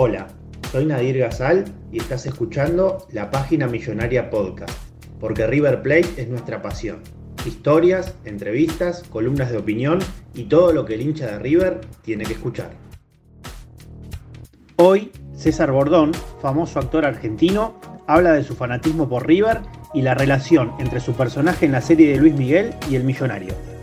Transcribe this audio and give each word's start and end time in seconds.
Hola, 0.00 0.28
soy 0.70 0.86
Nadir 0.86 1.18
Gazal 1.18 1.64
y 1.90 1.98
estás 1.98 2.24
escuchando 2.24 3.08
la 3.10 3.32
página 3.32 3.66
Millonaria 3.66 4.30
Podcast, 4.30 4.70
porque 5.18 5.44
River 5.48 5.82
Plate 5.82 6.08
es 6.18 6.28
nuestra 6.28 6.62
pasión. 6.62 7.00
Historias, 7.44 8.14
entrevistas, 8.24 9.02
columnas 9.10 9.50
de 9.50 9.58
opinión 9.58 9.98
y 10.34 10.44
todo 10.44 10.72
lo 10.72 10.84
que 10.84 10.94
el 10.94 11.00
hincha 11.00 11.26
de 11.26 11.40
River 11.40 11.80
tiene 12.02 12.22
que 12.22 12.34
escuchar. 12.34 12.70
Hoy, 14.76 15.10
César 15.34 15.72
Bordón, 15.72 16.12
famoso 16.40 16.78
actor 16.78 17.04
argentino, 17.04 17.80
habla 18.06 18.34
de 18.34 18.44
su 18.44 18.54
fanatismo 18.54 19.08
por 19.08 19.26
River 19.26 19.62
y 19.94 20.02
la 20.02 20.14
relación 20.14 20.74
entre 20.78 21.00
su 21.00 21.14
personaje 21.14 21.66
en 21.66 21.72
la 21.72 21.80
serie 21.80 22.12
de 22.12 22.18
Luis 22.18 22.34
Miguel 22.34 22.72
y 22.88 22.94
el 22.94 23.02
millonario. 23.02 23.77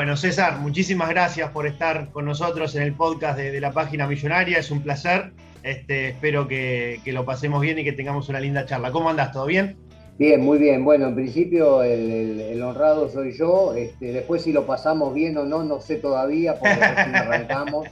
Bueno, 0.00 0.16
César, 0.16 0.60
muchísimas 0.60 1.10
gracias 1.10 1.50
por 1.50 1.66
estar 1.66 2.08
con 2.08 2.24
nosotros 2.24 2.74
en 2.74 2.84
el 2.84 2.94
podcast 2.94 3.36
de, 3.36 3.60
la 3.60 3.72
página 3.72 4.06
millonaria. 4.06 4.56
Es 4.56 4.70
un 4.70 4.80
placer. 4.80 5.30
Este, 5.62 6.08
espero 6.08 6.48
que, 6.48 7.02
lo 7.04 7.26
pasemos 7.26 7.60
bien 7.60 7.78
y 7.78 7.84
que 7.84 7.92
tengamos 7.92 8.30
una 8.30 8.40
linda 8.40 8.64
charla. 8.64 8.92
¿Cómo 8.92 9.10
andas? 9.10 9.30
¿Todo 9.30 9.44
bien? 9.44 9.76
Bien, 10.16 10.40
muy 10.40 10.56
bien. 10.56 10.86
Bueno, 10.86 11.08
en 11.08 11.14
principio 11.16 11.82
el, 11.82 12.62
honrado 12.62 13.10
soy 13.10 13.36
yo. 13.36 13.74
Este, 13.74 14.10
después 14.14 14.40
si 14.40 14.54
lo 14.54 14.64
pasamos 14.64 15.12
bien 15.12 15.36
o 15.36 15.44
no, 15.44 15.64
no 15.64 15.82
sé 15.82 15.96
todavía, 15.96 16.58
porque 16.58 16.76
recién 16.76 17.14
arrancamos. 17.16 17.86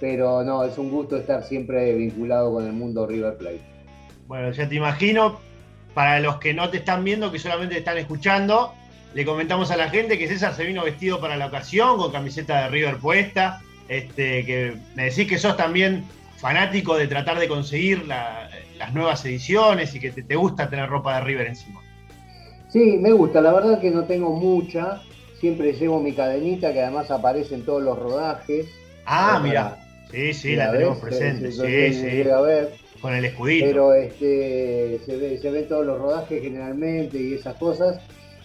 Pero 0.00 0.42
no, 0.42 0.64
es 0.64 0.76
un 0.76 0.90
gusto 0.90 1.16
estar 1.16 1.44
siempre 1.44 1.94
vinculado 1.94 2.52
con 2.52 2.66
el 2.66 2.72
mundo 2.72 3.06
River 3.06 3.36
Plate. 3.36 3.60
Bueno, 4.26 4.50
ya 4.50 4.68
te 4.68 4.74
imagino. 4.74 5.38
Para 5.94 6.18
los 6.18 6.38
que 6.38 6.52
no 6.52 6.68
te 6.70 6.78
están 6.78 7.04
viendo, 7.04 7.30
que 7.30 7.38
solamente 7.38 7.74
te 7.74 7.78
están 7.78 7.98
escuchando, 7.98 8.74
le 9.14 9.24
comentamos 9.24 9.70
a 9.70 9.76
la 9.76 9.88
gente 9.90 10.18
que 10.18 10.26
César 10.26 10.54
se 10.54 10.64
vino 10.64 10.84
vestido 10.84 11.20
para 11.20 11.36
la 11.36 11.46
ocasión, 11.46 11.96
con 11.98 12.10
camiseta 12.10 12.64
de 12.64 12.68
River 12.68 12.96
puesta. 12.98 13.62
Este, 13.88 14.44
que 14.44 14.74
me 14.96 15.04
decís 15.04 15.28
que 15.28 15.38
sos 15.38 15.56
también 15.56 16.04
fanático 16.38 16.96
de 16.96 17.06
tratar 17.06 17.38
de 17.38 17.46
conseguir 17.46 18.06
las 18.06 18.92
nuevas 18.92 19.24
ediciones 19.24 19.94
y 19.94 20.00
que 20.00 20.10
te, 20.10 20.34
gusta 20.34 20.68
tener 20.68 20.88
ropa 20.88 21.16
de 21.16 21.24
River 21.24 21.46
encima. 21.46 21.80
Sí, 22.68 22.98
me 23.00 23.12
gusta. 23.12 23.40
La 23.40 23.52
verdad 23.52 23.80
que 23.80 23.90
no 23.90 24.04
tengo 24.04 24.32
mucha. 24.32 25.00
Siempre 25.38 25.74
llevo 25.74 26.00
mi 26.00 26.12
cadenita 26.12 26.72
que 26.72 26.82
además 26.82 27.10
aparece 27.10 27.54
en 27.54 27.64
todos 27.64 27.82
los 27.82 27.96
rodajes. 27.96 28.66
Ah, 29.06 29.40
mira. 29.42 29.78
Sí, 30.10 30.32
sí, 30.32 30.56
la, 30.56 30.72
tenemos 30.72 30.98
presente. 30.98 31.52
Sí, 31.52 31.94
sí. 31.94 32.28
A 32.28 32.40
ver. 32.40 32.72
Con 33.00 33.14
el 33.14 33.26
escudito. 33.26 33.66
Pero 33.66 33.94
este, 33.94 34.98
se, 35.04 35.16
ve, 35.16 35.38
se 35.38 35.50
ven 35.50 35.68
todos 35.68 35.86
los 35.86 36.00
rodajes 36.00 36.42
generalmente 36.42 37.20
y 37.20 37.34
esas 37.34 37.54
cosas. 37.56 38.00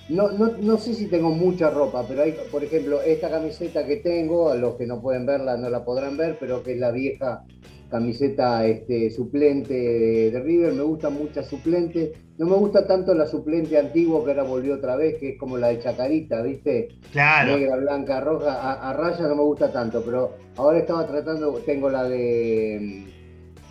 No, 0.09 0.31
no, 0.31 0.47
no, 0.59 0.77
sé 0.77 0.95
si 0.95 1.05
tengo 1.05 1.29
mucha 1.29 1.69
ropa, 1.69 2.03
pero 2.07 2.23
hay, 2.23 2.35
por 2.51 2.63
ejemplo, 2.63 2.99
esta 3.03 3.29
camiseta 3.29 3.85
que 3.85 3.97
tengo, 3.97 4.49
a 4.49 4.55
los 4.55 4.75
que 4.75 4.87
no 4.87 5.01
pueden 5.01 5.27
verla 5.27 5.55
no 5.55 5.69
la 5.69 5.85
podrán 5.85 6.17
ver, 6.17 6.37
pero 6.39 6.63
que 6.63 6.73
es 6.73 6.79
la 6.79 6.89
vieja 6.89 7.45
camiseta 7.91 8.65
este, 8.65 9.09
suplente 9.11 9.73
de, 9.73 10.39
River, 10.39 10.73
me 10.73 10.83
gusta 10.83 11.09
mucha 11.09 11.43
suplente, 11.43 12.13
no 12.37 12.45
me 12.47 12.55
gusta 12.55 12.87
tanto 12.87 13.13
la 13.13 13.27
suplente 13.27 13.77
antigua 13.77 14.23
que 14.23 14.31
ahora 14.31 14.43
volvió 14.43 14.75
otra 14.75 14.95
vez, 14.95 15.17
que 15.19 15.29
es 15.29 15.39
como 15.39 15.57
la 15.57 15.67
de 15.67 15.79
Chacarita, 15.79 16.41
¿viste? 16.41 16.89
Claro. 17.11 17.57
Negra, 17.57 17.77
blanca, 17.77 18.19
roja, 18.19 18.89
a, 18.89 18.93
raya 18.93 19.27
no 19.27 19.35
me 19.35 19.43
gusta 19.43 19.71
tanto, 19.71 20.03
pero 20.03 20.35
ahora 20.55 20.79
estaba 20.79 21.05
tratando, 21.07 21.53
tengo 21.65 21.89
la 21.89 22.03
de 22.03 23.05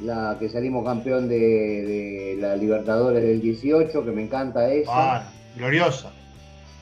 la 0.03 0.37
que 0.39 0.49
salimos 0.49 0.85
campeón 0.85 1.29
de, 1.29 2.37
la 2.41 2.57
Libertadores 2.57 3.23
del 3.23 3.41
18, 3.41 4.05
que 4.05 4.11
me 4.11 4.23
encanta 4.23 4.73
esa. 4.73 4.91
Ah, 4.93 5.33
gloriosa 5.57 6.13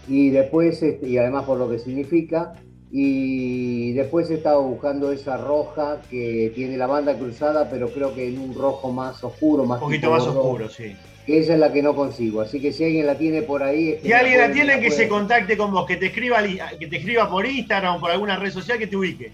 y 0.09 0.31
después, 0.31 0.83
este, 0.83 1.09
y 1.09 1.19
además 1.19 1.45
por 1.45 1.59
lo 1.59 1.69
que 1.69 1.79
significa, 1.79 2.55
y 2.91 3.93
después 3.93 4.31
he 4.31 4.35
estado 4.35 4.63
buscando 4.63 5.11
esa 5.11 5.37
roja 5.37 6.01
que 6.09 6.53
tiene 6.55 6.77
la 6.77 6.87
banda 6.87 7.15
cruzada, 7.17 7.69
pero 7.69 7.91
creo 7.91 8.15
que 8.15 8.29
en 8.29 8.39
un 8.39 8.55
rojo 8.55 8.93
más 8.93 9.23
oscuro, 9.25 9.65
más 9.65 9.81
Un 9.83 9.89
poquito 9.89 10.11
más 10.11 10.23
oscuro, 10.23 10.69
sí. 10.69 10.97
Que 11.27 11.41
esa 11.41 11.55
es 11.55 11.59
la 11.59 11.73
que 11.73 11.83
no 11.83 11.97
consigo. 11.97 12.41
Así 12.41 12.61
que 12.61 12.73
si 12.73 12.85
alguien 12.85 13.07
la 13.07 13.19
tiene 13.19 13.43
por 13.43 13.63
ahí. 13.63 13.99
y 14.03 14.13
alguien 14.13 14.39
la 14.39 14.53
tiene, 14.53 14.81
que 14.81 14.93
se 14.93 15.09
contacte 15.09 15.57
con 15.57 15.73
vos, 15.73 15.85
que 15.85 15.97
te 15.97 16.07
escriba 16.07 16.41
que 16.79 16.87
te 16.87 16.97
escriba 16.97 17.29
por 17.29 17.45
Instagram 17.45 17.97
o 17.97 18.01
por 18.01 18.13
alguna 18.13 18.37
red 18.37 18.53
social 18.53 18.79
que 18.79 18.87
te 18.87 18.97
ubique. 18.97 19.33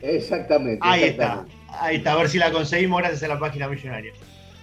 Exactamente. 0.00 0.80
Ahí 0.80 1.04
está. 1.04 1.44
Ahí 1.68 1.96
está. 1.96 2.12
A 2.12 2.16
ver 2.16 2.30
si 2.30 2.38
la 2.38 2.50
conseguimos 2.50 2.98
gracias 3.00 3.22
a 3.24 3.28
la 3.28 3.38
página 3.38 3.68
millonaria. 3.68 4.12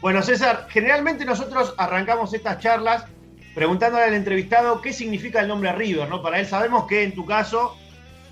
Bueno, 0.02 0.24
César, 0.24 0.66
generalmente 0.70 1.24
nosotros 1.26 1.76
arrancamos 1.78 2.34
estas 2.34 2.58
charlas 2.58 3.06
preguntándole 3.54 4.06
al 4.06 4.14
entrevistado 4.14 4.82
qué 4.82 4.94
significa 4.94 5.42
el 5.42 5.48
nombre 5.48 5.72
River, 5.74 6.08
¿no? 6.10 6.22
Para 6.22 6.40
él 6.40 6.46
sabemos 6.46 6.86
que 6.88 7.04
en 7.04 7.14
tu 7.14 7.26
caso, 7.26 7.76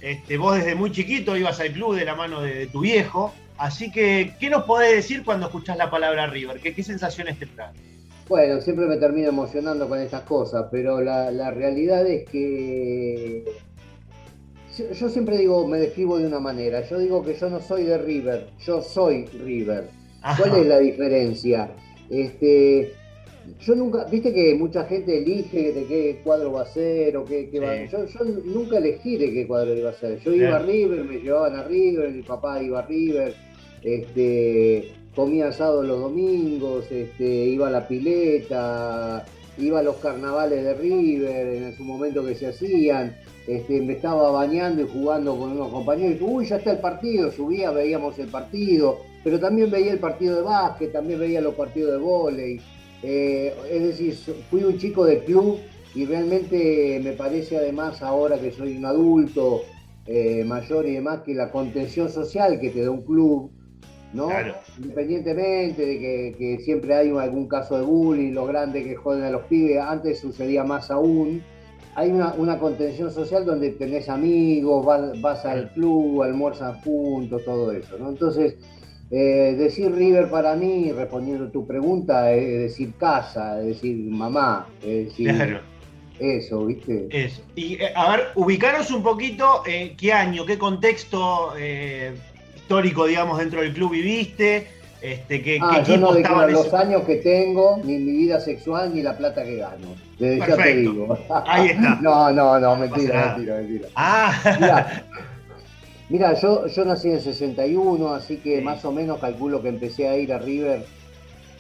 este, 0.02 0.38
vos 0.38 0.56
desde 0.56 0.76
muy 0.76 0.92
chiquito 0.92 1.36
ibas 1.36 1.60
al 1.60 1.72
club 1.72 1.96
de 1.96 2.06
la 2.06 2.16
mano 2.16 2.42
de, 2.42 2.68
tu 2.68 2.82
viejo, 2.82 3.34
así 3.58 3.92
que, 3.92 4.34
¿qué 4.40 4.50
nos 4.50 4.64
podés 4.64 4.96
decir 4.96 5.24
cuando 5.24 5.48
escuchás 5.48 5.78
la 5.78 5.90
palabra 5.90 6.28
River? 6.28 6.60
¿Qué, 6.60 6.74
qué 6.74 6.84
sensaciones 6.84 7.38
te 7.38 7.46
trae? 7.48 7.74
Bueno, 8.30 8.62
siempre 8.62 8.86
me 8.86 8.98
termino 8.98 9.30
emocionando 9.30 9.90
con 9.90 10.00
estas 10.00 10.22
cosas, 10.22 10.68
pero 10.72 11.02
la, 11.02 11.50
realidad 11.50 12.06
es 12.06 12.30
que 12.30 13.44
yo 14.78 15.10
siempre 15.10 15.36
digo, 15.40 15.68
me 15.68 15.80
describo 15.80 16.20
de 16.20 16.28
una 16.28 16.40
manera, 16.40 16.88
yo 16.88 17.00
digo 17.00 17.26
que 17.26 17.34
yo 17.34 17.50
no 17.50 17.60
soy 17.60 17.84
de 17.86 17.98
River, 17.98 18.52
yo 18.60 18.84
soy 18.84 19.26
River. 19.26 19.90
¿Cuál 20.38 20.58
es 20.58 20.68
la 20.68 20.78
diferencia? 20.78 21.72
Este, 22.12 22.94
yo 23.60 23.76
nunca, 23.76 24.06
viste 24.06 24.34
que 24.34 24.56
mucha 24.56 24.86
gente 24.86 25.18
elige 25.18 25.74
de 25.74 25.86
qué 25.86 26.22
cuadro 26.24 26.54
va 26.54 26.64
a 26.64 26.66
ser 26.66 27.18
o 27.18 27.26
qué, 27.26 27.50
va 27.60 27.86
yo, 27.86 28.06
yo 28.06 28.26
nunca 28.46 28.78
elegí 28.78 29.18
de 29.18 29.34
qué 29.34 29.48
cuadro 29.48 29.76
iba 29.76 29.90
a 29.90 29.94
ser. 29.94 30.20
Yo 30.20 30.34
iba 30.34 30.56
a 30.56 30.60
River, 30.60 31.04
me 31.04 31.20
llevaban 31.20 31.56
a 31.56 31.64
River, 31.64 32.12
mi 32.12 32.22
papá 32.24 32.62
iba 32.62 32.80
a 32.80 32.86
River, 32.86 33.34
este, 33.84 34.92
comía 35.16 35.48
asado 35.48 35.84
los 35.84 36.00
domingos, 36.00 36.92
este, 36.92 37.26
iba 37.26 37.68
a 37.68 37.72
la 37.72 37.88
pileta, 37.88 39.26
iba 39.58 39.80
a 39.80 39.84
los 39.84 39.98
carnavales 39.98 40.64
de 40.64 40.74
River 40.74 41.48
en 41.48 41.76
su 41.76 41.84
momento 41.84 42.26
que 42.26 42.36
se 42.36 42.48
hacían. 42.48 43.16
Este, 43.48 43.82
me 43.82 43.94
estaba 43.94 44.30
bañando 44.32 44.84
y 44.84 44.88
jugando 44.88 45.36
con 45.36 45.52
unos 45.52 45.70
compañeros. 45.70 46.22
Y, 46.22 46.24
Uy, 46.24 46.46
ya 46.46 46.58
está 46.58 46.72
el 46.72 46.80
partido. 46.80 47.32
Subía, 47.32 47.72
veíamos 47.72 48.18
el 48.20 48.28
partido. 48.28 49.00
Pero 49.24 49.40
también 49.40 49.70
veía 49.70 49.92
el 49.92 50.00
partido 50.00 50.36
de 50.38 50.42
básquet, 50.44 50.92
también 50.92 51.20
veía 51.20 51.42
los 51.42 51.56
partidos 51.56 51.92
de 51.94 51.98
vóley. 51.98 52.62
Eh, 53.04 53.54
es 53.72 53.82
decir, 53.84 54.16
fui 54.50 54.64
un 54.64 54.78
chico 54.78 55.06
de 55.06 55.24
club 55.24 55.60
y 55.96 56.06
realmente 56.06 57.00
me 57.04 57.14
parece 57.14 57.58
además 57.58 58.02
ahora 58.02 58.38
que 58.38 58.52
soy 58.52 58.78
un 58.78 58.86
adulto 58.86 59.62
eh, 60.06 60.44
mayor 60.44 60.86
y 60.88 60.94
demás 60.94 61.22
que 61.22 61.34
la 61.34 61.52
contención 61.52 62.10
social 62.10 62.60
que 62.60 62.70
te 62.72 62.84
da 62.84 62.92
un 62.92 63.04
club, 63.04 63.52
¿no? 64.14 64.28
Independientemente 64.78 65.86
de 65.86 66.36
que, 66.36 66.60
siempre 66.64 66.96
hay 66.96 67.10
algún 67.10 67.48
caso 67.48 67.78
de 67.78 67.86
bullying, 67.86 68.34
los 68.34 68.48
grandes 68.48 68.86
que 68.86 68.96
joden 68.96 69.24
a 69.24 69.30
los 69.30 69.44
pibes, 69.44 69.80
antes 69.80 70.20
sucedía 70.20 70.64
más 70.64 70.92
aún. 70.92 71.44
Hay 71.96 72.12
una, 72.12 72.60
contención 72.60 73.12
social 73.12 73.46
donde 73.46 73.72
tenés 73.72 74.10
amigos, 74.10 74.86
vas, 74.86 75.22
vas 75.22 75.46
al 75.46 75.72
club, 75.74 76.24
almuerzan 76.24 76.82
juntos, 76.82 77.44
todo 77.46 77.72
eso, 77.72 77.98
¿no? 77.98 78.10
Entonces, 78.10 78.58
eh, 79.12 79.56
decir 79.58 79.92
River 79.94 80.30
para 80.30 80.56
mí, 80.56 80.92
respondiendo 80.92 81.50
tu 81.50 81.66
pregunta, 81.66 82.32
es 82.32 82.60
decir 82.62 82.94
casa, 83.00 83.60
es 83.62 83.68
decir 83.68 83.96
mamá, 83.98 84.68
es 84.84 85.08
decir 85.10 85.34
claro. 85.36 85.60
eso, 86.20 86.66
¿viste? 86.66 87.08
Eso. 87.12 87.42
Y 87.56 87.76
eh, 87.82 87.92
a 87.96 88.12
ver, 88.12 88.28
ubicaros 88.36 88.92
un 88.92 89.02
poquito 89.04 89.64
eh, 89.66 89.96
qué 89.98 90.14
año, 90.14 90.46
qué 90.46 90.58
contexto 90.58 91.54
histórico, 92.56 93.06
digamos, 93.06 93.40
dentro 93.40 93.62
del 93.62 93.74
club 93.74 93.92
viviste, 93.92 94.68
Este, 95.02 95.42
¿qué, 95.42 95.58
Ah, 95.62 95.82
qué 95.86 95.92
yo 95.94 95.98
no 95.98 96.12
declaro 96.12 96.52
los 96.52 96.68
esos? 96.68 96.74
años 96.80 97.04
que 97.04 97.16
tengo, 97.16 97.80
ni 97.86 97.98
mi 97.98 98.12
vida 98.12 98.40
sexual, 98.42 98.94
ni 98.94 99.02
la 99.02 99.18
plata 99.18 99.44
que 99.44 99.56
gano. 99.56 99.96
Desde 100.20 100.40
ya 100.40 100.46
te 100.46 100.52
Perfecto. 100.52 100.92
digo. 100.92 101.18
Ahí 101.48 101.68
está. 101.70 101.96
No, 102.02 102.32
no, 102.32 102.60
no, 102.60 102.76
mentira, 102.76 103.16
nada. 103.16 103.38
mentira, 103.38 103.56
mentira. 103.58 103.88
Ah, 103.96 104.34
Mira, 104.60 105.06
mira, 106.10 106.34
yo, 106.34 106.68
yo 106.68 106.86
nací 106.86 107.10
en 107.10 107.22
61, 107.22 108.14
así 108.14 108.38
que 108.38 108.58
Sí. 108.58 108.64
más 108.64 108.84
o 108.86 108.92
menos 108.92 109.20
calculo 109.20 109.62
que 109.62 109.70
empecé 109.70 110.08
a 110.08 110.18
ir 110.18 110.34
a 110.34 110.40
River 110.40 110.84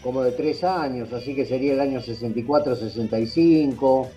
como 0.04 0.24
de 0.24 0.32
tres 0.32 0.64
años, 0.64 1.12
así 1.14 1.36
que 1.36 1.46
sería 1.46 1.74
el 1.74 1.80
año 1.82 2.00
64-65. 2.02 4.08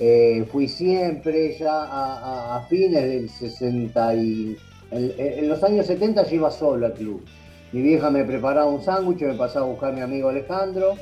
Eh, 0.00 0.44
fui 0.50 0.66
siempre 0.68 1.56
ya 1.56 1.72
a, 1.84 2.54
a- 2.54 2.56
a 2.56 2.60
fines 2.66 3.02
del 3.04 3.30
60 3.30 4.14
y... 4.16 4.56
En, 4.90 5.12
en 5.18 5.48
los 5.48 5.62
años 5.64 5.86
70 5.86 6.24
yo 6.28 6.36
iba 6.36 6.50
solo 6.50 6.86
al 6.86 6.92
club. 6.94 7.24
Mi 7.72 7.80
vieja 7.82 8.10
me 8.10 8.24
preparaba 8.24 8.66
un 8.66 8.82
sándwich, 8.82 9.22
me 9.22 9.34
pasaba 9.34 9.66
a 9.66 9.68
buscar 9.68 9.92
a 9.92 9.96
mi 9.96 10.00
amigo 10.02 10.28
Alejandro. 10.28 10.94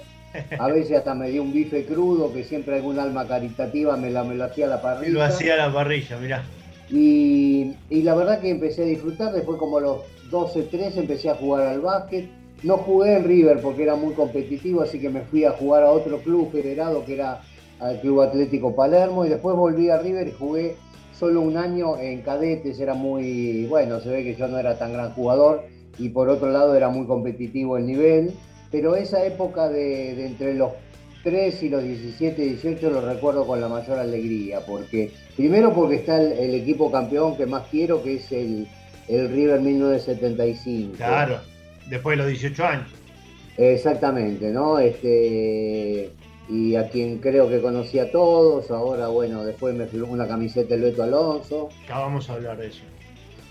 A 0.59 0.69
veces 0.69 0.97
hasta 0.99 1.15
me 1.15 1.29
dio 1.31 1.43
un 1.43 1.53
bife 1.53 1.85
crudo, 1.85 2.33
que 2.33 2.43
siempre 2.45 2.77
algún 2.77 2.99
alma 2.99 3.27
caritativa 3.27 3.97
me, 3.99 4.11
la, 4.11 4.25
me 4.25 4.35
lo 4.35 4.45
hacía 4.45 4.65
a 4.67 4.71
la 4.71 4.81
parrilla. 4.81 5.13
lo 5.13 5.23
hacía 5.23 5.55
a 5.55 5.69
la 5.69 5.73
parrilla, 5.73 6.17
mirá. 6.19 6.43
Y, 6.93 7.75
la 7.91 8.15
verdad 8.15 8.41
que 8.41 8.51
empecé 8.51 8.83
a 8.83 8.87
disfrutar, 8.87 9.33
después 9.33 9.59
como 9.59 9.81
los 9.81 10.01
12, 10.31 10.65
13 10.65 11.01
empecé 11.01 11.31
a 11.31 11.35
jugar 11.35 11.67
al 11.67 11.81
básquet. 11.81 12.29
No 12.63 12.77
jugué 12.77 13.17
en 13.17 13.25
River 13.25 13.61
porque 13.61 13.83
era 13.83 13.97
muy 13.97 14.13
competitivo, 14.13 14.83
así 14.83 15.01
que 15.01 15.09
me 15.09 15.23
fui 15.23 15.45
a 15.45 15.53
jugar 15.53 15.83
a 15.83 15.91
otro 15.91 16.19
club 16.19 16.53
federado 16.53 17.05
que 17.05 17.15
era 17.15 17.41
al 17.81 18.01
Club 18.01 18.21
Atlético 18.21 18.77
Palermo 18.77 19.25
y 19.25 19.29
después 19.29 19.57
volví 19.57 19.91
a 19.91 19.99
River 19.99 20.29
y 20.29 20.33
jugué 20.33 20.77
solo 21.19 21.41
un 21.41 21.57
año 21.57 21.99
en 21.99 22.23
cadetes, 22.23 22.79
era 22.79 22.95
muy, 22.95 23.67
bueno, 23.67 23.99
se 23.99 24.11
ve 24.11 24.23
que 24.23 24.37
yo 24.37 24.47
no 24.47 24.59
era 24.59 24.79
tan 24.79 24.93
gran 24.93 25.13
jugador 25.13 25.65
y 25.99 26.11
por 26.11 26.29
otro 26.29 26.51
lado 26.51 26.77
era 26.77 26.91
muy 26.91 27.07
competitivo 27.07 27.77
el 27.77 27.87
nivel, 27.87 28.33
pero 28.71 28.95
esa 28.95 29.25
época 29.25 29.69
de 29.69 30.25
entre 30.25 30.55
los 30.55 30.71
3 31.23 31.63
y 31.63 31.69
los 31.69 31.83
17, 31.83 32.43
18 32.43 32.91
lo 32.91 33.01
recuerdo 33.01 33.47
con 33.47 33.61
la 33.61 33.69
mayor 33.69 33.99
alegría, 33.99 34.61
porque 34.61 35.13
primero 35.37 35.73
porque 35.73 35.97
está 35.97 36.21
el, 36.21 36.33
el 36.33 36.55
equipo 36.55 36.91
campeón 36.91 37.37
que 37.37 37.47
más 37.47 37.65
quiero, 37.71 38.03
que 38.03 38.17
es 38.17 38.33
el, 38.33 38.67
el 39.09 39.29
River 39.31 39.61
1975. 39.61 40.97
Claro, 40.97 41.41
después 41.89 42.17
de 42.17 42.23
los 42.25 42.31
18 42.31 42.65
años. 42.65 42.89
Exactamente, 43.57 44.51
¿no? 44.51 44.79
Este, 44.79 46.11
y 46.49 46.75
a 46.75 46.89
quien 46.89 47.19
creo 47.19 47.49
que 47.49 47.61
conocí 47.61 47.99
a 47.99 48.11
todos, 48.11 48.71
ahora 48.71 49.09
bueno, 49.09 49.45
después 49.45 49.75
me 49.75 49.87
firmó 49.87 50.13
una 50.13 50.27
camiseta 50.27 50.75
el 50.75 50.83
Beto 50.83 51.03
Alonso. 51.03 51.69
Ya 51.89 51.99
vamos 51.99 52.29
a 52.29 52.35
hablar 52.35 52.59
de 52.59 52.69
eso. 52.69 52.83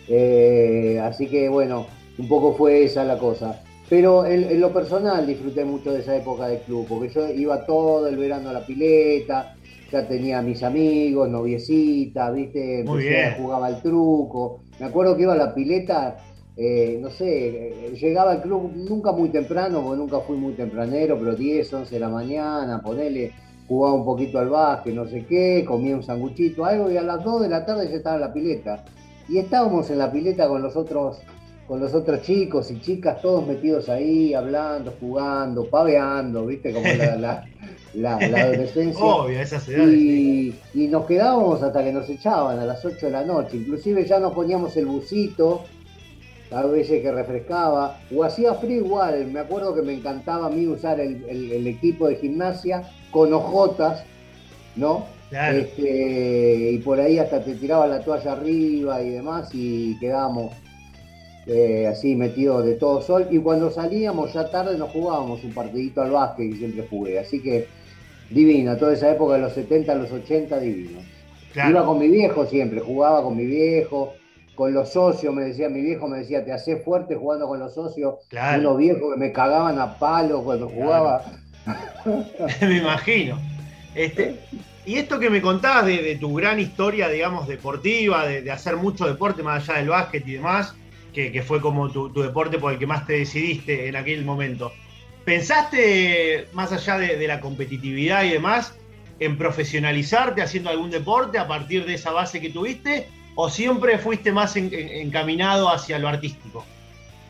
Eh, 0.08 1.00
así 1.04 1.28
que 1.28 1.48
bueno, 1.50 1.88
un 2.18 2.28
poco 2.28 2.54
fue 2.54 2.84
esa 2.84 3.04
la 3.04 3.18
cosa. 3.18 3.62
Pero 3.92 4.26
en, 4.26 4.46
en 4.50 4.62
lo 4.62 4.72
personal 4.72 5.28
disfruté 5.28 5.66
mucho 5.66 5.92
de 5.92 6.00
esa 6.00 6.16
época 6.16 6.48
del 6.48 6.62
club, 6.62 6.86
porque 6.88 7.10
yo 7.14 7.28
iba 7.28 7.66
todo 7.66 8.08
el 8.08 8.16
verano 8.16 8.50
a 8.50 8.54
la 8.54 8.66
pileta, 8.66 9.52
ya 9.92 10.08
tenía 10.08 10.42
mis 10.42 10.64
amigos, 10.64 11.28
noviecita, 11.28 12.32
viste, 12.32 12.86
Muy 12.86 13.00
Empecé 13.04 13.26
a- 13.26 13.30
bien. 13.32 13.44
jugaba 13.44 13.68
al 13.68 13.82
truco. 13.82 14.62
Me 14.80 14.86
acuerdo 14.86 15.18
que 15.18 15.24
iba 15.24 15.34
a 15.34 15.36
la 15.36 15.54
pileta, 15.54 16.16
eh, 16.56 17.00
no 17.02 17.10
sé, 17.10 17.88
eh, 17.88 17.92
llegaba 18.02 18.32
al 18.32 18.42
club 18.42 18.72
nunca 18.74 19.12
muy 19.12 19.28
temprano, 19.28 19.82
porque 19.84 19.98
nunca 19.98 20.22
fui 20.22 20.38
muy 20.38 20.54
tempranero, 20.54 21.20
pero 21.20 21.36
10, 21.36 21.74
11 21.74 21.96
de 21.96 22.00
la 22.00 22.08
mañana, 22.08 22.82
ponele, 22.82 23.34
jugaba 23.68 23.94
un 23.96 24.06
poquito 24.06 24.40
al 24.40 24.48
básquet, 24.48 24.96
no 24.96 25.06
sé 25.06 25.26
qué, 25.28 25.66
comía 25.68 25.98
un 25.98 26.04
sanguchito, 26.04 26.64
algo, 26.64 26.90
y 26.90 26.96
a 26.96 27.02
las 27.02 27.22
2 27.26 27.42
de 27.42 27.50
la 27.50 27.66
tarde 27.66 27.90
ya 27.90 27.98
estaba 27.98 28.16
en 28.16 28.22
la 28.22 28.32
pileta. 28.34 28.86
Y 29.28 29.38
estábamos 29.38 29.90
en 29.92 29.98
la 29.98 30.10
pileta 30.10 30.48
con 30.48 30.62
los 30.62 30.78
otros, 30.78 31.20
con 31.68 31.80
los 31.80 31.94
otros 31.94 32.22
chicos 32.22 32.70
y 32.72 32.82
chicas, 32.82 33.22
todos 33.22 33.48
metidos 33.48 33.88
ahí, 33.88 34.34
hablando, 34.34 34.94
jugando, 35.00 35.70
paveando, 35.70 36.46
viste, 36.46 36.74
como 36.74 36.86
la, 36.88 37.16
la, 37.16 37.46
la- 37.94 38.28
la 38.28 38.42
adolescencia. 38.44 39.04
Obvio, 39.06 39.40
esas 39.40 39.68
edades. 39.70 39.94
Y, 39.94 40.56
y 40.74 40.88
nos 40.88 41.06
quedábamos 41.06 41.62
hasta 41.64 41.84
que 41.84 41.94
nos 41.94 42.10
echaban 42.10 42.60
a 42.60 42.66
las 42.66 42.84
8 42.84 43.06
de 43.06 43.12
la 43.12 43.24
noche. 43.24 43.58
Inclusive 43.58 44.06
ya 44.06 44.20
nos 44.20 44.34
poníamos 44.34 44.76
el 44.76 44.86
busito, 44.88 45.64
a 46.52 46.66
veces 46.66 47.02
que 47.02 47.12
refrescaba, 47.12 48.00
o 48.14 48.24
hacía 48.26 48.54
frío 48.56 48.78
igual. 48.86 49.28
Me 49.32 49.40
acuerdo 49.40 49.74
que 49.74 49.82
me 49.82 49.94
encantaba 49.94 50.48
a 50.48 50.50
mí 50.50 50.68
usar 50.68 51.00
el, 51.00 51.24
el- 51.30 51.52
el 51.54 51.68
equipo 51.68 52.10
de 52.10 52.18
gimnasia 52.18 52.84
con 53.12 53.34
ojotas, 53.34 54.04
¿no? 54.76 55.06
Claro. 55.30 55.60
Este, 55.60 56.72
y 56.74 56.78
por 56.80 57.00
ahí 57.00 57.18
hasta 57.18 57.42
te 57.42 57.56
tiraba 57.56 57.88
la 57.88 58.02
toalla 58.02 58.34
arriba 58.34 59.02
y 59.02 59.12
demás 59.12 59.50
y 59.54 59.98
quedábamos 60.00 60.52
eh, 61.48 61.88
así 61.88 62.16
metidos 62.16 62.66
de 62.66 62.76
todo 62.76 63.02
sol. 63.02 63.28
Y 63.32 63.40
cuando 63.40 63.70
salíamos 63.72 64.34
ya 64.34 64.50
tarde 64.50 64.78
nos 64.78 64.90
jugábamos 64.92 65.44
un 65.44 65.54
partidito 65.54 66.02
al 66.02 66.12
básquet 66.12 66.52
que 66.52 66.58
siempre 66.58 66.88
jugué. 66.90 67.20
Así 67.20 67.42
que 67.42 67.68
divina, 68.30 68.78
toda 68.78 68.94
esa 68.94 69.12
época 69.12 69.36
de 69.36 69.42
los 69.42 69.54
70 69.54 69.92
a 69.92 69.96
los 69.96 70.12
80 70.12 70.60
divino. 70.60 71.00
claro. 71.54 71.70
Iba 71.72 71.86
con 71.86 72.00
mi 72.00 72.08
viejo 72.08 72.46
siempre, 72.46 72.80
jugaba 72.80 73.24
con 73.24 73.36
mi 73.36 73.46
viejo, 73.46 74.14
con 74.56 74.74
los 74.74 74.90
socios, 74.92 75.34
me 75.34 75.44
decía, 75.44 75.70
mi 75.70 75.82
viejo 75.82 76.08
me 76.08 76.20
decía, 76.20 76.46
te 76.46 76.52
haces 76.52 76.84
fuerte 76.84 77.16
jugando 77.16 77.48
con 77.48 77.60
los 77.60 77.74
socios, 77.74 78.16
Claro. 78.30 78.60
unos 78.62 78.78
viejos 78.78 79.14
que 79.14 79.20
me 79.20 79.32
cagaban 79.32 79.80
a 79.80 79.98
palo 79.98 80.44
cuando 80.44 80.68
Claro. 80.68 80.82
jugaba. 80.84 81.24
me 82.62 82.78
imagino. 82.78 83.40
Este, 83.96 84.36
y 84.86 84.96
esto 84.98 85.20
que 85.20 85.30
me 85.30 85.42
contabas 85.42 85.86
de, 85.86 86.02
de 86.02 86.16
tu 86.16 86.34
gran 86.36 86.60
historia, 86.60 87.10
digamos, 87.10 87.48
deportiva, 87.48 88.26
de, 88.26 88.42
de 88.42 88.52
hacer 88.52 88.78
mucho 88.78 89.06
deporte 89.08 89.44
más 89.44 89.68
allá 89.70 89.80
del 89.80 89.90
básquet 89.90 90.28
y 90.28 90.34
demás, 90.34 90.74
que, 91.14 91.32
que 91.32 91.42
fue 91.42 91.60
como 91.62 91.90
tu, 91.92 92.10
tu 92.12 92.22
deporte 92.22 92.58
por 92.58 92.74
el 92.74 92.80
que 92.80 92.88
más 92.88 93.06
te 93.06 93.14
decidiste 93.14 93.88
en 93.88 93.96
aquel 93.96 94.24
momento. 94.26 94.72
¿Pensaste, 95.26 96.48
más 96.54 96.72
allá 96.72 96.98
de, 96.98 97.18
de 97.18 97.28
la 97.28 97.40
competitividad 97.42 98.24
y 98.24 98.30
demás, 98.32 98.74
en 99.20 99.38
profesionalizarte 99.38 100.42
haciendo 100.42 100.70
algún 100.70 100.90
deporte 100.90 101.38
a 101.38 101.48
partir 101.48 101.86
de 101.86 101.96
esa 101.96 102.12
base 102.12 102.40
que 102.42 102.50
tuviste? 102.50 103.08
¿O 103.36 103.50
siempre 103.50 103.98
fuiste 103.98 104.32
más 104.32 104.56
en- 104.56 104.74
en- 104.74 104.90
encaminado 105.08 105.70
hacia 105.70 106.00
lo 106.00 106.08
artístico? 106.08 106.66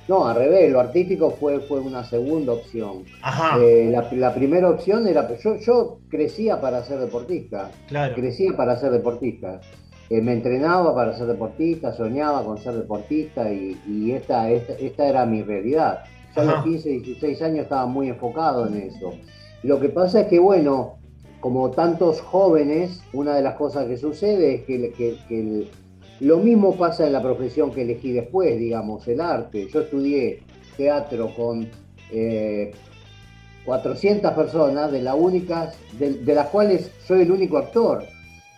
No, 0.07 0.27
al 0.27 0.35
revés, 0.35 0.71
lo 0.71 0.79
artístico 0.79 1.37
fue, 1.39 1.59
fue 1.61 1.79
una 1.79 2.03
segunda 2.03 2.53
opción. 2.53 3.03
Ajá, 3.21 3.57
Eh, 3.59 3.89
la, 3.91 4.09
la 4.13 4.33
primera 4.33 4.69
opción 4.69 5.07
era, 5.07 5.29
yo, 5.37 5.57
yo 5.57 5.99
crecía 6.09 6.59
para 6.59 6.83
ser 6.83 6.99
deportista, 6.99 7.71
claro. 7.87 8.15
crecía 8.15 8.51
para 8.57 8.77
ser 8.77 8.91
deportista. 8.91 9.61
Eh, 10.11 10.21
me 10.21 10.33
entrenaba 10.33 10.93
para 10.93 11.15
ser 11.15 11.25
deportista, 11.27 11.93
soñaba 11.93 12.43
con 12.43 12.57
ser 12.57 12.73
deportista 12.73 13.49
y, 13.49 13.79
y 13.87 14.11
esta, 14.11 14.51
esta, 14.51 14.73
esta 14.73 15.07
era 15.07 15.25
mi 15.25 15.41
realidad. 15.41 16.03
Ya 16.35 16.41
a 16.41 16.45
los 16.45 16.53
Ajá. 16.55 16.63
15, 16.65 16.89
16 16.89 17.41
años 17.41 17.59
estaba 17.63 17.85
muy 17.85 18.09
enfocado 18.09 18.67
en 18.67 18.75
eso. 18.75 19.13
Lo 19.63 19.79
que 19.79 19.87
pasa 19.87 20.19
es 20.21 20.27
que, 20.27 20.37
bueno, 20.37 20.97
como 21.39 21.71
tantos 21.71 22.19
jóvenes, 22.19 23.01
una 23.13 23.35
de 23.37 23.41
las 23.41 23.55
cosas 23.55 23.85
que 23.85 23.95
sucede 23.95 24.55
es 24.55 24.61
que, 24.65 24.91
que- 24.91 25.15
que 25.29 25.39
el- 25.39 25.69
lo 26.19 26.39
mismo 26.39 26.75
pasa 26.75 27.07
en 27.07 27.13
la 27.13 27.21
profesión 27.21 27.71
que 27.71 27.83
elegí 27.83 28.11
después, 28.11 28.59
digamos, 28.59 29.07
el 29.07 29.21
arte. 29.21 29.69
Yo 29.69 29.79
estudié 29.79 30.43
teatro 30.75 31.33
con 31.37 31.69
eh, 32.11 32.71
400 33.65 34.33
personas, 34.33 34.91
de, 34.91 35.01
la 35.01 35.15
únicas, 35.15 35.77
de, 35.97 36.15
de 36.15 36.35
las 36.35 36.47
cuales 36.47 36.91
soy 37.07 37.21
el 37.21 37.31
único 37.31 37.57
actor. 37.57 38.03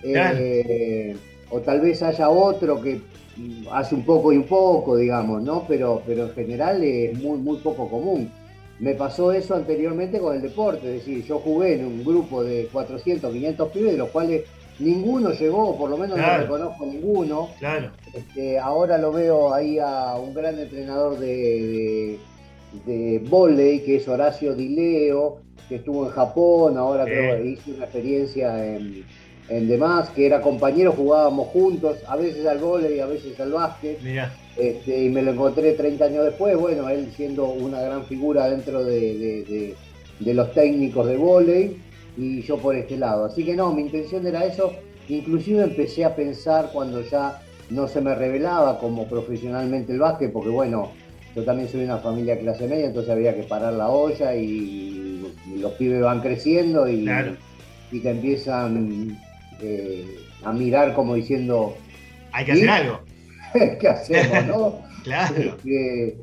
Eh, 0.04 1.16
o 1.54 1.60
tal 1.62 1.82
vez 1.82 2.02
haya 2.02 2.30
otro 2.30 2.82
que 2.82 3.00
hace 3.72 3.96
un 3.96 4.04
poco 4.04 4.32
y 4.34 4.38
un 4.38 4.44
poco, 4.46 4.96
digamos, 4.98 5.42
¿no? 5.44 5.66
Pero, 5.68 6.02
pero 6.06 6.26
en 6.26 6.34
general 6.34 6.84
es 6.84 7.18
muy, 7.22 7.38
muy 7.40 7.58
poco 7.58 7.90
común. 7.90 8.30
Me 8.80 8.96
pasó 8.96 9.32
eso 9.32 9.56
anteriormente 9.56 10.20
con 10.20 10.36
el 10.36 10.42
deporte, 10.42 10.88
es 10.88 11.06
decir, 11.06 11.24
yo 11.26 11.40
jugué 11.40 11.76
en 11.76 11.86
un 11.86 12.04
grupo 12.04 12.44
de 12.44 12.68
400, 12.72 13.32
500 13.32 13.70
pibes, 13.72 13.92
de 13.94 13.98
los 13.98 14.10
cuales 14.10 14.44
ninguno 14.80 15.32
llegó, 15.32 15.78
por 15.78 15.90
lo 15.90 15.98
menos 15.98 16.18
Claro. 16.18 16.38
no 16.38 16.44
reconozco 16.44 16.86
ninguno. 16.86 17.50
Claro. 17.60 17.92
Este, 18.14 18.58
ahora 18.60 18.98
lo 18.98 19.12
veo 19.12 19.54
ahí 19.54 19.78
a 19.80 20.16
un 20.16 20.34
gran 20.34 20.58
entrenador 20.60 21.20
de, 21.20 22.18
de, 22.86 22.92
de 22.94 23.20
vóley, 23.20 23.80
que 23.82 23.98
es 23.98 24.08
Horacio 24.08 24.56
Dileo, 24.56 25.38
que 25.70 25.76
estuvo 25.76 26.06
en 26.06 26.12
Japón, 26.12 26.78
ahora 26.78 27.06
creo 27.06 27.38
que 27.42 27.50
hizo 27.52 27.72
una 27.72 27.86
experiencia 27.86 28.76
en, 28.76 29.06
en 29.50 29.68
demás, 29.68 30.10
que 30.12 30.26
era 30.26 30.42
compañero, 30.42 30.94
jugábamos 30.94 31.48
juntos, 31.50 31.98
a 32.08 32.16
veces 32.16 32.46
al 32.46 32.60
vóley, 32.60 33.00
a 33.00 33.06
veces 33.06 33.40
al 33.40 33.52
básquet, 33.52 34.02
Mirá. 34.02 34.34
este, 34.58 35.04
y 35.04 35.10
me 35.10 35.22
lo 35.22 35.32
encontré 35.32 35.74
30 35.74 36.06
años 36.06 36.26
después, 36.26 36.56
bueno, 36.58 36.88
él 36.90 37.12
siendo 37.16 37.46
una 37.50 37.82
gran 37.82 38.06
figura 38.06 38.50
dentro 38.50 38.84
de, 38.84 39.00
de- 39.00 39.44
de- 39.48 39.76
de 40.20 40.34
los 40.34 40.54
técnicos 40.54 41.08
de 41.08 41.18
vóley 41.18 41.78
y 42.16 42.42
yo 42.44 42.58
por 42.58 42.76
este 42.76 42.98
lado. 42.98 43.26
Así 43.26 43.44
que 43.44 43.56
no, 43.56 43.74
mi 43.74 43.82
intención 43.82 44.26
era 44.26 44.46
eso, 44.46 44.74
inclusive 45.10 45.64
empecé 45.64 46.06
a 46.06 46.16
pensar 46.16 46.70
cuando 46.72 47.02
ya 47.02 47.42
no 47.70 47.88
se 47.88 48.00
me 48.02 48.14
revelaba 48.16 48.80
como 48.80 49.06
profesionalmente 49.08 49.92
el 49.92 50.00
básquet, 50.00 50.32
porque 50.32 50.50
bueno, 50.50 50.92
yo 51.36 51.44
también 51.44 51.68
soy 51.68 51.80
de 51.82 51.88
una 51.88 51.98
familia 51.98 52.38
clase 52.40 52.68
media, 52.68 52.86
entonces 52.86 53.12
había 53.12 53.36
que 53.36 53.44
parar 53.44 53.74
la 53.74 53.90
olla 53.90 54.36
y, 54.36 55.26
y 55.54 55.60
los 55.60 55.72
pibes 55.74 56.02
van 56.02 56.22
creciendo 56.22 56.88
y, 56.88 57.04
Claro. 57.04 57.36
y 57.92 58.00
te 58.00 58.12
empiezan 58.12 59.18
eh, 59.64 60.18
a 60.44 60.54
mirar 60.54 60.94
como 60.94 61.16
diciendo, 61.16 61.76
Hay 62.32 62.46
que 62.46 62.52
hacer 62.52 62.70
algo. 62.70 63.00
¿qué 63.80 63.88
hacemos? 63.88 64.48
no? 64.48 64.94
Claro. 65.04 65.58
Este, 65.58 66.18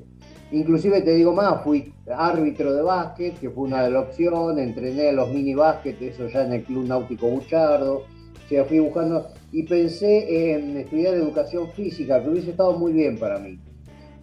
Inclusive 0.52 1.02
te 1.02 1.14
digo 1.14 1.32
más, 1.32 1.62
fui 1.62 1.92
árbitro 2.12 2.72
de 2.74 2.82
básquet, 2.82 3.38
que 3.38 3.50
fue 3.50 3.64
una 3.64 3.84
de 3.84 3.92
las 3.92 4.08
opciones, 4.08 4.66
entrené 4.66 5.10
a 5.10 5.12
los 5.12 5.32
mini 5.32 5.54
básquet, 5.54 6.00
eso 6.02 6.28
ya 6.28 6.44
en 6.44 6.54
el 6.54 6.64
Club 6.64 6.88
Náutico 6.88 7.28
Buchardo. 7.28 7.98
O 7.98 8.48
sea, 8.48 8.64
fui 8.64 8.80
buscando 8.80 9.28
y 9.52 9.62
pensé 9.62 10.54
en 10.54 10.76
estudiar 10.76 11.14
educación 11.14 11.70
física, 11.70 12.20
que 12.20 12.30
hubiese 12.30 12.50
estado 12.50 12.72
muy 12.72 12.92
bien 12.92 13.16
para 13.16 13.38
mí. 13.38 13.60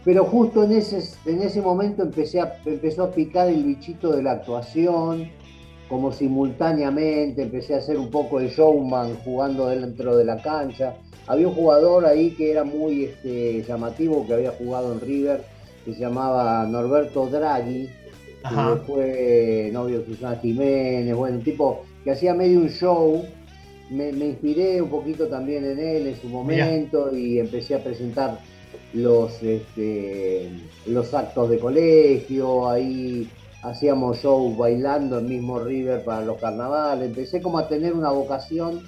Pero 0.04 0.26
justo 0.26 0.66
en 0.66 0.74
ese, 0.74 1.02
en 1.26 1.42
ese 1.42 1.62
momento 1.62 2.04
empecé 2.04 2.42
a, 2.42 2.58
empezó 2.66 3.06
a 3.06 3.12
picar 3.12 3.48
el 3.48 3.64
bichito 3.64 4.14
de 4.14 4.24
la 4.24 4.34
actuación, 4.34 5.30
como 5.90 6.12
simultáneamente 6.12 7.44
empecé 7.44 7.76
a 7.76 7.78
hacer 7.78 7.98
un 7.98 8.10
poco 8.10 8.40
de 8.40 8.50
showman 8.50 9.16
jugando 9.24 9.68
dentro 9.68 10.18
de 10.18 10.26
la 10.26 10.42
cancha. 10.42 10.96
Había 11.28 11.48
un 11.48 11.54
jugador 11.54 12.06
ahí 12.06 12.32
que 12.32 12.52
era 12.52 12.64
muy 12.64 13.06
este, 13.06 13.64
llamativo, 13.64 14.26
que 14.26 14.34
había 14.34 14.52
jugado 14.52 14.94
en 14.94 15.02
River, 15.02 15.44
que 15.86 15.94
se 15.94 16.00
llamaba 16.00 16.66
Norberto 16.66 17.28
Draghi, 17.28 17.90
que 18.50 18.82
fue 18.86 19.70
novio 19.74 20.00
de 20.00 20.06
Susana 20.06 20.38
Jiménez, 20.38 21.16
bueno, 21.16 21.38
un 21.38 21.44
tipo 21.44 21.84
que 22.04 22.12
hacía 22.12 22.34
medio 22.34 22.60
un 22.60 22.70
show. 22.70 23.24
Me, 23.90 24.10
inspiré 24.10 24.82
un 24.82 24.90
poquito 24.90 25.28
también 25.28 25.64
en 25.64 25.80
él 25.80 26.08
en 26.08 26.22
su 26.22 26.28
momento 26.28 27.16
y 27.16 27.40
empecé 27.40 27.76
a 27.76 27.84
presentar 27.84 28.40
los, 28.94 29.42
este, 29.42 30.50
los 30.86 31.14
actos 31.14 31.50
de 31.50 31.58
colegio, 31.58 32.70
ahí 32.70 33.30
hacíamos 33.64 34.18
shows 34.22 34.58
bailando 34.58 35.20
en 35.20 35.28
mismo 35.28 35.60
River 35.60 36.04
para 36.04 36.22
los 36.22 36.40
carnavales, 36.40 37.10
empecé 37.10 37.42
como 37.42 37.58
a 37.58 37.68
tener 37.68 37.94
una 37.94 38.12
vocación 38.12 38.82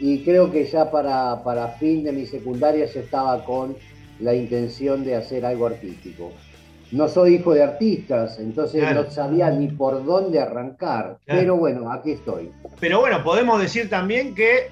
y 0.00 0.22
creo 0.22 0.50
que 0.50 0.64
ya 0.66 0.90
para, 0.90 1.42
para 1.42 1.68
fin 1.68 2.04
de 2.04 2.12
mi 2.12 2.26
secundaria 2.26 2.86
ya 2.86 3.00
estaba 3.00 3.44
con 3.44 3.76
la 4.20 4.34
intención 4.34 5.04
de 5.04 5.16
hacer 5.16 5.44
algo 5.44 5.66
artístico. 5.66 6.32
No 6.90 7.06
soy 7.08 7.34
hijo 7.34 7.52
de 7.52 7.62
artistas, 7.62 8.38
entonces 8.38 8.82
no 8.94 9.10
sabía 9.10 9.50
ni 9.50 9.68
por 9.68 10.04
dónde 10.04 10.40
arrancar, 10.40 11.18
pero 11.26 11.56
bueno, 11.56 11.92
aquí 11.92 12.12
estoy. 12.12 12.50
Pero 12.80 13.00
bueno, 13.00 13.22
podemos 13.22 13.60
decir 13.60 13.90
también 13.90 14.34
que 14.34 14.70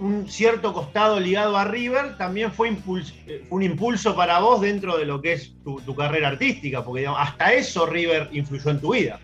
un 0.00 0.28
cierto 0.28 0.72
costado 0.72 1.18
ligado 1.18 1.56
a 1.56 1.64
River 1.64 2.16
también 2.16 2.52
fue 2.52 2.70
eh, 2.70 3.44
un 3.50 3.62
impulso 3.62 4.14
para 4.14 4.38
vos 4.40 4.60
dentro 4.60 4.96
de 4.96 5.04
lo 5.04 5.20
que 5.20 5.32
es 5.34 5.52
tu, 5.64 5.94
carrera 5.94 6.28
artística, 6.28 6.84
porque 6.84 7.06
hasta 7.06 7.52
eso 7.52 7.86
River 7.86 8.28
influyó 8.32 8.70
en 8.70 8.80
tu 8.80 8.92
vida. 8.94 9.18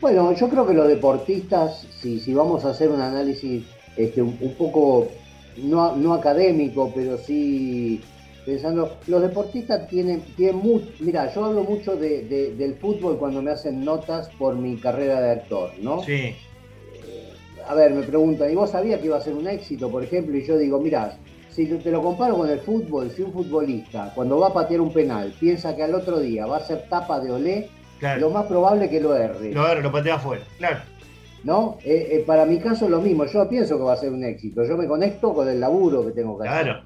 Bueno, 0.00 0.32
yo 0.34 0.48
creo 0.48 0.66
que 0.66 0.74
los 0.74 0.88
deportistas, 0.88 1.86
si, 2.00 2.20
si 2.20 2.34
vamos 2.34 2.64
a 2.64 2.70
hacer 2.70 2.88
un 2.88 3.00
análisis 3.00 3.64
este, 3.96 4.22
un, 4.22 4.54
poco 4.56 5.08
no, 5.56 5.96
no 5.96 6.14
académico, 6.14 6.92
pero 6.94 7.18
sí 7.18 8.00
pensando, 8.44 8.96
los 9.06 9.22
deportistas 9.22 9.88
tienen, 9.88 10.20
tienen 10.36 10.56
mucho, 10.56 10.86
mira, 10.98 11.32
yo 11.32 11.44
hablo 11.44 11.62
mucho 11.62 11.96
de, 11.96 12.24
del 12.56 12.74
fútbol 12.74 13.16
cuando 13.18 13.40
me 13.40 13.52
hacen 13.52 13.84
notas 13.84 14.28
por 14.38 14.56
mi 14.56 14.76
carrera 14.76 15.20
de 15.20 15.30
actor, 15.32 15.70
¿no? 15.80 16.02
Sí. 16.02 16.34
A 17.68 17.74
ver, 17.74 17.92
me 17.92 18.02
preguntan, 18.02 18.50
¿y 18.50 18.54
vos 18.54 18.70
sabías 18.70 19.00
que 19.00 19.06
iba 19.06 19.16
a 19.16 19.20
ser 19.20 19.34
un 19.34 19.46
éxito, 19.46 19.90
por 19.90 20.02
ejemplo? 20.02 20.36
Y 20.36 20.44
yo 20.44 20.56
digo, 20.58 20.80
mira, 20.80 21.16
si 21.52 21.66
te 21.66 21.90
lo 21.90 22.02
comparo 22.02 22.36
con 22.36 22.48
el 22.48 22.60
fútbol, 22.60 23.10
si 23.10 23.22
un 23.22 23.32
futbolista 23.32 24.10
cuando 24.14 24.38
va 24.38 24.48
a 24.48 24.52
patear 24.52 24.80
un 24.80 24.92
penal 24.92 25.34
piensa 25.38 25.76
que 25.76 25.82
al 25.82 25.94
otro 25.94 26.18
día 26.18 26.46
va 26.46 26.56
a 26.56 26.60
ser 26.60 26.88
tapa 26.88 27.20
de 27.20 27.30
olé, 27.30 27.68
lo 28.18 28.30
más 28.30 28.46
probable 28.46 28.86
es 28.86 28.90
que 28.90 29.00
lo 29.00 29.14
erre. 29.14 29.52
Lo 29.52 29.68
erre, 29.68 29.82
lo 29.82 29.92
patea 29.92 30.16
afuera, 30.16 30.42
claro. 30.58 30.78
¿No? 31.44 31.76
Eh, 31.84 32.08
eh, 32.12 32.24
para 32.26 32.46
mi 32.46 32.58
caso 32.58 32.88
lo 32.88 33.00
mismo, 33.00 33.26
yo 33.26 33.48
pienso 33.48 33.76
que 33.76 33.82
va 33.82 33.92
a 33.92 33.96
ser 33.96 34.12
un 34.12 34.24
éxito, 34.24 34.64
yo 34.64 34.76
me 34.76 34.86
conecto 34.86 35.34
con 35.34 35.48
el 35.48 35.60
laburo 35.60 36.06
que 36.06 36.12
tengo 36.12 36.38
que 36.38 36.48
hacer. 36.48 36.64
Claro. 36.64 36.82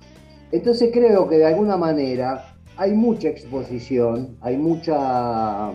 Entonces 0.50 0.90
creo 0.92 1.28
que 1.28 1.37
de 1.37 1.47
alguna 1.47 1.76
manera 1.76 2.56
hay 2.76 2.92
mucha 2.92 3.28
exposición, 3.28 4.37
hay 4.40 4.56
mucha, 4.56 5.71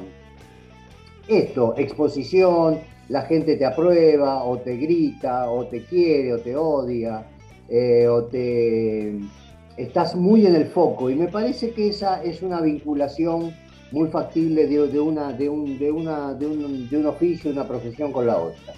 esto, 1.27 1.75
exposición, 1.77 2.79
la 3.11 3.23
gente 3.23 3.57
te 3.57 3.65
aprueba 3.65 4.45
o 4.45 4.57
te 4.59 4.77
grita 4.77 5.49
o 5.49 5.67
te 5.67 5.83
quiere 5.83 6.33
o 6.33 6.39
te 6.39 6.55
odia 6.55 7.27
eh, 7.67 8.07
o 8.07 8.23
te 8.23 9.19
estás 9.75 10.15
muy 10.15 10.45
en 10.45 10.55
el 10.55 10.67
foco 10.67 11.09
y 11.09 11.15
me 11.15 11.27
parece 11.27 11.71
que 11.71 11.89
esa 11.89 12.23
es 12.23 12.41
una 12.41 12.61
vinculación 12.61 13.53
muy 13.91 14.07
factible 14.07 14.65
de, 14.65 14.99
una, 15.01 15.33
de, 15.33 15.49
un, 15.49 15.77
de, 15.77 15.91
una, 15.91 16.33
de, 16.33 16.47
un, 16.47 16.89
de 16.89 16.97
un 16.97 17.05
oficio, 17.05 17.51
una 17.51 17.67
profesión 17.67 18.13
con 18.13 18.27
la 18.27 18.37
otra. 18.37 18.73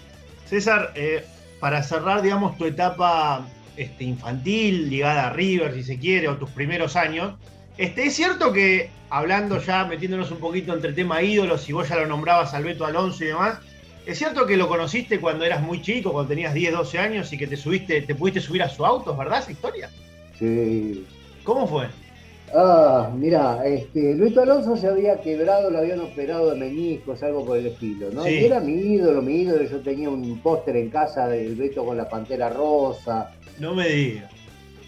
César, 0.46 0.92
eh, 0.96 1.24
para 1.60 1.84
cerrar, 1.84 2.24
digamos, 2.24 2.58
tu 2.58 2.66
etapa 2.66 3.48
este, 3.78 4.06
infantil, 4.06 4.90
ligada 4.90 5.28
a 5.28 5.34
River, 5.34 5.76
si 5.76 5.84
se 5.84 6.00
quiere, 6.00 6.28
o 6.28 6.38
tus 6.38 6.50
primeros 6.50 6.96
años. 6.96 7.36
Este, 7.78 8.06
es 8.08 8.16
cierto 8.16 8.52
que, 8.52 8.90
hablando 9.12 9.62
ya, 9.62 9.86
metiéndonos 9.86 10.32
un 10.32 10.40
poquito 10.40 10.74
entre 10.74 10.94
tema 10.94 11.22
ídolos, 11.22 11.70
y 11.70 11.74
vos 11.74 11.88
ya 11.88 11.98
lo 11.98 12.08
nombrabas 12.08 12.56
Alberto 12.56 12.84
Alonso 12.84 13.24
y 13.24 13.28
demás, 13.28 13.60
es 14.06 14.18
cierto 14.18 14.46
que 14.46 14.58
lo 14.58 14.68
conociste 14.68 15.20
cuando 15.20 15.46
eras 15.46 15.62
muy 15.62 15.82
chico, 15.82 16.12
cuando 16.12 16.30
tenías 16.30 16.54
10, 16.54 16.74
12 16.74 17.00
años 17.00 17.34
y 17.34 17.38
que 17.38 17.48
te 17.48 17.58
subiste, 17.58 18.02
te 18.02 18.16
pudiste 18.16 18.42
subir 18.42 18.64
a 18.64 18.70
su 18.70 18.86
auto, 18.86 19.16
¿verdad 19.16 19.40
esa 19.40 19.52
historia? 19.52 19.90
Sí. 20.38 21.06
¿Cómo 21.44 21.68
fue? 21.68 21.88
Ah, 22.56 23.12
mira, 23.16 23.66
este, 23.66 24.14
Luis 24.14 24.38
Alonso 24.38 24.78
se 24.78 24.88
había 24.88 25.20
quebrado, 25.22 25.72
lo 25.72 25.80
habían 25.80 26.02
operado 26.02 26.52
de 26.52 26.60
meniscos, 26.60 27.24
algo 27.24 27.44
por 27.44 27.58
el 27.58 27.68
estilo, 27.68 28.12
¿no? 28.12 28.28
Y 28.28 28.46
era 28.46 28.60
mi 28.60 28.74
ídolo, 28.74 29.22
mi 29.22 29.42
ídolo, 29.42 29.64
yo 29.64 29.80
tenía 29.82 30.10
un 30.10 30.40
póster 30.40 30.76
en 30.76 30.90
casa 30.90 31.28
del 31.28 31.56
Beto 31.56 31.84
con 31.84 31.98
la 31.98 32.08
pantera 32.08 32.50
rosa, 32.50 33.32
no 33.60 33.74
me 33.74 33.88
digas. 33.88 34.32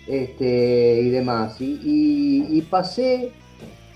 Este, 0.07 1.01
y 1.01 1.09
demás. 1.09 1.57
Y, 1.59 2.61
pasé 2.69 3.31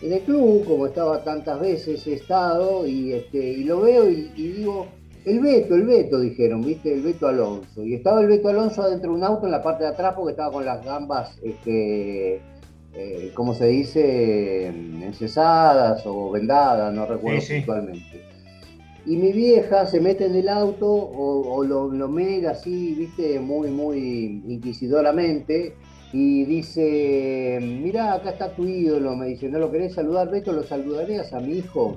en 0.02 0.14
el 0.14 0.22
club, 0.22 0.66
como 0.66 0.88
estaba 0.88 1.24
tantas 1.24 1.60
veces, 1.60 2.06
he 2.08 2.14
estado, 2.14 2.88
y, 2.88 3.14
este, 3.14 3.38
y 3.38 3.64
lo 3.64 3.82
veo 3.82 4.10
y, 4.10 4.30
digo, 4.36 4.88
el 5.26 5.40
Beto, 5.40 5.76
el 5.76 5.86
Beto, 5.86 6.20
dijeron, 6.20 6.62
¿viste? 6.62 6.94
El 6.94 7.02
Beto 7.02 7.28
Alonso. 7.28 7.84
Y 7.84 7.96
estaba 7.96 8.22
el 8.22 8.28
Beto 8.28 8.50
Alonso 8.50 8.82
adentro 8.84 9.12
de 9.12 9.18
un 9.18 9.24
auto 9.24 9.46
en 9.46 9.52
la 9.52 9.62
parte 9.62 9.84
de 9.84 9.90
atrás 9.90 10.14
porque 10.16 10.32
estaba 10.32 10.52
con 10.52 10.66
las 10.66 10.84
gambas, 10.84 11.38
este, 11.44 12.42
eh, 12.94 13.32
¿cómo 13.34 13.54
se 13.54 13.68
dice? 13.68 14.68
Encesadas 14.68 16.04
o 16.06 16.32
vendadas, 16.32 16.94
no 16.94 17.06
recuerdo 17.06 17.42
puntualmente 17.48 18.30
y 19.10 19.16
mi 19.16 19.32
vieja 19.32 19.88
se 19.88 20.00
mete 20.00 20.26
en 20.26 20.36
el 20.36 20.50
auto 20.50 20.86
o, 20.88 21.64
lo, 21.64 21.90
lo 21.90 22.50
así, 22.50 22.94
viste, 22.94 23.40
muy, 23.40 23.72
muy 23.72 24.44
inquisidoramente 24.48 25.74
y 26.14 26.46
dice, 26.46 27.60
mira, 27.62 28.14
acá 28.14 28.32
está 28.32 28.52
tu 28.56 28.66
ídolo, 28.66 29.16
me 29.16 29.28
dice, 29.28 29.50
¿no 29.50 29.58
lo 29.58 29.72
querés 29.72 29.94
saludar, 29.94 30.30
Beto? 30.30 30.52
¿Lo 30.52 30.64
saludarías 30.64 31.34
a 31.34 31.40
mi 31.40 31.58
hijo? 31.58 31.96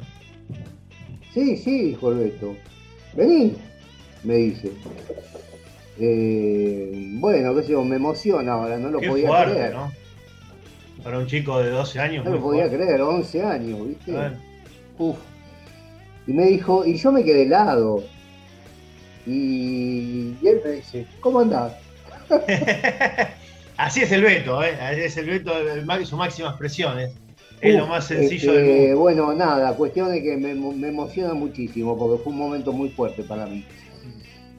Sí, 1.34 1.56
sí, 1.58 1.82
dijo 1.82 2.12
el 2.12 2.18
Beto. 2.18 2.54
Vení, 3.14 3.56
me 4.24 4.34
dice. 4.34 4.72
Eh, 5.98 6.90
bueno, 7.18 7.54
qué 7.54 7.62
sé 7.62 7.72
yo, 7.72 7.84
me 7.84 7.96
emociona 7.96 8.52
ahora, 8.52 8.78
no 8.78 8.90
lo 8.90 9.00
podía 9.00 9.44
creer. 9.44 9.74
¿no? 9.74 9.92
Para 11.02 11.18
un 11.18 11.26
chico 11.26 11.58
de 11.58 11.70
12 11.70 12.00
años. 12.00 12.24
No 12.24 12.32
lo 12.32 12.40
podía 12.40 12.68
creer, 12.68 13.00
11 13.00 13.42
años, 13.42 13.88
¿viste? 13.88 14.14
Uf. 14.98 15.16
Y 16.26 16.32
me 16.32 16.46
dijo, 16.46 16.86
y 16.86 16.96
yo 16.96 17.12
me 17.12 17.24
quedé 17.24 17.42
helado. 17.42 18.04
Y, 19.26 20.34
él 20.42 20.60
me 20.64 20.70
dice, 20.72 21.06
¿cómo 21.20 21.40
andás? 21.40 21.72
Así 23.76 24.02
es 24.02 24.12
el 24.12 24.22
Beto, 24.22 24.62
¿eh? 24.62 24.76
Así 24.80 25.00
es 25.00 25.16
el 25.16 25.26
Beto, 25.26 25.52
su 26.04 26.16
máxima 26.16 26.48
expresión. 26.50 26.98
¿eh? 27.00 27.12
Es 27.62 27.76
lo 27.76 27.86
más 27.86 28.06
sencillo 28.06 28.52
del 28.54 28.68
este, 28.68 28.94
Bueno, 28.94 29.32
nada, 29.32 29.74
cuestión 29.76 30.10
de 30.10 30.20
que 30.20 30.36
me, 30.36 30.50
emociona 30.50 31.32
muchísimo 31.32 31.96
porque 31.96 32.22
fue 32.22 32.32
un 32.32 32.38
momento 32.40 32.72
muy 32.72 32.90
fuerte 32.90 33.22
para 33.22 33.46
mí. 33.46 33.64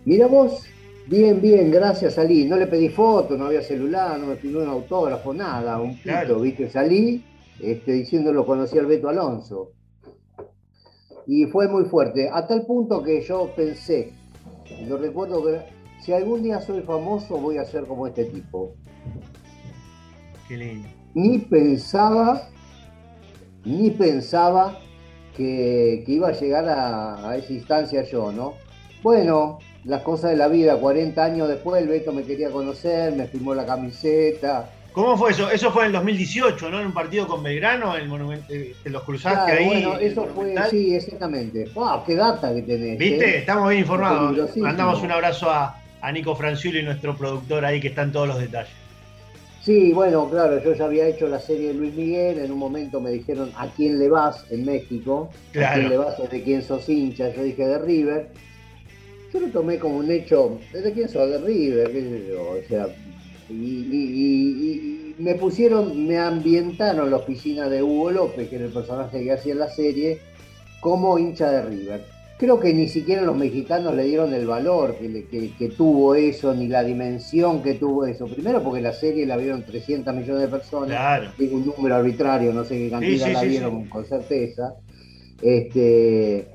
Mira 0.05 0.27
vos, 0.27 0.63
bien, 1.07 1.41
bien, 1.41 1.69
gracias, 1.69 2.13
salí. 2.13 2.45
No 2.45 2.55
le 2.55 2.65
pedí 2.65 2.87
foto, 2.87 3.37
no 3.37 3.47
había 3.47 3.61
celular, 3.61 4.17
no 4.17 4.27
me 4.27 4.35
pidió 4.37 4.63
un 4.63 4.69
autógrafo, 4.69 5.33
nada, 5.33 5.79
un 5.81 5.97
pito, 5.97 6.39
¿viste? 6.39 6.69
Salí 6.69 7.23
este, 7.59 7.91
diciéndolo, 7.91 8.45
conocí 8.45 8.79
al 8.79 8.85
Beto 8.85 9.09
Alonso 9.09 9.71
y 11.27 11.45
fue 11.45 11.67
muy 11.67 11.85
fuerte, 11.85 12.29
a 12.31 12.45
tal 12.47 12.65
punto 12.65 13.01
que 13.01 13.21
yo 13.21 13.51
pensé, 13.55 14.11
lo 14.87 14.97
recuerdo 14.97 15.43
que 15.43 15.61
si 16.01 16.11
algún 16.11 16.43
día 16.43 16.59
soy 16.59 16.81
famoso 16.81 17.37
voy 17.37 17.57
a 17.57 17.65
ser 17.65 17.85
como 17.85 18.07
este 18.07 18.25
tipo. 18.25 18.73
Qué 20.47 20.57
lindo. 20.57 20.89
Ni 21.13 21.39
pensaba, 21.39 22.49
ni 23.65 23.89
pensaba 23.91 24.79
que, 25.35 26.03
iba 26.07 26.29
a 26.29 26.31
llegar 26.31 26.65
a, 26.67 27.35
esa 27.37 27.53
instancia 27.53 28.03
yo, 28.03 28.31
¿no? 28.31 28.55
Bueno, 29.01 29.59
las 29.83 30.01
cosas 30.01 30.31
de 30.31 30.37
la 30.37 30.47
vida, 30.47 30.77
40 30.77 31.23
años 31.23 31.47
después 31.47 31.81
el 31.81 31.89
Beto 31.89 32.13
me 32.13 32.23
quería 32.23 32.49
conocer, 32.49 33.13
me 33.15 33.27
firmó 33.27 33.53
la 33.53 33.65
camiseta, 33.65 34.69
¿Cómo 34.93 35.17
fue 35.17 35.31
eso? 35.31 35.49
Eso 35.49 35.71
fue 35.71 35.83
en 35.83 35.87
el 35.87 35.93
2018, 35.93 36.69
¿no? 36.69 36.79
En 36.79 36.85
un 36.85 36.93
partido 36.93 37.27
con 37.27 37.41
Belgrano, 37.41 37.95
el 37.95 38.07
monumento, 38.07 38.45
te 38.47 38.89
los 38.91 39.01
cruzaste 39.03 39.51
ahí. 39.51 39.65
Bueno, 39.65 39.97
eso 39.97 40.27
fue, 40.35 40.55
sí, 40.69 40.95
exactamente. 40.95 41.67
¡Wow! 41.73 42.03
¡Qué 42.05 42.15
data 42.15 42.53
que 42.53 42.61
tenés! 42.61 42.99
¿Viste? 42.99 43.25
¿eh? 43.25 43.37
Estamos 43.39 43.69
bien 43.69 43.81
informados. 43.81 44.55
Mandamos 44.55 45.01
un 45.01 45.11
abrazo 45.11 45.49
a, 45.49 45.79
Nico 46.13 46.35
Franciuli, 46.35 46.83
nuestro 46.83 47.17
productor 47.17 47.65
ahí, 47.65 47.81
que 47.81 47.87
está 47.87 48.03
en 48.03 48.11
todos 48.11 48.27
los 48.27 48.39
detalles. 48.39 48.71
Sí, 49.63 49.93
bueno, 49.93 50.29
claro, 50.29 50.61
yo 50.61 50.73
ya 50.73 50.85
había 50.85 51.07
hecho 51.07 51.25
la 51.29 51.39
serie 51.39 51.69
de 51.69 51.73
Luis 51.75 51.93
Miguel, 51.93 52.39
en 52.39 52.51
un 52.51 52.59
momento 52.59 52.99
me 52.99 53.11
dijeron 53.11 53.49
a 53.55 53.69
quién 53.69 53.97
le 53.97 54.09
vas 54.09 54.45
en 54.51 54.65
México, 54.65 55.29
a 55.55 55.73
quién 55.73 55.87
le 55.87 55.97
vas, 55.97 56.17
de 56.29 56.43
quién 56.43 56.61
sos 56.61 56.89
hincha, 56.89 57.33
yo 57.33 57.43
dije 57.43 57.65
de 57.65 57.79
River. 57.79 58.27
Yo 59.31 59.39
lo 59.39 59.47
tomé 59.47 59.79
como 59.79 59.99
un 59.99 60.11
hecho, 60.11 60.59
¿de 60.73 60.91
quién 60.91 61.07
sos? 61.07 61.29
De 61.29 61.37
River, 61.37 61.91
qué 61.93 62.01
sé 62.01 62.27
yo, 62.27 62.41
o 62.41 62.67
sea, 62.67 62.87
y, 63.49 65.15
me 65.17 65.35
pusieron, 65.35 66.07
me 66.07 66.17
ambientaron 66.17 67.09
la 67.09 67.17
oficina 67.17 67.69
de 67.69 67.81
Hugo 67.81 68.11
López, 68.11 68.49
que 68.49 68.57
era 68.57 68.65
el 68.65 68.73
personaje 68.73 69.23
que 69.23 69.31
hacía 69.31 69.53
en 69.53 69.59
la 69.59 69.69
serie, 69.69 70.19
como 70.81 71.17
hincha 71.17 71.49
de 71.49 71.61
River 71.61 72.12
creo 72.43 72.59
que 72.59 72.73
ni 72.73 72.89
siquiera 72.89 73.21
los 73.21 73.37
mexicanos 73.37 73.95
le 73.95 74.03
dieron 74.03 74.33
el 74.33 74.45
valor 74.45 74.97
que, 74.97 75.73
tuvo 75.77 76.13
eso, 76.13 76.53
ni 76.53 76.67
la 76.67 76.83
dimensión 76.83 77.63
que 77.63 77.75
tuvo 77.75 78.05
eso. 78.05 78.25
Primero 78.25 78.61
porque 78.61 78.81
la 78.81 78.91
serie 78.91 79.25
la 79.25 79.37
vieron 79.37 79.63
300 79.63 80.13
millones 80.13 80.41
de 80.41 80.47
personas, 80.49 81.21
digo 81.37 81.55
un 81.55 81.67
número 81.67 81.95
arbitrario, 81.95 82.51
no 82.51 82.65
sé 82.65 82.77
qué 82.77 82.89
cantidad 82.89 83.31
la 83.31 83.43
vieron 83.43 83.85
con 83.85 84.03
certeza. 84.03 84.75
Este, 85.41 86.49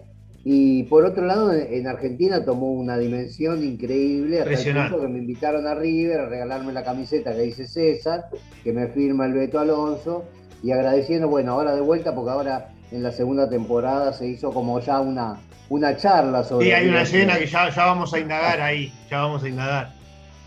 y 0.44 0.82
por 0.82 1.06
otro 1.06 1.24
lado, 1.24 1.54
en 1.54 1.86
Argentina 1.86 2.44
tomó 2.44 2.70
una 2.70 2.98
dimensión 2.98 3.64
increíble, 3.64 4.40
hasta 4.40 4.60
el 4.60 4.76
punto 4.76 5.00
que 5.00 5.08
me 5.08 5.20
invitaron 5.20 5.66
a 5.66 5.74
River 5.74 6.20
a 6.20 6.28
regalarme 6.28 6.74
la 6.74 6.84
camiseta 6.84 7.34
que 7.34 7.40
dice 7.40 7.66
César, 7.66 8.26
que 8.62 8.74
me 8.74 8.88
firma 8.88 9.24
el 9.24 9.32
Beto 9.32 9.58
Alonso, 9.58 10.26
y 10.62 10.70
agradeciendo, 10.70 11.28
bueno, 11.28 11.52
ahora 11.52 11.74
de 11.74 11.80
vuelta, 11.80 12.14
porque 12.14 12.30
ahora 12.30 12.74
en 12.90 13.02
la 13.02 13.12
segunda 13.12 13.48
temporada 13.48 14.12
se 14.12 14.26
hizo 14.26 14.52
como 14.52 14.80
ya 14.80 15.00
una, 15.00 15.40
una 15.68 15.96
charla 15.96 16.44
sobre. 16.44 16.66
Sí, 16.66 16.72
hay 16.72 16.88
una 16.88 17.02
escena 17.02 17.38
que 17.38 17.46
ya, 17.46 17.70
ya 17.70 17.84
vamos 17.84 18.12
a 18.14 18.18
indagar 18.18 18.60
ahí, 18.60 18.92
ya 19.10 19.22
vamos 19.22 19.42
a 19.42 19.48
indagar. 19.48 19.98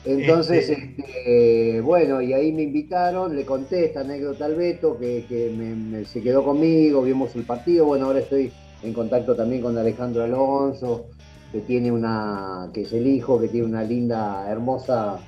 Entonces, 0.03 0.69
este... 0.69 1.01
este 1.01 1.81
bueno, 1.81 2.21
y 2.21 2.33
ahí 2.33 2.51
me 2.51 2.63
invitaron, 2.63 3.35
le 3.35 3.45
conté 3.45 3.85
esta 3.85 4.01
anécdota 4.01 4.45
al 4.45 4.55
Beto, 4.55 4.97
que, 4.97 6.05
se 6.07 6.21
quedó 6.21 6.43
conmigo, 6.43 7.03
vimos 7.03 7.35
el 7.35 7.43
partido, 7.43 7.85
bueno, 7.85 8.07
ahora 8.07 8.19
estoy 8.19 8.51
en 8.81 8.93
contacto 8.93 9.35
también 9.35 9.61
con 9.61 9.77
Alejandro 9.77 10.23
Alonso, 10.23 11.05
que 11.51 11.59
tiene 11.59 11.91
una, 11.91 12.69
que 12.73 12.81
es 12.81 12.93
el 12.93 13.05
hijo, 13.05 13.39
que 13.39 13.47
tiene 13.47 13.67
una 13.67 13.83
linda, 13.83 14.49
hermosa 14.49 15.19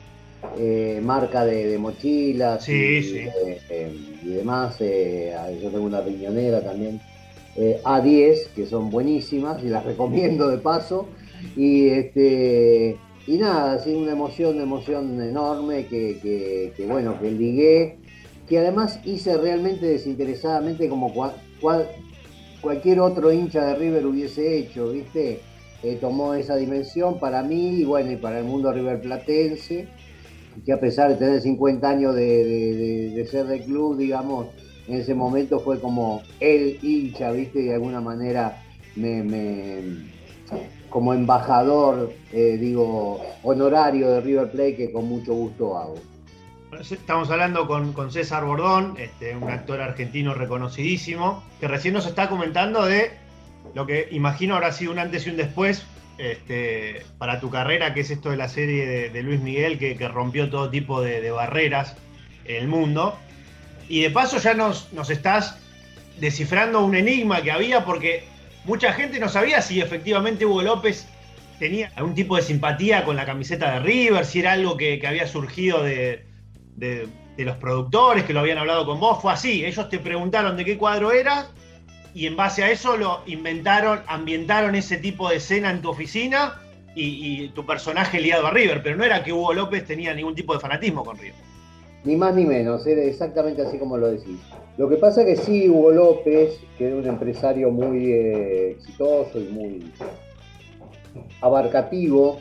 eh, 0.58 1.00
marca 1.04 1.46
de, 1.46 1.78
mochilas 1.78 2.64
sí, 2.64 2.72
y, 2.72 3.04
sí. 3.04 3.18
Eh, 3.70 3.98
y, 4.24 4.30
demás, 4.30 4.76
eh, 4.80 5.36
yo 5.62 5.70
tengo 5.70 5.86
una 5.86 6.02
riñonera 6.02 6.62
también. 6.62 7.02
Eh, 7.56 7.80
A10, 7.84 8.48
que 8.56 8.66
son 8.66 8.90
buenísimas 8.90 9.64
y 9.64 9.68
las 9.68 9.86
recomiendo 9.86 10.50
de 10.50 10.58
paso. 10.58 11.08
Y, 11.56 11.88
este, 11.88 12.98
y 13.28 13.38
nada, 13.38 13.74
así 13.74 13.94
una 13.94 14.12
emoción, 14.12 14.56
una 14.56 14.64
emoción 14.64 15.22
enorme 15.22 15.88
que, 15.88 16.74
bueno, 16.88 17.20
que 17.20 17.32
ligué, 17.32 17.98
que 18.48 18.60
además 18.60 19.00
hice 19.06 19.38
realmente 19.38 19.86
desinteresadamente 19.86 20.88
como 20.90 21.14
cualquier 22.62 23.00
otro 23.00 23.32
hincha 23.32 23.66
de 23.66 23.76
River 23.76 24.06
hubiese 24.06 24.58
hecho, 24.58 24.92
¿viste? 24.92 25.40
Tomó 26.00 26.34
esa 26.34 26.56
dimensión 26.56 27.20
para 27.20 27.44
mí 27.44 27.82
y 27.82 27.84
bueno, 27.84 28.12
y 28.14 28.16
para 28.16 28.40
el 28.40 28.46
mundo 28.46 28.72
River 28.72 29.02
Platense, 29.02 29.88
que 30.66 30.74
a 30.74 30.80
pesar 30.80 31.10
de 31.10 31.16
tener 31.16 31.42
50 31.42 31.90
años 31.90 32.16
de 32.16 33.28
ser 33.30 33.48
de 33.48 33.64
club, 33.64 33.98
digamos, 33.98 34.48
en 34.88 34.96
ese 34.96 35.14
momento 35.14 35.60
fue 35.60 35.80
como 35.80 36.22
el 36.40 36.78
hincha, 36.82 37.32
¿viste? 37.32 37.62
De 37.62 37.74
alguna 37.74 38.02
manera 38.02 38.62
me, 38.96 39.84
como 40.90 41.14
embajador, 41.14 42.12
eh, 42.32 42.58
digo, 42.60 43.22
honorario 43.44 44.10
de 44.12 44.22
River 44.22 44.52
Plate 44.52 44.76
que 44.76 44.92
con 44.92 45.08
mucho 45.08 45.34
gusto 45.34 45.78
hago. 45.78 45.96
Estamos 46.80 47.30
hablando 47.30 47.68
con, 47.68 48.12
César 48.12 48.46
Bordón, 48.46 48.96
este, 48.98 49.36
un 49.36 49.50
actor 49.50 49.80
argentino 49.80 50.34
reconocidísimo, 50.34 51.44
que 51.60 51.68
recién 51.68 51.94
nos 51.94 52.08
está 52.08 52.30
comentando 52.30 52.86
de 52.86 53.12
lo 53.76 53.86
que 53.86 54.08
imagino 54.12 54.56
habrá 54.56 54.72
sido 54.72 54.92
un 54.92 55.00
antes 55.00 55.26
y 55.28 55.30
un 55.30 55.38
después 55.38 55.86
este, 56.18 57.04
para 57.18 57.40
tu 57.40 57.50
carrera, 57.50 57.94
que 57.94 58.02
es 58.02 58.12
esto 58.12 58.30
de 58.30 58.38
la 58.38 58.50
serie 58.50 59.10
de, 59.10 59.24
Luis 59.24 59.40
Miguel, 59.40 59.80
que, 59.80 59.96
rompió 60.08 60.50
todo 60.50 60.70
tipo 60.70 61.02
de, 61.02 61.32
barreras 61.32 61.96
en 62.46 62.58
el 62.58 62.68
mundo. 62.68 63.18
Y 63.90 64.02
de 64.02 64.10
paso 64.10 64.38
ya 64.38 64.54
nos, 64.54 64.92
nos 64.94 65.10
estás 65.10 65.58
descifrando 66.20 66.84
un 66.86 66.96
enigma 66.96 67.42
que 67.42 67.52
había 67.52 67.84
porque 67.84 68.24
mucha 68.66 68.94
gente 68.94 69.20
no 69.20 69.30
sabía 69.30 69.62
si 69.62 69.82
efectivamente 69.82 70.46
Hugo 70.46 70.62
López 70.62 71.08
tenía 71.60 71.92
algún 71.96 72.14
tipo 72.14 72.36
de 72.36 72.42
simpatía 72.42 73.04
con 73.04 73.16
la 73.16 73.26
camiseta 73.26 73.74
de 73.74 73.80
River, 73.80 74.26
si 74.26 74.40
era 74.40 74.54
algo 74.54 74.78
que, 74.78 75.02
había 75.06 75.28
surgido 75.28 75.84
de, 75.84 76.26
de, 76.76 77.10
los 77.38 77.58
productores, 77.58 78.24
que 78.26 78.34
lo 78.34 78.42
habían 78.42 78.58
hablado 78.58 78.86
con 78.86 79.00
vos. 79.00 79.22
Fue 79.22 79.34
así, 79.34 79.66
ellos 79.66 79.90
te 79.90 80.00
preguntaron 80.00 80.56
de 80.56 80.66
qué 80.66 80.78
cuadro 80.78 81.12
era 81.12 81.48
y 82.14 82.28
en 82.28 82.36
base 82.36 82.64
a 82.64 82.72
eso 82.72 82.98
lo 82.98 83.22
inventaron, 83.26 84.02
ambientaron 84.08 84.76
ese 84.76 84.98
tipo 84.98 85.30
de 85.30 85.38
escena 85.38 85.72
en 85.72 85.82
tu 85.82 85.90
oficina 85.90 86.60
y, 86.96 87.48
tu 87.50 87.66
personaje 87.66 88.20
liado 88.20 88.48
a 88.48 88.52
River, 88.52 88.82
pero 88.84 88.96
no 88.96 89.04
era 89.04 89.24
que 89.24 89.34
Hugo 89.34 89.54
López 89.54 89.86
tenía 89.86 90.14
ningún 90.14 90.36
tipo 90.36 90.54
de 90.54 90.60
fanatismo 90.60 91.04
con 91.04 91.18
River. 91.18 91.42
Ni 92.04 92.16
más 92.16 92.36
ni 92.36 92.46
menos, 92.46 92.86
era 92.86 93.02
exactamente 93.02 93.64
así 93.64 93.80
como 93.80 93.98
lo 93.98 94.12
decís. 94.12 94.38
Lo 94.78 94.90
que 94.90 94.98
pasa 94.98 95.22
es 95.24 95.40
que 95.40 95.46
sí, 95.46 95.70
Hugo 95.70 95.92
López, 95.92 96.60
que 96.78 96.88
era 96.88 96.96
un 96.96 97.08
empresario 97.08 97.72
muy 97.72 98.12
eh, 98.12 98.72
exitoso 98.72 99.40
y 99.40 99.46
muy 99.46 99.92
abarcativo, 101.42 102.40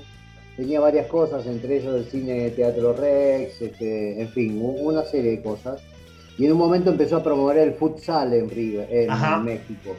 tenía 0.57 0.81
varias 0.81 1.07
cosas, 1.07 1.47
entre 1.47 1.79
ellos 1.79 1.95
el 1.95 2.05
cine 2.11 2.51
Teatro 2.51 2.93
Rex, 2.93 3.63
este, 3.63 4.21
en 4.21 4.29
fin, 4.29 4.61
una 4.63 5.05
serie 5.05 5.33
de 5.33 5.43
cosas. 5.43 5.81
Y 6.43 6.47
en 6.47 6.53
un 6.53 6.59
momento 6.59 6.91
empezó 6.91 7.17
a 7.17 7.23
promover 7.23 7.59
el 7.59 7.75
futsal 7.75 8.33
en, 8.35 8.51
en 8.91 9.45
México. 9.45 9.95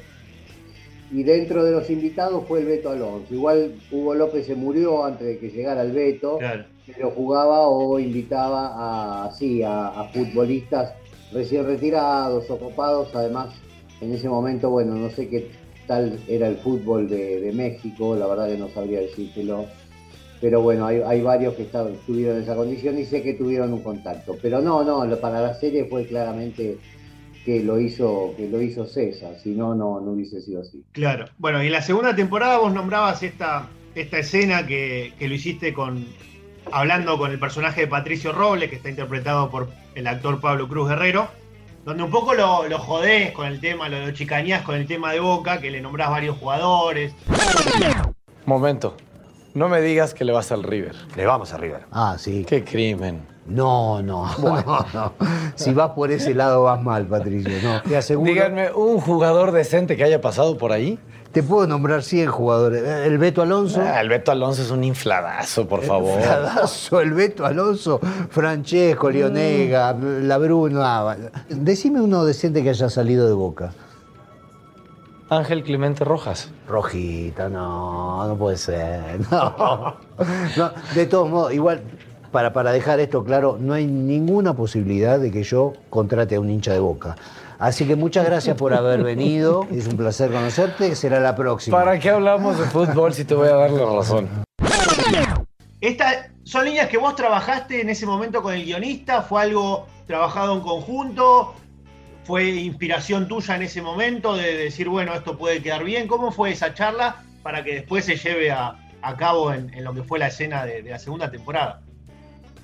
Y 1.11 1.23
dentro 1.23 1.63
de 1.63 1.71
los 1.71 1.89
invitados 1.89 2.43
fue 2.47 2.59
el 2.59 2.65
Beto 2.65 2.89
Alonso. 2.89 3.33
Igual 3.33 3.75
Hugo 3.91 4.15
López 4.15 4.45
se 4.47 4.55
murió 4.55 5.05
antes 5.05 5.25
de 5.25 5.37
que 5.37 5.49
llegara 5.49 5.83
el 5.83 5.91
Beto. 5.91 6.37
Claro 6.39 6.65
pero 6.85 7.11
jugaba 7.11 7.67
o 7.67 7.99
invitaba 7.99 8.67
a, 8.67 9.25
así, 9.25 9.61
a, 9.63 10.09
futbolistas 10.13 10.93
recién 11.31 11.65
retirados, 11.65 12.49
ocupados, 12.49 13.09
además 13.15 13.53
en 14.01 14.13
ese 14.13 14.27
momento, 14.27 14.69
bueno, 14.69 14.95
no 14.95 15.09
sé 15.09 15.29
qué 15.29 15.49
tal 15.87 16.19
era 16.27 16.47
el 16.47 16.57
fútbol 16.57 17.09
de, 17.09 17.51
México, 17.53 18.15
la 18.15 18.27
verdad 18.27 18.47
que 18.47 18.57
no 18.57 18.67
sabría 18.69 18.99
decírtelo, 18.99 19.65
pero 20.43 20.59
bueno, 20.59 20.85
hay, 20.87 21.21
varios 21.21 21.53
que 21.53 21.61
estuvieron 21.61 22.35
en 22.35 22.43
esa 22.43 22.53
condición 22.53 22.99
y 22.99 23.05
sé 23.05 23.23
que 23.23 23.33
tuvieron 23.33 23.71
un 23.71 23.81
contacto, 23.81 24.35
pero 24.41 24.59
no, 24.59 24.83
no, 24.83 25.15
para 25.15 25.39
la 25.39 25.53
serie 25.53 25.85
fue 25.85 26.05
claramente 26.05 26.79
que 27.45 27.63
lo 27.63 27.79
hizo, 27.79 28.33
que 28.35 28.49
lo 28.49 28.61
hizo 28.61 28.85
César, 28.85 29.37
si 29.41 29.51
no, 29.51 29.73
no, 29.73 30.01
no 30.01 30.11
hubiese 30.11 30.41
sido 30.41 30.59
así. 30.59 30.83
Claro, 30.91 31.27
bueno, 31.37 31.63
y 31.63 31.67
en 31.67 31.71
la 31.71 31.81
segunda 31.81 32.13
temporada 32.13 32.57
vos 32.57 32.73
nombrabas 32.73 33.23
esta, 33.23 33.69
esta 33.95 34.19
escena 34.19 34.67
que, 34.67 35.13
que 35.17 35.29
lo 35.29 35.33
hiciste 35.33 35.73
con, 35.73 36.05
hablando 36.73 37.17
con 37.17 37.31
el 37.31 37.39
personaje 37.39 37.79
de 37.79 37.87
Patricio 37.87 38.33
Robles, 38.33 38.69
que 38.69 38.75
está 38.75 38.89
interpretado 38.89 39.49
por 39.49 39.69
el 39.95 40.05
actor 40.07 40.41
Pablo 40.41 40.67
Cruz 40.67 40.89
Guerrero, 40.89 41.29
donde 41.85 42.03
un 42.03 42.11
poco 42.11 42.33
lo, 42.33 42.67
lo 42.67 42.79
jodés 42.79 43.31
con 43.31 43.47
el 43.47 43.61
tema, 43.61 43.87
lo, 43.87 44.05
lo 44.05 44.11
chicañás 44.11 44.63
con 44.63 44.75
el 44.75 44.87
tema 44.87 45.13
de 45.13 45.21
Boca, 45.21 45.61
que 45.61 45.71
le 45.71 45.79
nombrás 45.79 46.09
varios 46.09 46.37
jugadores. 46.37 47.15
Momento. 48.45 48.97
No 49.53 49.69
me 49.69 49.81
digas 49.81 50.13
que 50.15 50.25
le 50.25 50.33
vas 50.33 50.51
al 50.51 50.63
River. 50.63 50.95
Le 51.15 51.25
vamos 51.25 51.53
a 51.53 51.57
River. 51.57 51.81
Ah, 51.91 52.15
sí. 52.17 52.43
Qué 52.47 52.63
crimen. 52.63 53.21
No, 53.45 54.01
no, 54.01 54.25
no, 54.93 55.13
Si 55.55 55.73
vas 55.73 55.91
por 55.91 56.11
ese 56.11 56.33
lado 56.33 56.63
vas 56.63 56.81
mal, 56.81 57.05
Patricio. 57.05 57.51
No, 57.61 57.81
te 57.81 57.97
aseguro. 57.97 58.31
Díganme, 58.31 58.71
¿un 58.71 58.99
jugador 58.99 59.51
decente 59.51 59.95
que 59.97 60.03
haya 60.05 60.21
pasado 60.21 60.57
por 60.57 60.71
ahí? 60.71 60.97
Te 61.33 61.43
puedo 61.43 61.67
nombrar 61.67 62.03
100 62.03 62.27
jugadores. 62.29 62.83
El 62.83 63.17
Beto 63.17 63.41
Alonso. 63.41 63.81
Ah, 63.81 64.01
el 64.01 64.09
Beto 64.09 64.31
Alonso 64.31 64.61
es 64.61 64.71
un 64.71 64.83
infladazo, 64.83 65.67
por 65.67 65.81
favor. 65.83 66.19
Infladazo, 66.19 67.01
el 67.01 67.11
Beto 67.13 67.45
Alonso, 67.45 67.99
Francesco, 68.29 69.09
Leonega, 69.09 69.93
La 69.93 70.37
Bruna. 70.37 71.15
Decime 71.49 72.01
uno 72.01 72.23
decente 72.23 72.63
que 72.63 72.69
haya 72.69 72.89
salido 72.89 73.27
de 73.27 73.33
boca. 73.33 73.73
Ángel 75.37 75.63
Clemente 75.63 76.03
Rojas. 76.03 76.51
Rojita, 76.67 77.49
no, 77.49 78.27
no 78.27 78.35
puede 78.35 78.57
ser. 78.57 79.19
No. 80.57 80.71
de 80.93 81.05
todos 81.07 81.29
modos, 81.29 81.53
igual, 81.53 81.81
para, 82.31 82.53
para 82.53 82.71
dejar 82.71 82.99
esto 82.99 83.23
claro, 83.23 83.57
no 83.59 83.73
hay 83.73 83.85
ninguna 83.87 84.53
posibilidad 84.53 85.19
de 85.19 85.31
que 85.31 85.43
yo 85.43 85.73
contrate 85.89 86.35
a 86.35 86.39
un 86.39 86.49
hincha 86.49 86.71
de 86.73 86.79
boca. 86.79 87.15
Así 87.59 87.87
que 87.87 87.95
muchas 87.95 88.25
gracias 88.25 88.57
por 88.57 88.73
haber 88.73 89.03
venido. 89.03 89.67
Es 89.71 89.87
un 89.87 89.95
placer 89.97 90.31
conocerte. 90.31 90.95
Será 90.95 91.19
la 91.19 91.35
próxima. 91.35 91.77
¿Para 91.77 91.97
qué 91.99 92.09
hablamos 92.09 92.59
de 92.59 92.65
fútbol 92.65 93.13
si 93.13 93.23
te 93.25 93.35
voy 93.35 93.47
a 93.47 93.55
dar 93.55 93.71
la 93.71 93.85
razón? 93.85 94.27
Estas 95.79 96.27
son 96.43 96.65
líneas 96.65 96.89
que 96.89 96.97
vos 96.97 97.15
trabajaste 97.15 97.81
en 97.81 97.89
ese 97.89 98.05
momento 98.05 98.41
con 98.41 98.53
el 98.53 98.63
guionista. 98.63 99.21
¿Fue 99.21 99.41
algo 99.41 99.87
trabajado 100.07 100.53
en 100.53 100.61
conjunto? 100.61 101.55
¿Fue 102.23 102.49
inspiración 102.49 103.27
tuya 103.27 103.55
en 103.57 103.63
ese 103.63 103.81
momento 103.81 104.35
de 104.35 104.55
decir, 104.55 104.87
bueno, 104.87 105.13
esto 105.13 105.37
puede 105.37 105.61
quedar 105.61 105.83
bien? 105.83 106.07
¿Cómo 106.07 106.31
fue 106.31 106.51
esa 106.51 106.73
charla 106.73 107.23
para 107.41 107.63
que 107.63 107.73
después 107.75 108.05
se 108.05 108.15
lleve 108.15 108.49
a, 108.51 108.77
cabo 109.17 109.51
en, 109.53 109.71
lo 109.83 109.93
que 109.93 110.03
fue 110.03 110.17
la 110.19 110.27
escena 110.27 110.65
de 110.65 110.81
la 110.83 110.97
segunda 110.99 111.29
temporada? 111.29 111.81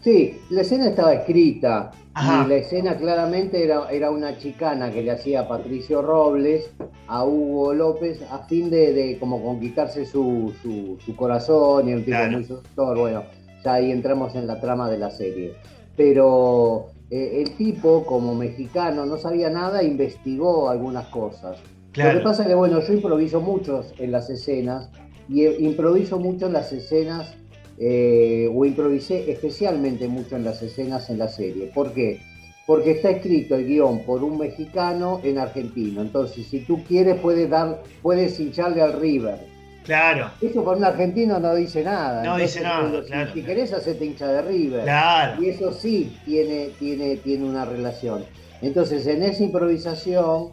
Sí, 0.02 0.40
la 0.50 0.62
escena 0.62 0.88
estaba 0.88 1.14
escrita 1.14 1.92
Ajá. 2.14 2.46
y 2.46 2.50
la 2.50 2.56
escena 2.56 2.96
claramente 2.96 3.62
era, 3.62 3.90
era 3.92 4.10
una 4.12 4.38
chicana 4.38 4.90
que 4.92 5.04
le 5.04 5.12
hacía 5.12 5.46
Patricio 5.46 6.02
Robles 6.02 6.72
a 7.08 7.26
Hugo 7.26 7.74
López 7.74 8.22
a 8.32 8.40
fin 8.48 8.70
de, 8.70 8.94
de 8.94 9.20
como 9.20 9.44
conquistarse 9.44 10.06
su, 10.06 10.54
su- 10.62 10.98
su 11.06 11.16
corazón 11.18 11.90
y 11.90 11.94
un 11.94 12.06
tipo 12.06 12.16
Claro. 12.16 12.32
muy 12.32 12.46
seductor. 12.46 12.98
Bueno, 12.98 13.24
ya 13.66 13.74
ahí 13.74 13.92
entramos 13.92 14.34
en 14.36 14.48
la 14.48 14.62
trama 14.62 14.90
de 14.90 14.98
la 15.00 15.12
serie. 15.12 15.54
Pero 15.98 16.92
eh, 17.12 17.44
el 17.44 17.52
tipo, 17.56 18.06
como 18.06 18.36
mexicano, 18.36 19.06
no 19.06 19.18
sabía 19.18 19.50
nada, 19.50 19.84
investigó 19.84 20.70
algunas 20.70 21.08
cosas. 21.08 21.58
Lo 21.60 21.64
que 21.94 22.02
Claro. 22.02 22.24
pasa 22.24 22.44
es 22.44 22.50
que, 22.50 22.56
bueno, 22.56 22.80
yo 22.82 22.94
improviso 22.94 23.42
mucho 23.42 23.82
en 23.98 24.12
las 24.12 24.30
escenas 24.30 24.90
y 25.28 25.46
improviso 25.46 26.20
mucho 26.20 26.46
en 26.48 26.54
las 26.54 26.72
escenas, 26.72 27.36
eh, 27.80 28.50
o 28.54 28.66
improvisé 28.66 29.32
especialmente 29.32 30.08
mucho 30.08 30.36
en 30.36 30.44
las 30.44 30.62
escenas 30.62 31.10
en 31.10 31.18
la 31.18 31.28
serie. 31.30 31.72
¿Por 31.74 31.94
qué? 31.94 32.20
Porque 32.68 32.92
está 32.92 33.10
escrito 33.10 33.56
el 33.56 33.66
guion 33.66 34.00
por 34.06 34.24
un 34.24 34.38
mexicano 34.38 35.20
en 35.24 35.40
argentino. 35.40 36.02
Entonces, 36.02 36.46
si 36.46 36.60
tú 36.60 36.84
quieres, 36.84 37.20
puedes, 37.20 37.50
dar, 37.50 37.82
puedes 38.04 38.40
hincharle 38.40 38.82
al 38.82 39.00
River. 39.00 39.40
Claro, 39.84 40.32
Eso 40.42 40.64
por 40.64 40.78
un 40.78 40.84
argentino 40.84 41.40
no 41.40 41.56
dice 41.56 41.84
nada. 41.84 42.24
No 42.24 42.38
dice 42.38 42.62
nada, 42.62 42.86
digo, 42.88 43.02
si- 43.02 43.08
claro, 43.08 43.34
Si, 43.34 43.44
querés, 43.44 43.74
hacerte 43.74 44.06
hincha 44.06 44.28
de 44.28 44.42
River. 44.42 44.84
claro. 44.84 45.42
Y 45.42 45.50
eso 45.50 45.72
sí 45.74 46.16
tiene, 46.26 46.72
tiene, 46.78 47.18
tiene 47.18 47.46
una 47.46 47.66
relación. 47.66 48.26
Entonces, 48.62 49.08
en 49.08 49.24
esa 49.24 49.44
improvisación 49.44 50.50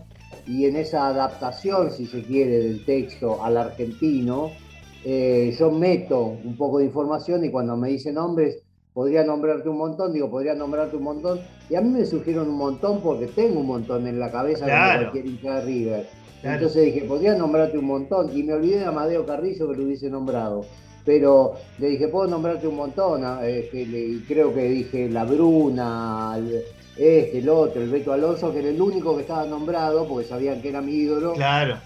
y 0.47 0.65
en 0.67 0.77
esa 0.77 1.09
adaptación, 1.09 1.91
si 1.93 2.07
se 2.07 2.23
quiere, 2.23 2.59
del 2.59 2.85
texto 2.85 3.43
al 3.43 3.57
argentino, 3.57 4.53
eh, 5.05 5.55
yo 5.59 5.71
meto 5.71 6.21
un 6.25 6.57
poco 6.57 6.79
de 6.79 6.85
información 6.87 7.45
y 7.45 7.51
cuando 7.51 7.77
me 7.77 7.89
dicen 7.89 8.15
nombres, 8.15 8.63
podría 8.97 9.23
nombrarte 9.25 9.69
un 9.69 9.77
montón, 9.77 10.11
digo, 10.15 10.31
podría 10.31 10.55
nombrarte 10.55 10.97
un 10.97 11.03
montón. 11.03 11.39
Y 11.69 11.75
a 11.75 11.83
mí 11.83 11.91
me 11.91 12.07
surgieron 12.07 12.49
un 12.49 12.57
montón 12.57 13.03
porque 13.03 13.27
tengo 13.27 13.61
un 13.61 13.67
montón 13.67 14.07
en 14.07 14.19
la 14.19 14.31
cabeza 14.33 14.65
Claro. 14.65 14.87
como 15.01 15.11
cualquier 15.11 15.27
hincha 15.27 15.55
de 15.57 15.65
River. 15.67 16.09
Claro. 16.41 16.57
Entonces 16.57 16.85
dije, 16.87 17.01
podría 17.03 17.35
nombrarte 17.35 17.77
un 17.77 17.85
montón. 17.85 18.31
Y 18.35 18.43
me 18.43 18.55
olvidé 18.55 18.79
de 18.79 18.85
Amadeo 18.87 19.27
Carrillo 19.27 19.69
que 19.71 19.77
lo 19.77 19.85
hubiese 19.85 20.09
nombrado. 20.09 20.65
Pero 21.05 21.57
le 21.79 21.89
dije, 21.89 22.09
puedo 22.09 22.27
nombrarte 22.27 22.67
un 22.67 22.77
montón. 22.77 23.23
ah, 23.23 23.47
este, 23.47 23.85
le- 23.85 24.01
y 24.01 24.25
creo 24.27 24.55
que 24.55 24.63
dije 24.63 25.11
la 25.11 25.25
Bruna, 25.27 26.35
el- 26.39 26.63
este, 26.97 27.39
el 27.39 27.49
otro, 27.51 27.83
el 27.83 27.91
Beto 27.91 28.15
Alonso, 28.15 28.51
que 28.51 28.61
era 28.61 28.69
el 28.71 28.81
único 28.81 29.15
que 29.15 29.21
estaba 29.23 29.45
nombrado 29.45 30.07
porque 30.09 30.27
sabían 30.27 30.63
que 30.63 30.71
era 30.71 30.81
mi 30.81 30.93
ídolo. 30.93 31.35
Claro. 31.35 31.77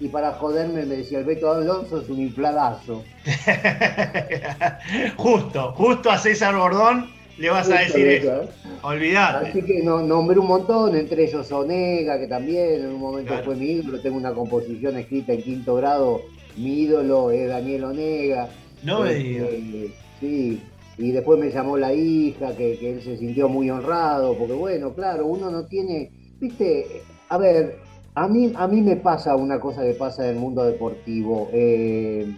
Y 0.00 0.08
para 0.08 0.32
joderme 0.32 0.84
me 0.84 0.96
decía, 0.96 1.18
el 1.20 1.24
Beto 1.24 1.50
Alonso 1.50 2.00
es 2.02 2.08
un 2.08 2.20
infladazo. 2.20 3.02
justo, 5.16 5.72
justo 5.72 6.10
a 6.10 6.18
César 6.18 6.54
Bordón 6.56 7.06
le 7.38 7.50
vas 7.50 7.70
a 7.70 7.80
decir 7.80 8.06
eso, 8.06 8.32
eso. 8.32 8.42
¿eh? 8.44 8.48
Olvidate. 8.82 9.48
Así 9.48 9.62
que 9.62 9.82
no, 9.82 10.00
nombré 10.02 10.38
un 10.38 10.46
montón, 10.48 10.96
entre 10.96 11.24
ellos 11.24 11.50
Onega, 11.52 12.18
que 12.18 12.26
también 12.26 12.80
en 12.84 12.86
un 12.88 13.00
momento 13.00 13.28
Claro. 13.28 13.44
fue 13.44 13.56
mi 13.56 13.66
ídolo. 13.72 14.00
Tengo 14.00 14.16
una 14.16 14.32
composición 14.32 14.96
escrita 14.96 15.32
en 15.32 15.42
quinto 15.42 15.74
grado. 15.76 16.22
Mi 16.56 16.80
ídolo 16.82 17.30
es 17.30 17.48
Daniel 17.48 17.84
Onega. 17.84 18.48
No 18.82 19.00
me 19.00 19.10
Este, 19.10 19.22
digas. 19.22 19.90
Sí, 20.20 20.62
y 20.98 21.12
después 21.12 21.38
me 21.38 21.50
llamó 21.50 21.76
la 21.76 21.92
hija, 21.92 22.56
que, 22.56 22.78
que 22.78 22.92
él 22.94 23.02
se 23.02 23.16
sintió 23.18 23.48
muy 23.50 23.68
honrado, 23.70 24.34
porque 24.38 24.54
bueno, 24.54 24.94
claro, 24.94 25.26
uno 25.26 25.50
no 25.50 25.66
tiene, 25.66 26.10
viste, 26.40 27.02
a 27.28 27.36
ver, 27.36 27.76
a 28.16 28.26
mí, 28.28 28.52
a 28.56 28.66
mí 28.66 28.80
me 28.82 28.96
pasa 28.96 29.36
una 29.36 29.60
cosa 29.60 29.82
que 29.82 29.92
pasa 29.94 30.24
en 30.24 30.30
el 30.30 30.36
mundo 30.40 30.64
deportivo, 30.64 31.48
eh, 31.52 32.34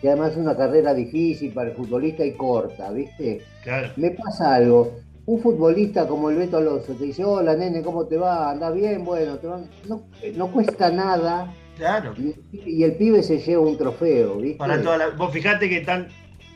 que 0.00 0.08
además 0.08 0.32
es 0.32 0.38
una 0.38 0.56
carrera 0.56 0.94
difícil 0.94 1.52
para 1.52 1.70
el 1.70 1.76
futbolista 1.76 2.24
y 2.24 2.32
corta, 2.32 2.90
viste. 2.92 3.42
Claro. 3.64 3.90
Me 3.96 4.10
pasa 4.12 4.54
algo. 4.54 4.94
Un 5.26 5.40
futbolista 5.40 6.06
como 6.08 6.30
el 6.30 6.36
Beto 6.36 6.56
Alonso 6.56 6.94
te 6.94 7.04
dice, 7.04 7.24
hola 7.24 7.54
nene, 7.54 7.82
¿cómo 7.82 8.06
te 8.06 8.16
va? 8.16 8.50
¿Andás 8.50 8.74
bien? 8.74 9.04
Bueno, 9.04 9.36
te 9.36 9.46
va- 9.46 9.60
no, 9.88 10.02
no 10.36 10.50
cuesta 10.50 10.90
nada 10.90 11.52
Claro. 11.76 12.14
y, 12.18 12.34
y 12.52 12.82
el 12.82 12.94
pibe 12.96 13.22
se 13.22 13.38
lleva 13.38 13.62
un 13.62 13.76
trofeo, 13.78 14.36
¿viste? 14.38 14.58
Para 14.58 14.82
toda 14.82 14.98
la- 14.98 15.08
Vos 15.10 15.32
fijate 15.32 15.68
que 15.68 15.80
tan 15.82 16.08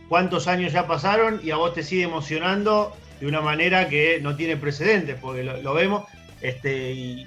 cuántos 0.08 0.48
años 0.48 0.72
ya 0.72 0.86
pasaron 0.88 1.40
y 1.44 1.50
a 1.52 1.56
vos 1.56 1.74
te 1.74 1.82
sigue 1.84 2.02
emocionando 2.04 2.92
de 3.20 3.26
una 3.28 3.40
manera 3.40 3.88
que 3.88 4.20
no 4.20 4.34
tiene 4.36 4.56
precedentes, 4.56 5.16
porque 5.20 5.44
lo, 5.44 5.56
lo 5.62 5.72
vemos, 5.74 6.04
este, 6.42 6.92
y 6.92 7.26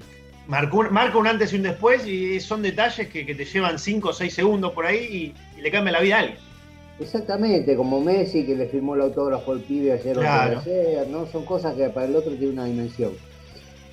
marcó 0.50 0.84
marca 0.92 1.18
un 1.18 1.28
antes 1.28 1.54
y 1.54 1.58
un 1.58 1.62
después, 1.64 2.06
y 2.08 2.40
son 2.40 2.62
detalles 2.64 3.08
que, 3.08 3.26
que 3.26 3.36
te 3.36 3.46
llevan 3.46 3.78
5 3.80 4.10
o 4.10 4.14
6 4.14 4.34
segundos 4.34 4.74
por 4.74 4.86
ahí 4.86 5.34
y, 5.56 5.58
y 5.60 5.62
le 5.62 5.72
cambia 5.72 5.94
la 5.94 6.02
vida 6.02 6.16
a 6.18 6.20
alguien. 6.20 6.38
Exactamente, 7.00 7.78
como 7.78 8.02
Messi 8.02 8.46
que 8.46 8.56
le 8.56 8.68
firmó 8.68 8.96
el 8.96 9.02
autógrafo 9.02 9.54
al 9.54 9.62
pibe 9.62 9.94
ayer 9.94 10.18
o 10.18 10.22
Claro. 10.22 10.60
ayer, 10.60 11.08
¿no? 11.08 11.28
Son 11.28 11.46
cosas 11.46 11.76
que 11.76 11.88
para 11.90 12.08
el 12.08 12.16
otro 12.16 12.32
tiene 12.34 12.52
una 12.54 12.66
dimensión. 12.66 13.14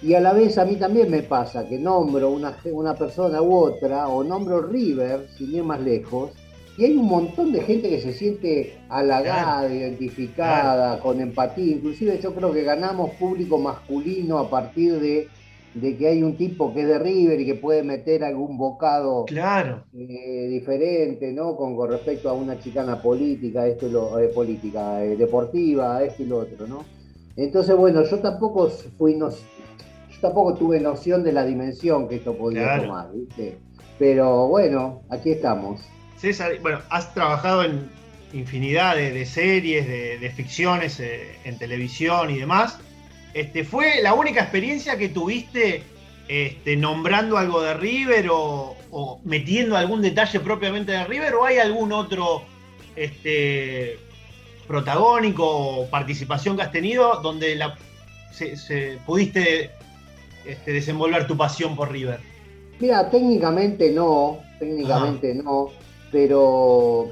Y 0.03 0.15
a 0.15 0.21
la 0.21 0.33
vez 0.33 0.59
a 0.59 0.65
mí 0.65 0.77
también 0.77 1.11
me 1.11 1.23
pasa 1.23 1.69
que 1.69 1.79
nombro 1.79 2.31
una, 2.31 2.57
una 2.65 2.95
persona 2.95 3.41
u 3.43 3.55
otra, 3.55 4.09
o 4.09 4.25
nombro 4.25 4.63
River, 4.63 5.29
sin 5.39 5.55
ir 5.55 5.63
más 5.63 5.81
lejos, 5.81 6.33
y 6.79 6.85
hay 6.85 6.97
un 6.97 7.07
montón 7.07 7.53
de 7.53 7.63
gente 7.63 7.89
que 7.89 8.01
se 8.01 8.13
siente 8.13 8.77
halagada, 8.89 9.73
identificada, 9.73 10.99
con 11.01 11.21
empatía. 11.21 11.77
Inclusive 11.77 12.19
yo 12.21 12.35
creo 12.35 12.53
que 12.53 12.63
ganamos 12.65 13.11
público 13.13 13.57
masculino 13.57 14.39
a 14.39 14.51
partir 14.51 14.99
de, 15.01 15.29
de 15.81 15.97
que 15.97 16.09
hay 16.09 16.23
un 16.23 16.37
tipo 16.37 16.73
que 16.73 16.81
es 16.83 16.89
de 16.89 16.99
River 16.99 17.39
y 17.41 17.45
que 17.47 17.55
puede 17.55 17.83
meter 17.83 18.25
algún 18.25 18.57
bocado 18.57 19.27
Claro. 19.27 19.85
eh, 19.95 20.49
diferente, 20.49 21.33
¿no? 21.33 21.55
Con, 21.55 21.77
con 21.77 21.91
respecto 21.91 22.31
a 22.31 22.33
una 22.33 22.59
chicana 22.59 23.01
política, 23.03 23.67
esto 23.67 23.87
y 23.87 23.91
lo, 23.91 24.19
eh, 24.19 24.29
política, 24.29 25.05
eh, 25.05 25.17
deportiva, 25.17 26.03
esto 26.03 26.23
y 26.23 26.27
lo 26.27 26.39
otro, 26.39 26.67
¿no? 26.67 26.85
Entonces, 27.37 27.77
bueno, 27.77 28.03
yo 28.05 28.19
tampoco 28.21 28.71
fui, 28.97 29.15
no, 29.17 29.29
yo 29.31 30.21
tampoco 30.23 30.55
tuve 30.55 30.81
noción 30.81 31.23
de 31.23 31.33
la 31.33 31.45
dimensión 31.45 32.09
que 32.09 32.17
esto 32.17 32.35
podía 32.35 32.63
Claro. 32.63 32.83
tomar, 32.85 33.13
¿viste? 33.15 33.59
Pero 33.99 34.49
bueno, 34.49 35.03
aquí 35.11 35.33
estamos. 35.33 35.81
César, 36.17 36.53
bueno, 36.63 36.79
has 36.89 37.13
trabajado 37.13 37.65
en 37.65 37.87
infinidad 38.33 38.97
de, 38.97 39.13
de 39.13 39.27
series, 39.27 39.87
de, 39.87 40.19
de 40.19 40.31
ficciones 40.31 40.99
eh, 41.01 41.37
en 41.45 41.59
televisión 41.59 42.31
y 42.31 42.39
demás. 42.39 42.79
Este, 43.37 43.65
¿Fue 43.65 44.01
la 44.03 44.15
única 44.15 44.41
experiencia 44.41 44.97
que 44.97 45.11
tuviste 45.11 45.83
este, 46.27 46.75
nombrando 46.75 47.37
algo 47.37 47.61
de 47.61 47.75
River 47.75 48.31
o, 48.31 48.75
o 48.91 49.21
metiendo 49.25 49.77
algún 49.77 50.01
detalle 50.01 50.41
propiamente 50.41 50.93
de 50.93 51.05
River 51.05 51.35
o 51.35 51.45
hay 51.45 51.59
algún 51.59 51.93
otro 51.93 52.43
este, 52.97 53.99
protagónico 54.67 55.45
o 55.47 55.87
participación 55.91 56.57
que 56.57 56.63
has 56.63 56.73
tenido 56.73 57.21
donde 57.21 57.55
la, 57.57 57.77
se, 58.33 58.57
se- 58.57 58.97
pudiste 59.05 59.71
este, 60.47 60.73
desenvolver 60.73 61.27
tu 61.27 61.37
pasión 61.37 61.77
por 61.77 61.93
River? 61.93 62.21
Mira, 62.81 63.11
técnicamente 63.11 63.93
no, 63.93 64.39
técnicamente 64.59 65.35
no, 65.35 65.73
pero 66.11 67.11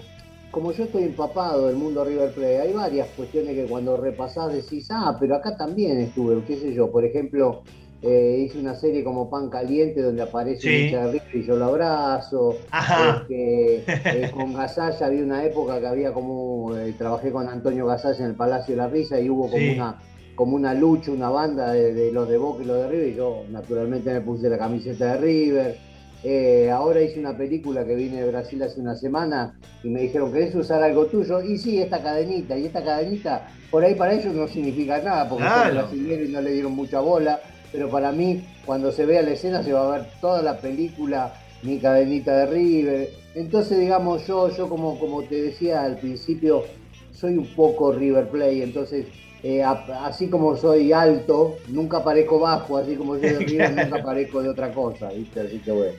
como 0.55 0.73
yo 0.73 0.85
estoy 0.85 1.03
empapado 1.03 1.67
del 1.67 1.77
mundo 1.77 2.05
River 2.05 2.33
Plate, 2.33 2.61
hay 2.61 2.73
varias 2.73 3.09
cuestiones 3.09 3.55
que 3.57 3.67
cuando 3.67 3.97
repasás 3.97 4.53
decís, 4.53 4.87
ah, 4.91 5.17
pero 5.19 5.35
acá 5.35 5.57
también 5.57 5.99
estuve, 5.99 6.37
qué 6.47 6.57
sé 6.57 6.73
yo, 6.73 6.91
por 6.93 7.05
ejemplo, 7.05 7.63
eh, 8.03 8.45
hice 8.47 8.59
una 8.59 8.75
serie 8.75 9.03
como 9.03 9.29
Pan 9.29 9.49
Caliente 9.51 10.01
donde 10.01 10.23
aparece 10.23 10.61
Sí. 10.91 10.95
un 10.95 11.41
y 11.41 11.45
yo 11.45 11.57
lo 11.57 11.65
abrazo. 11.65 12.59
Ajá. 12.71 13.27
Este, 13.29 13.85
eh, 13.87 14.31
con 14.31 14.53
Gasalla 14.53 15.07
había 15.07 15.25
una 15.25 15.45
época 15.45 15.81
que 15.81 15.87
había 15.87 16.13
como, 16.13 16.77
eh, 16.77 16.95
trabajé 16.97 17.33
con 17.33 17.49
Antonio 17.49 17.87
Gasalla 17.87 18.21
en 18.25 18.31
el 18.31 18.37
Palacio 18.37 18.77
de 18.77 18.83
la 18.83 18.89
Risa 18.89 19.19
y 19.21 19.29
hubo 19.31 19.51
como 19.51 19.59
Sí. 19.59 19.71
una 19.75 19.99
como 20.37 20.57
una 20.57 20.75
lucha, 20.75 21.13
una 21.13 21.31
banda 21.31 21.73
de, 21.73 21.95
de 21.95 22.11
los 22.11 22.29
de 22.29 22.37
Boca 22.39 22.65
y 22.65 22.67
los 22.67 22.77
de 22.79 22.89
River, 22.89 23.09
y 23.09 23.15
yo 23.15 23.45
naturalmente 23.51 24.13
me 24.13 24.21
puse 24.21 24.49
la 24.49 24.59
camiseta 24.59 25.13
de 25.13 25.19
River. 25.19 25.79
Eh, 26.27 26.71
ahora 26.71 27.03
hice 27.03 27.21
una 27.21 27.37
película 27.37 27.85
que 27.85 27.95
vine 27.95 28.23
de 28.23 28.29
Brasil 28.31 28.63
hace 28.63 28.81
una 28.81 28.95
semana 28.97 29.55
y 29.83 29.91
me 29.91 30.01
dijeron, 30.01 30.33
¿querés 30.33 30.55
usar 30.55 30.83
algo 30.83 31.05
tuyo? 31.07 31.43
Y 31.43 31.59
sí, 31.59 31.81
esta 31.83 32.03
cadenita, 32.03 32.57
y 32.57 32.65
esta 32.65 32.83
cadenita, 32.83 33.47
por 33.71 33.85
ahí 33.85 33.95
para 33.95 34.15
ellos 34.15 34.35
no 34.35 34.49
significa 34.49 35.03
nada, 35.03 35.29
porque 35.29 35.45
Claro. 35.45 35.65
son 35.65 35.75
brasileños 35.75 36.29
y 36.29 36.33
no 36.33 36.41
le 36.41 36.53
dieron 36.53 36.73
mucha 36.73 37.01
bola, 37.01 37.43
pero 37.71 37.91
para 37.91 38.11
mí, 38.11 38.43
cuando 38.65 38.91
se 38.91 39.05
vea 39.05 39.21
la 39.21 39.33
escena, 39.33 39.63
se 39.63 39.75
va 39.75 39.87
a 39.95 39.99
ver 39.99 40.07
toda 40.23 40.41
la 40.43 40.59
película, 40.61 41.35
mi 41.63 41.79
cadenita 41.79 42.35
de 42.39 42.47
River. 42.47 43.09
Entonces, 43.35 43.79
digamos, 43.79 44.27
yo, 44.27 44.49
yo 44.49 44.69
como, 44.71 44.99
como 44.99 45.25
te 45.25 45.43
decía 45.43 45.83
al 45.83 45.99
principio, 45.99 46.65
soy 47.13 47.37
un 47.37 47.47
poco 47.55 47.93
River 47.93 48.29
Play, 48.31 48.63
entonces 48.63 49.07
eh, 49.43 49.63
a- 49.63 49.85
así 50.07 50.31
como 50.31 50.57
soy 50.57 50.91
alto, 50.93 51.57
nunca 51.69 52.03
parezco 52.03 52.39
bajo, 52.41 52.79
así 52.79 52.97
como 52.97 53.15
soy 53.17 53.29
de 53.29 53.41
River, 53.41 53.73
nunca 53.77 54.03
parezco 54.03 54.41
de 54.43 54.49
otra 54.49 54.73
cosa, 54.73 55.11
¿viste? 55.13 55.41
Así 55.41 55.59
que 55.61 55.71
bueno. 55.71 55.99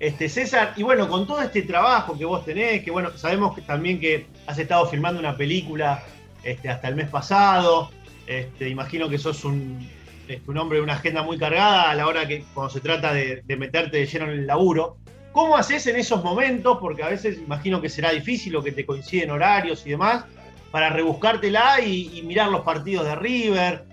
Este, 0.00 0.30
César, 0.30 0.72
y 0.76 0.82
bueno, 0.82 1.06
con 1.10 1.26
todo 1.26 1.42
este 1.42 1.60
trabajo 1.60 2.16
que 2.16 2.24
vos 2.24 2.42
tenés, 2.42 2.82
que 2.82 2.90
bueno, 2.90 3.10
sabemos 3.18 3.54
que 3.54 3.60
también 3.60 4.00
que 4.00 4.28
has 4.46 4.58
estado 4.58 4.86
filmando 4.86 5.20
una 5.20 5.36
película 5.36 6.02
este, 6.42 6.70
hasta 6.70 6.88
el 6.88 6.96
mes 6.96 7.10
pasado, 7.10 7.90
este, 8.26 8.70
imagino 8.70 9.10
que 9.10 9.18
sos 9.18 9.44
un, 9.44 9.86
este, 10.26 10.50
un 10.50 10.56
hombre 10.56 10.78
de 10.78 10.84
una 10.84 10.94
agenda 10.94 11.22
muy 11.22 11.36
cargada 11.36 11.90
a 11.90 11.94
la 11.94 12.06
hora 12.06 12.26
que 12.26 12.44
cuando 12.54 12.72
se 12.72 12.80
trata 12.80 13.12
de, 13.12 13.42
meterte 13.58 13.98
de 13.98 14.06
lleno 14.06 14.24
en 14.24 14.30
el 14.30 14.46
laburo. 14.46 14.96
¿Cómo 15.32 15.54
haces 15.54 15.86
en 15.86 15.96
esos 15.96 16.24
momentos? 16.24 16.78
Porque 16.80 17.02
a 17.02 17.08
veces 17.08 17.36
imagino 17.36 17.82
que 17.82 17.90
será 17.90 18.10
difícil 18.10 18.56
o 18.56 18.62
que 18.62 18.72
te 18.72 18.86
coinciden 18.86 19.30
horarios 19.30 19.86
y 19.86 19.90
demás, 19.90 20.24
para 20.70 20.88
rebuscártela 20.88 21.82
y, 21.82 22.22
mirar 22.22 22.48
los 22.48 22.62
partidos 22.62 23.04
de 23.04 23.16
River. 23.16 23.84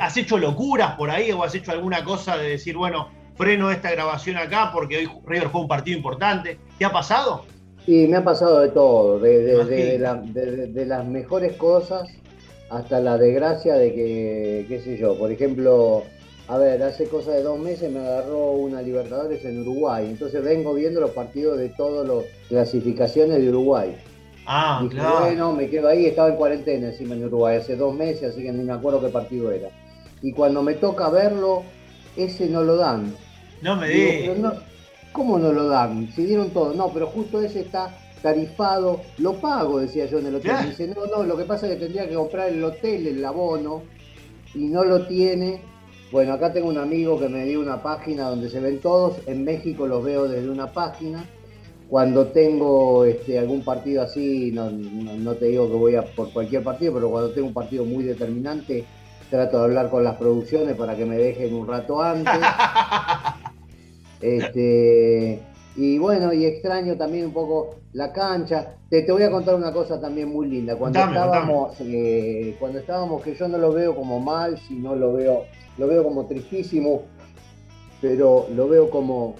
¿Has 0.00 0.16
hecho 0.16 0.38
locuras 0.38 0.94
por 0.94 1.10
ahí 1.10 1.32
o 1.32 1.42
has 1.42 1.54
hecho 1.54 1.72
alguna 1.72 2.04
cosa 2.04 2.36
de 2.36 2.50
decir, 2.50 2.76
bueno, 2.76 3.10
freno 3.42 3.72
esta 3.72 3.90
grabación 3.90 4.36
acá 4.36 4.70
porque 4.72 4.98
hoy 4.98 5.10
River 5.26 5.48
fue 5.48 5.62
un 5.62 5.68
partido 5.68 5.96
importante. 5.96 6.58
¿Qué 6.78 6.84
ha 6.84 6.92
pasado? 6.92 7.44
Sí, 7.84 8.06
me 8.06 8.18
ha 8.18 8.24
pasado 8.24 8.60
de 8.60 8.68
todo, 8.68 9.18
de, 9.18 9.40
de, 9.40 9.64
de, 9.64 9.98
la, 9.98 10.14
de, 10.14 10.86
las 10.86 11.04
mejores 11.04 11.56
cosas 11.56 12.08
hasta 12.70 13.00
la 13.00 13.18
desgracia 13.18 13.74
de 13.74 13.92
que, 13.92 14.66
qué 14.68 14.80
sé 14.80 14.96
yo, 14.96 15.18
por 15.18 15.32
ejemplo, 15.32 16.04
a 16.46 16.56
ver, 16.58 16.80
hace 16.84 17.08
cosa 17.08 17.32
de 17.32 17.42
dos 17.42 17.58
meses 17.58 17.90
me 17.90 17.98
agarró 17.98 18.52
una 18.52 18.80
Libertadores 18.80 19.44
en 19.44 19.62
Uruguay, 19.62 20.06
entonces 20.08 20.40
vengo 20.44 20.74
viendo 20.74 21.00
los 21.00 21.10
partidos 21.10 21.58
de 21.58 21.70
todas 21.70 22.06
las 22.06 22.24
clasificaciones 22.48 23.42
de 23.42 23.48
Uruguay. 23.48 23.96
Ah, 24.46 24.78
Dije, 24.84 24.94
claro. 24.94 25.20
bueno, 25.22 25.52
me 25.52 25.68
quedo 25.68 25.88
ahí, 25.88 26.06
estaba 26.06 26.28
en 26.28 26.36
cuarentena 26.36 26.88
encima 26.88 27.16
en 27.16 27.24
Uruguay 27.24 27.56
hace 27.56 27.74
dos 27.74 27.92
meses, 27.92 28.30
así 28.30 28.42
que 28.44 28.52
ni 28.52 28.62
me 28.62 28.72
acuerdo 28.72 29.00
qué 29.00 29.08
partido 29.08 29.50
era. 29.50 29.70
Y 30.22 30.30
cuando 30.32 30.62
me 30.62 30.74
toca 30.74 31.10
verlo, 31.10 31.64
ese 32.16 32.48
no 32.48 32.62
lo 32.62 32.76
dan. 32.76 33.12
No 33.62 33.76
me 33.76 33.88
digas. 33.88 34.38
no, 34.38 34.52
¿Cómo 35.12 35.38
no 35.38 35.52
lo 35.52 35.68
dan? 35.68 36.10
Si 36.12 36.24
dieron 36.24 36.50
todo. 36.50 36.72
No, 36.74 36.92
pero 36.92 37.06
justo 37.08 37.40
ese 37.40 37.60
está 37.60 37.96
tarifado. 38.22 39.02
Lo 39.18 39.34
pago, 39.40 39.78
decía 39.80 40.06
yo 40.06 40.18
en 40.18 40.26
el 40.26 40.36
hotel. 40.36 40.52
Dice, 40.68 40.88
no, 40.88 41.06
no, 41.06 41.22
lo 41.24 41.36
que 41.36 41.44
pasa 41.44 41.66
es 41.66 41.74
que 41.74 41.80
tendría 41.80 42.08
que 42.08 42.14
comprar 42.14 42.48
el 42.48 42.62
hotel, 42.64 43.06
el 43.06 43.24
abono, 43.24 43.82
y 44.54 44.64
no 44.68 44.84
lo 44.84 45.06
tiene. 45.06 45.60
Bueno, 46.10 46.32
acá 46.34 46.52
tengo 46.52 46.68
un 46.68 46.78
amigo 46.78 47.18
que 47.18 47.28
me 47.28 47.44
dio 47.44 47.60
una 47.60 47.82
página 47.82 48.28
donde 48.28 48.48
se 48.50 48.60
ven 48.60 48.80
todos. 48.80 49.16
En 49.26 49.44
México 49.44 49.86
los 49.86 50.02
veo 50.04 50.28
desde 50.28 50.48
una 50.50 50.72
página. 50.72 51.24
Cuando 51.88 52.28
tengo 52.28 53.04
este, 53.04 53.38
algún 53.38 53.62
partido 53.62 54.02
así, 54.02 54.50
no, 54.52 54.70
no- 54.70 55.14
no 55.14 55.34
te 55.34 55.46
digo 55.46 55.68
que 55.68 55.74
voy 55.76 55.94
a 55.94 56.02
por 56.02 56.32
cualquier 56.32 56.62
partido, 56.64 56.94
pero 56.94 57.10
cuando 57.10 57.30
tengo 57.32 57.48
un 57.48 57.54
partido 57.54 57.84
muy 57.84 58.02
determinante, 58.04 58.86
trato 59.28 59.58
de 59.58 59.64
hablar 59.64 59.90
con 59.90 60.02
las 60.04 60.16
producciones 60.16 60.74
para 60.76 60.96
que 60.96 61.04
me 61.04 61.16
dejen 61.18 61.52
un 61.54 61.66
rato 61.66 62.00
antes. 62.02 62.32
Este, 64.22 65.40
y 65.76 65.98
bueno, 65.98 66.32
y 66.32 66.44
extraño 66.44 66.96
también 66.96 67.26
un 67.26 67.32
poco 67.32 67.76
la 67.92 68.12
cancha. 68.12 68.76
Te, 68.88 69.02
te 69.02 69.12
voy 69.12 69.22
a 69.22 69.30
contar 69.30 69.54
una 69.54 69.72
cosa 69.72 70.00
también 70.00 70.28
muy 70.28 70.46
linda. 70.48 70.76
Cuando 70.76 71.00
Contame, 71.00 71.16
estábamos, 71.26 71.76
eh, 71.80 72.56
cuando 72.60 72.78
estábamos, 72.78 73.22
que 73.22 73.34
yo 73.34 73.48
no 73.48 73.58
lo 73.58 73.72
veo 73.72 73.94
como 73.96 74.20
mal, 74.20 74.58
sino 74.58 74.94
lo 74.94 75.12
veo, 75.14 75.44
lo 75.78 75.86
veo 75.86 76.04
como 76.04 76.26
tristísimo, 76.26 77.02
pero 78.00 78.46
lo 78.54 78.68
veo 78.68 78.90
como 78.90 79.34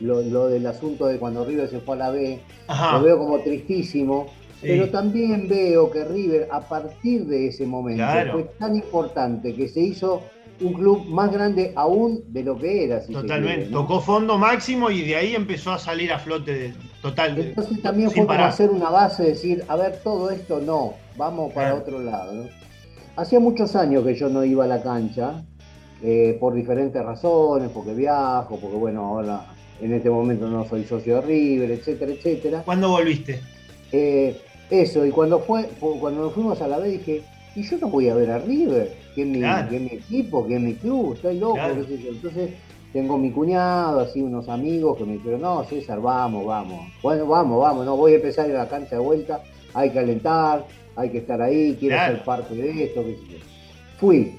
lo, 0.00 0.22
lo 0.22 0.48
del 0.48 0.66
asunto 0.66 1.06
de 1.06 1.18
cuando 1.18 1.44
River 1.44 1.68
se 1.68 1.80
fue 1.80 1.96
a 1.96 1.98
la 1.98 2.10
B, 2.10 2.40
Ajá. 2.66 2.98
lo 2.98 3.04
veo 3.04 3.18
como 3.18 3.38
tristísimo. 3.40 4.26
Sí. 4.60 4.66
Pero 4.68 4.90
también 4.90 5.48
veo 5.48 5.90
que 5.90 6.04
River, 6.04 6.48
a 6.50 6.60
partir 6.60 7.26
de 7.26 7.46
ese 7.48 7.64
momento, 7.66 8.02
Claro. 8.02 8.32
fue 8.32 8.42
tan 8.58 8.76
importante 8.76 9.54
que 9.54 9.68
se 9.68 9.80
hizo 9.80 10.20
un 10.60 10.72
club 10.74 11.06
más 11.06 11.32
grande 11.32 11.72
aún 11.74 12.22
de 12.28 12.42
lo 12.44 12.58
que 12.58 12.84
era. 12.84 13.00
si 13.00 13.12
Totalmente. 13.12 13.54
quiere, 13.56 13.70
¿no? 13.70 13.80
Tocó 13.80 14.00
fondo 14.00 14.36
máximo 14.38 14.90
y 14.90 15.02
de 15.02 15.16
ahí 15.16 15.34
empezó 15.34 15.72
a 15.72 15.78
salir 15.78 16.12
a 16.12 16.18
flote 16.18 16.52
de- 16.52 16.74
total. 17.00 17.34
de- 17.34 17.42
Entonces 17.50 17.80
también 17.82 18.08
fue 18.10 18.16
como 18.16 18.26
parar. 18.28 18.48
hacer 18.50 18.70
una 18.70 18.90
base, 18.90 19.22
decir, 19.24 19.64
a 19.68 19.76
ver, 19.76 20.00
todo 20.04 20.30
esto 20.30 20.60
no, 20.60 20.94
vamos 21.16 21.52
para 21.52 21.68
Claro. 21.70 21.82
otro 21.82 22.00
lado. 22.00 22.32
¿no? 22.34 22.44
Hacía 23.16 23.40
muchos 23.40 23.74
años 23.76 24.04
que 24.04 24.14
yo 24.14 24.28
no 24.28 24.44
iba 24.44 24.64
a 24.64 24.68
la 24.68 24.82
cancha, 24.82 25.42
eh, 26.02 26.36
por 26.40 26.54
diferentes 26.54 27.02
razones, 27.02 27.70
porque 27.72 27.92
viajo, 27.94 28.58
porque 28.60 28.76
bueno, 28.76 29.04
ahora 29.04 29.46
en 29.80 29.94
este 29.94 30.10
momento 30.10 30.46
no 30.48 30.66
soy 30.68 30.84
socio 30.84 31.16
de 31.16 31.20
River, 31.22 31.70
etcétera, 31.70 32.12
etcétera. 32.12 32.62
¿Cuándo 32.64 32.90
volviste? 32.90 33.40
Eh, 33.92 34.38
eso, 34.70 35.04
y 35.04 35.10
cuando 35.10 35.40
fue, 35.40 35.64
fu- 35.80 35.98
cuando 35.98 36.22
nos 36.22 36.32
fuimos 36.34 36.60
a 36.62 36.68
la 36.68 36.78
B 36.78 36.88
dije, 36.90 37.22
y 37.56 37.62
yo 37.62 37.78
no 37.78 37.88
voy 37.88 38.08
a 38.08 38.14
ver 38.14 38.30
a 38.30 38.38
River, 38.38 38.94
que 39.14 39.22
es 39.22 39.26
mi, 39.28 39.38
Claro. 39.38 39.68
que 39.68 39.76
es 39.76 39.82
mi 39.82 39.88
equipo, 39.92 40.46
que 40.46 40.54
es 40.56 40.60
mi 40.60 40.74
club, 40.74 41.14
estoy 41.14 41.38
loco, 41.38 41.54
Claro. 41.54 41.74
qué 41.76 41.96
sé 41.96 42.02
yo. 42.02 42.10
Entonces 42.10 42.50
tengo 42.92 43.18
mi 43.18 43.30
cuñado, 43.30 44.00
así 44.00 44.20
unos 44.22 44.48
amigos 44.48 44.98
que 44.98 45.04
me 45.04 45.12
dijeron, 45.14 45.40
no, 45.42 45.64
César, 45.64 46.00
vamos, 46.00 46.44
vamos. 46.46 46.92
Bueno, 47.02 47.26
vamos, 47.26 47.60
vamos, 47.60 47.86
no 47.86 47.96
voy 47.96 48.12
a 48.12 48.16
empezar 48.16 48.46
a 48.50 48.52
la 48.52 48.68
cancha 48.68 48.96
de 48.96 49.02
vuelta, 49.02 49.42
hay 49.74 49.90
que 49.90 49.98
alentar, 49.98 50.66
hay 50.96 51.10
que 51.10 51.18
estar 51.18 51.40
ahí, 51.40 51.76
quiero 51.78 51.96
Claro. 51.96 52.14
ser 52.16 52.24
parte 52.24 52.54
de 52.54 52.84
esto, 52.84 53.04
qué 53.04 53.16
sé 53.16 53.32
yo. 53.32 53.38
Fui. 53.98 54.36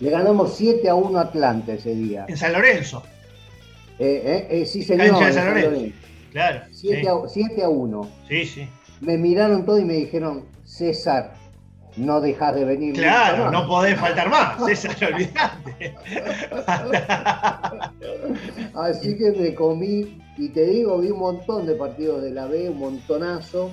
Le 0.00 0.10
ganamos 0.10 0.54
7 0.54 0.88
a 0.88 0.94
1 0.94 1.18
a 1.18 1.22
Atlanta 1.22 1.74
ese 1.74 1.94
día. 1.94 2.24
En 2.28 2.36
San 2.36 2.52
Lorenzo. 2.52 3.02
Eh, 3.98 4.22
eh, 4.24 4.62
eh, 4.62 4.66
sí, 4.66 4.82
señor. 4.82 5.08
Cancha 5.10 5.20
de 5.20 5.26
en 5.28 5.34
San 5.34 5.44
San 5.44 5.54
Lorenzo. 5.54 5.70
Lorenzo. 5.70 5.96
Claro. 6.32 6.60
7 6.72 7.00
sí. 7.02 7.06
a, 7.06 7.28
7 7.28 7.62
a 7.62 7.68
1 7.68 8.08
sí, 8.28 8.44
sí. 8.46 8.68
me 9.00 9.18
miraron 9.18 9.64
todo 9.64 9.78
y 9.78 9.84
me 9.84 9.92
dijeron, 9.94 10.44
César, 10.64 11.34
no 11.96 12.20
dejas 12.20 12.54
de 12.54 12.64
venir. 12.64 12.94
Claro, 12.94 13.50
no 13.50 13.60
más". 13.60 13.68
podés 13.68 13.98
faltar 13.98 14.30
más. 14.30 14.64
César, 14.66 14.96
olvidate. 15.12 15.94
Así 18.74 19.16
que 19.16 19.32
me 19.32 19.54
comí, 19.54 20.20
y 20.36 20.48
te 20.48 20.66
digo, 20.66 20.98
vi 20.98 21.10
un 21.10 21.18
montón 21.18 21.66
de 21.66 21.74
partidos 21.74 22.22
de 22.22 22.30
la 22.30 22.46
B, 22.46 22.70
un 22.70 22.78
montonazo. 22.78 23.70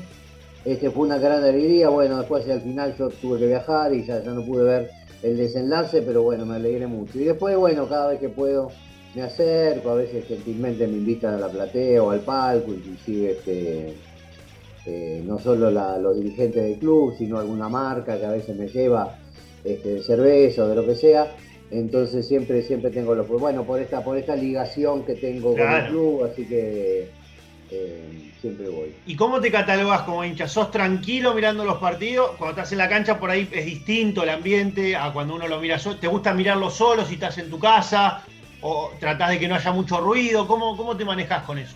Este 0.66 0.90
fue 0.92 1.06
una 1.06 1.18
gran 1.18 1.44
alegría. 1.44 1.90
Bueno, 1.90 2.18
después 2.18 2.48
al 2.50 2.62
final 2.62 2.96
yo 2.98 3.10
tuve 3.10 3.40
que 3.40 3.48
viajar 3.48 3.94
y 3.94 4.06
ya, 4.06 4.22
ya 4.22 4.32
no 4.32 4.44
pude 4.44 4.64
ver 4.64 4.92
el 5.24 5.38
desenlace, 5.38 6.02
pero 6.02 6.24
bueno, 6.24 6.46
me 6.46 6.56
alegré 6.56 6.88
mucho. 6.88 7.20
Y 7.20 7.26
después, 7.26 7.56
bueno, 7.56 7.88
cada 7.88 8.10
vez 8.10 8.20
que 8.20 8.30
puedo 8.30 8.70
me 9.16 9.24
acerco, 9.24 9.90
a 9.90 9.96
veces 9.96 10.26
gentilmente 10.28 10.86
me 10.86 10.98
invitan 10.98 11.34
a 11.34 11.38
la 11.38 11.50
platea 11.50 12.04
o 12.04 12.12
al 12.12 12.20
palco, 12.20 12.74
inclusive 12.74 13.32
este, 13.32 13.96
eh, 14.90 15.22
no 15.24 15.38
solo 15.40 15.70
la- 15.70 15.98
los 16.00 16.18
dirigentes 16.18 16.64
del 16.64 16.80
club, 16.80 17.14
sino 17.18 17.38
alguna 17.38 17.70
marca 17.70 18.18
que 18.20 18.26
a 18.26 18.32
veces 18.32 18.56
me 18.56 18.68
lleva 18.68 19.16
este, 19.64 20.02
cerveza 20.02 20.64
o 20.64 20.68
de 20.68 20.76
lo 20.76 20.86
que 20.86 20.96
sea. 20.96 21.28
Entonces 21.72 22.28
siempre, 22.28 22.64
siempre 22.64 22.90
tengo 22.90 23.14
lo 23.14 23.24
bueno, 23.26 23.64
por 23.64 23.80
esta, 23.80 24.04
por 24.04 24.18
esta 24.18 24.36
ligación 24.36 25.06
que 25.06 25.14
tengo 25.14 25.52
con 25.54 25.62
el 25.62 25.88
club, 25.90 26.24
así 26.24 26.46
que 26.48 27.08
eh, 27.72 28.32
siempre 28.42 28.68
voy. 28.70 28.92
¿Y 29.06 29.16
cómo 29.16 29.40
te 29.40 29.52
catalogas 29.52 30.02
como 30.02 30.24
hincha? 30.26 30.48
¿Sos 30.48 30.72
tranquilo 30.72 31.36
mirando 31.36 31.64
los 31.64 31.78
partidos? 31.78 32.32
Cuando 32.38 32.52
estás 32.58 32.72
en 32.72 32.80
la 32.80 32.90
cancha 32.90 33.20
por 33.20 33.30
ahí 33.30 33.48
es 33.52 33.66
distinto 33.66 34.24
el 34.24 34.30
ambiente 34.30 34.96
a 34.96 35.14
cuando 35.14 35.36
uno 35.36 35.48
lo 35.48 35.60
mira 35.60 35.78
solo. 35.78 35.98
¿Te 36.00 36.08
gusta 36.08 36.34
mirarlo 36.34 36.72
solo 36.72 37.06
si 37.06 37.14
estás 37.14 37.38
en 37.38 37.52
tu 37.52 37.60
casa? 37.60 38.24
¿O 38.62 38.92
tratás 39.00 39.30
de 39.30 39.40
que 39.40 39.48
no 39.48 39.54
haya 39.54 39.72
mucho 39.72 40.00
ruido? 40.02 40.48
¿Cómo, 40.48 40.76
cómo 40.76 40.98
te 40.98 41.06
manejas 41.06 41.44
con 41.44 41.60
eso? 41.60 41.76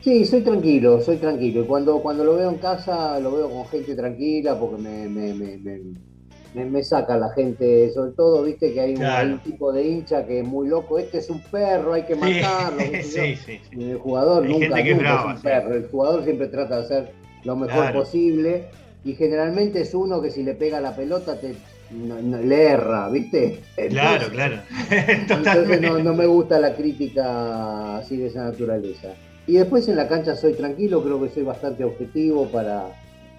Sí, 0.00 0.24
soy 0.24 0.40
tranquilo, 0.40 1.00
soy 1.02 1.18
tranquilo. 1.18 1.66
Cuando, 1.66 2.00
cuando 2.00 2.24
lo 2.24 2.36
veo 2.36 2.50
en 2.50 2.56
casa, 2.56 3.20
lo 3.20 3.32
veo 3.32 3.50
con 3.50 3.66
gente 3.66 3.94
tranquila 3.94 4.58
porque 4.58 4.80
me, 4.80 5.08
me, 5.08 5.34
me, 5.34 6.64
me 6.64 6.82
saca 6.82 7.18
la 7.18 7.30
gente, 7.30 7.90
sobre 7.92 8.12
todo, 8.12 8.42
viste 8.42 8.72
que 8.72 8.80
hay 8.80 8.94
un, 8.94 9.38
tipo 9.40 9.72
de 9.72 9.86
hincha 9.86 10.24
que 10.24 10.40
es 10.40 10.46
muy 10.46 10.68
loco, 10.68 10.98
este 10.98 11.18
es 11.18 11.28
un 11.28 11.40
perro, 11.42 11.92
hay 11.92 12.04
que 12.04 12.16
matarlo. 12.16 12.80
Sí, 13.02 13.36
sí, 13.36 13.60
El 13.72 13.98
jugador 13.98 14.48
nunca, 14.48 14.80
es, 14.80 14.94
un 14.94 15.42
perro, 15.42 15.74
el 15.74 15.88
jugador 15.88 16.24
siempre 16.24 16.48
trata 16.48 16.78
de 16.78 16.82
hacer 16.82 17.12
lo 17.44 17.56
mejor 17.56 17.92
posible 17.92 18.66
y 19.04 19.14
generalmente 19.14 19.82
es 19.82 19.94
uno 19.94 20.20
que 20.20 20.30
si 20.30 20.42
le 20.42 20.54
pega 20.54 20.80
la 20.80 20.96
pelota 20.96 21.38
te 21.38 21.54
le 21.90 22.62
erra, 22.62 23.08
¿viste? 23.10 23.60
claro, 23.90 24.28
claro. 24.28 24.60
entonces 24.90 25.80
no, 25.80 25.98
no 25.98 26.14
me 26.14 26.26
gusta 26.26 26.58
la 26.58 26.74
crítica 26.74 27.98
así 27.98 28.16
de 28.16 28.28
esa 28.28 28.44
naturaleza. 28.44 29.14
Y 29.50 29.54
después 29.54 29.88
en 29.88 29.96
la 29.96 30.06
cancha 30.06 30.36
soy 30.36 30.52
tranquilo, 30.52 31.02
creo 31.02 31.20
que 31.20 31.28
soy 31.28 31.42
bastante 31.42 31.82
objetivo 31.82 32.46
para, 32.46 32.84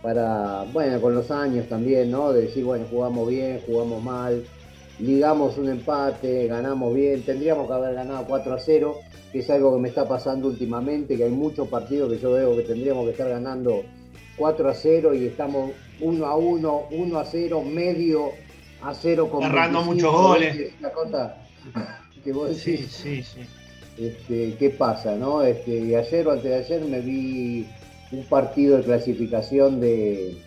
para, 0.01 0.63
bueno, 0.73 0.99
con 0.99 1.15
los 1.15 1.31
años 1.31 1.69
también, 1.69 2.11
¿no? 2.11 2.33
De 2.33 2.41
decir, 2.41 2.65
bueno, 2.65 2.85
jugamos 2.91 3.29
bien, 3.29 3.61
jugamos 3.65 4.03
mal, 4.03 4.43
ligamos 4.99 5.57
un 5.57 5.69
empate, 5.69 6.47
ganamos 6.47 6.93
bien, 6.93 7.23
tendríamos 7.23 7.65
que 7.65 7.73
haber 7.73 7.95
ganado 7.95 8.25
4 8.27 8.53
a 8.53 8.59
0, 8.59 8.95
que 9.31 9.39
es 9.39 9.49
algo 9.49 9.73
que 9.73 9.81
me 9.83 9.87
está 9.87 10.05
pasando 10.05 10.49
últimamente, 10.49 11.15
que 11.15 11.23
hay 11.23 11.31
muchos 11.31 11.69
partidos 11.69 12.11
que 12.11 12.19
yo 12.19 12.33
veo 12.33 12.57
que 12.57 12.63
tendríamos 12.63 13.05
que 13.05 13.11
estar 13.11 13.29
ganando 13.29 13.81
4 14.35 14.69
a 14.69 14.73
0 14.73 15.13
y 15.13 15.27
estamos 15.27 15.71
1 16.01 16.25
a 16.25 16.35
1, 16.35 16.87
1 16.91 17.19
a 17.19 17.23
0, 17.23 17.63
medio 17.63 18.31
a 18.81 18.93
0 18.93 19.29
con 19.29 19.45
Agarrando 19.45 19.81
muchos 19.83 20.11
goles. 20.11 20.73
Una 20.77 20.89
cosa 20.89 21.37
que 22.21 22.33
vos 22.33 22.49
decís, 22.49 22.91
sí, 22.91 23.23
sí, 23.23 23.23
sí. 23.23 23.60
Este, 23.97 24.55
¿Qué 24.57 24.69
pasa? 24.69 25.15
¿no? 25.15 25.43
Este, 25.43 25.95
ayer 25.95 26.27
o 26.27 26.31
antes 26.31 26.45
de 26.45 26.55
ayer 26.55 26.81
me 26.85 27.01
vi 27.01 27.67
un 28.11 28.23
partido 28.25 28.77
de 28.77 28.83
clasificación 28.83 29.79
de, 29.79 30.37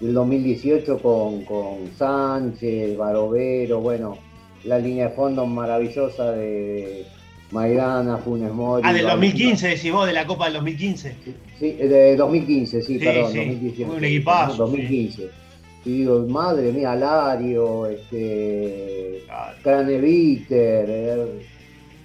del 0.00 0.14
2018 0.14 0.98
con, 0.98 1.44
con 1.44 1.90
Sánchez, 1.96 2.96
Barovero, 2.96 3.80
bueno, 3.80 4.18
la 4.64 4.78
línea 4.78 5.08
de 5.08 5.14
fondo 5.14 5.46
maravillosa 5.46 6.32
de 6.32 7.04
Maidana, 7.50 8.18
Funes 8.18 8.52
Mori. 8.52 8.82
Ah, 8.84 8.92
del 8.92 9.06
2015, 9.06 9.68
decís 9.68 9.92
vos, 9.92 10.06
de 10.06 10.12
la 10.12 10.26
Copa 10.26 10.46
del 10.46 10.54
2015. 10.54 11.16
Sí, 11.58 11.72
de 11.72 12.16
2015, 12.16 12.82
sí, 12.82 12.98
perdón, 12.98 13.32
sí. 13.32 13.38
2015. 13.38 13.84
Un 13.84 14.04
equipazo. 14.04 14.56
2015. 14.66 15.28
Y 15.84 15.90
digo, 15.90 16.26
madre 16.26 16.72
mía, 16.72 16.94
Lario, 16.96 17.86
este, 17.86 19.22
Craneviter, 19.62 20.86
eh, 20.88 21.26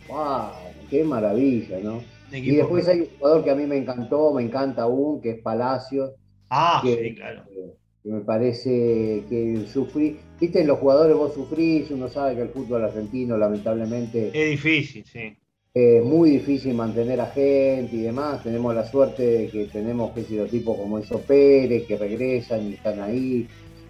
wow, 0.09 0.49
qué 0.89 1.03
maravilla, 1.03 1.79
¿no? 1.79 2.01
y 2.31 2.55
después 2.55 2.87
hay 2.87 3.01
un 3.01 3.07
jugador 3.17 3.43
que 3.43 3.51
a 3.51 3.55
mí 3.55 3.65
me 3.65 3.77
encantó, 3.77 4.33
me 4.33 4.43
encanta 4.43 4.83
aún, 4.83 5.21
que 5.21 5.31
es 5.31 5.41
Palacios. 5.41 6.11
Ah, 6.49 6.81
sí, 6.83 7.15
claro. 7.15 7.43
Que, 7.47 8.09
me 8.09 8.21
parece 8.21 9.23
que 9.29 9.65
sufrí. 9.71 10.17
Viste, 10.39 10.63
los 10.63 10.79
jugadores 10.79 11.15
vos 11.15 11.33
sufrís, 11.33 11.91
uno 11.91 12.07
sabe 12.07 12.35
que 12.35 12.41
el 12.43 12.49
fútbol 12.49 12.83
argentino, 12.83 13.37
lamentablemente. 13.37 14.31
Es 14.33 14.51
difícil, 14.51 15.05
sí. 15.05 15.35
Es 15.73 16.03
muy 16.03 16.31
difícil 16.31 16.73
mantener 16.73 17.21
a 17.21 17.27
gente 17.27 17.95
y 17.95 18.01
demás. 18.01 18.41
Tenemos 18.41 18.73
la 18.73 18.85
suerte 18.85 19.23
de 19.23 19.47
que 19.49 19.65
tenemos 19.65 20.11
que 20.11 20.25
los 20.35 20.49
tipos 20.49 20.77
como 20.77 20.97
eso 20.97 21.21
Pérez, 21.21 21.85
que 21.85 21.97
regresan 21.97 22.69
y 22.69 22.73
están 22.73 22.99
ahí. 23.01 23.47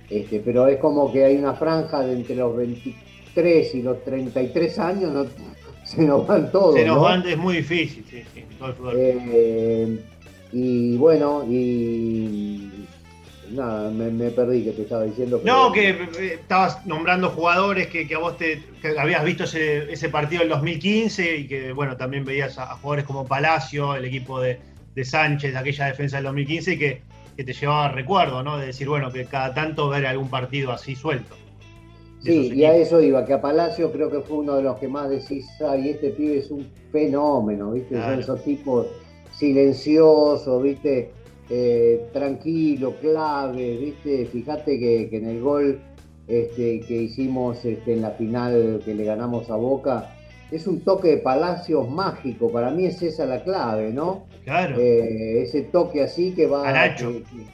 Este, 0.09 0.39
pero 0.39 0.67
es 0.67 0.77
como 0.77 1.11
que 1.11 1.23
hay 1.23 1.37
una 1.37 1.53
franja 1.53 2.01
de 2.01 2.13
entre 2.13 2.35
los 2.35 2.55
23 2.57 3.75
y 3.75 3.81
los 3.81 4.03
33 4.03 4.79
años, 4.79 5.13
no, 5.13 5.25
se 5.95 6.03
nos 6.03 6.27
van 6.27 6.51
todos. 6.51 6.75
Se 6.75 6.85
nos 6.85 7.01
van, 7.01 7.27
es 7.27 7.37
muy 7.37 7.57
difícil, 7.57 8.05
sí, 8.07 8.23
sí, 8.33 8.45
eh, 8.95 9.99
y 10.51 10.97
bueno, 10.97 11.43
y 11.49 12.69
nada, 13.49 13.89
me, 13.89 14.29
perdí 14.29 14.65
que 14.65 14.71
te 14.71 14.83
estaba 14.83 15.05
diciendo. 15.05 15.41
No, 15.43 15.71
que 15.71 15.89
eh, 15.89 16.33
estabas 16.35 16.85
nombrando 16.85 17.29
jugadores 17.31 17.87
que, 17.87 18.07
a 18.13 18.19
vos 18.19 18.37
te 18.37 18.63
habías 18.99 19.23
visto 19.23 19.45
ese, 19.45 20.09
partido 20.09 20.41
del 20.41 20.49
2015 20.49 21.37
y 21.37 21.47
que 21.47 21.71
bueno, 21.71 21.97
también 21.97 22.23
veías 22.23 22.59
a, 22.59 22.67
jugadores 22.75 23.05
como 23.05 23.25
Palacio, 23.25 23.95
el 23.95 24.05
equipo 24.05 24.39
de, 24.39 24.59
Sánchez, 25.01 25.55
aquella 25.55 25.85
defensa 25.85 26.17
del 26.17 26.25
2015 26.25 26.73
y 26.73 26.77
que, 26.77 27.01
que 27.37 27.43
te 27.45 27.53
llevaba 27.53 27.87
recuerdo, 27.87 28.43
¿no? 28.43 28.57
De 28.57 28.65
decir, 28.65 28.89
bueno, 28.89 29.09
que 29.13 29.23
cada 29.25 29.53
tanto 29.53 29.87
ver 29.87 30.05
algún 30.05 30.29
partido 30.29 30.73
así 30.73 30.93
suelto. 30.93 31.37
Sí, 32.21 32.51
y 32.53 32.65
a 32.65 32.75
eso 32.75 33.01
iba, 33.01 33.25
que 33.25 33.33
a 33.33 33.41
Palacio 33.41 33.91
creo 33.91 34.09
que 34.09 34.19
fue 34.19 34.37
uno 34.37 34.57
de 34.57 34.63
los 34.63 34.77
que 34.77 34.87
más 34.87 35.09
decís, 35.09 35.47
ay, 35.65 35.91
este 35.91 36.09
pibe 36.09 36.39
es 36.39 36.51
un 36.51 36.67
fenómeno, 36.91 37.71
¿viste? 37.71 37.95
Son 37.95 38.19
esos 38.19 38.43
tipos 38.43 38.87
silenciosos, 39.31 40.61
¿viste? 40.61 41.11
Eh, 41.49 42.07
tranquilo, 42.11 42.95
clave, 42.99 43.77
¿viste? 43.77 44.25
Fíjate 44.25 44.77
que, 44.77 45.09
en 45.11 45.25
el 45.25 45.41
gol 45.41 45.79
este, 46.27 46.81
que 46.81 47.03
hicimos 47.03 47.63
este, 47.63 47.93
en 47.93 48.01
la 48.01 48.11
final 48.11 48.81
que 48.83 48.93
le 48.93 49.05
ganamos 49.05 49.49
a 49.49 49.55
Boca, 49.55 50.13
es 50.51 50.67
un 50.67 50.81
toque 50.81 51.09
de 51.09 51.17
Palacios 51.17 51.89
mágico, 51.89 52.51
para 52.51 52.71
mí 52.71 52.85
es 52.85 53.01
esa 53.01 53.25
la 53.25 53.43
clave, 53.43 53.91
¿no? 53.93 54.25
Claro. 54.43 54.77
Eh, 54.79 55.43
ese 55.43 55.61
toque 55.61 56.03
así 56.03 56.33
que 56.33 56.47
va, 56.47 56.95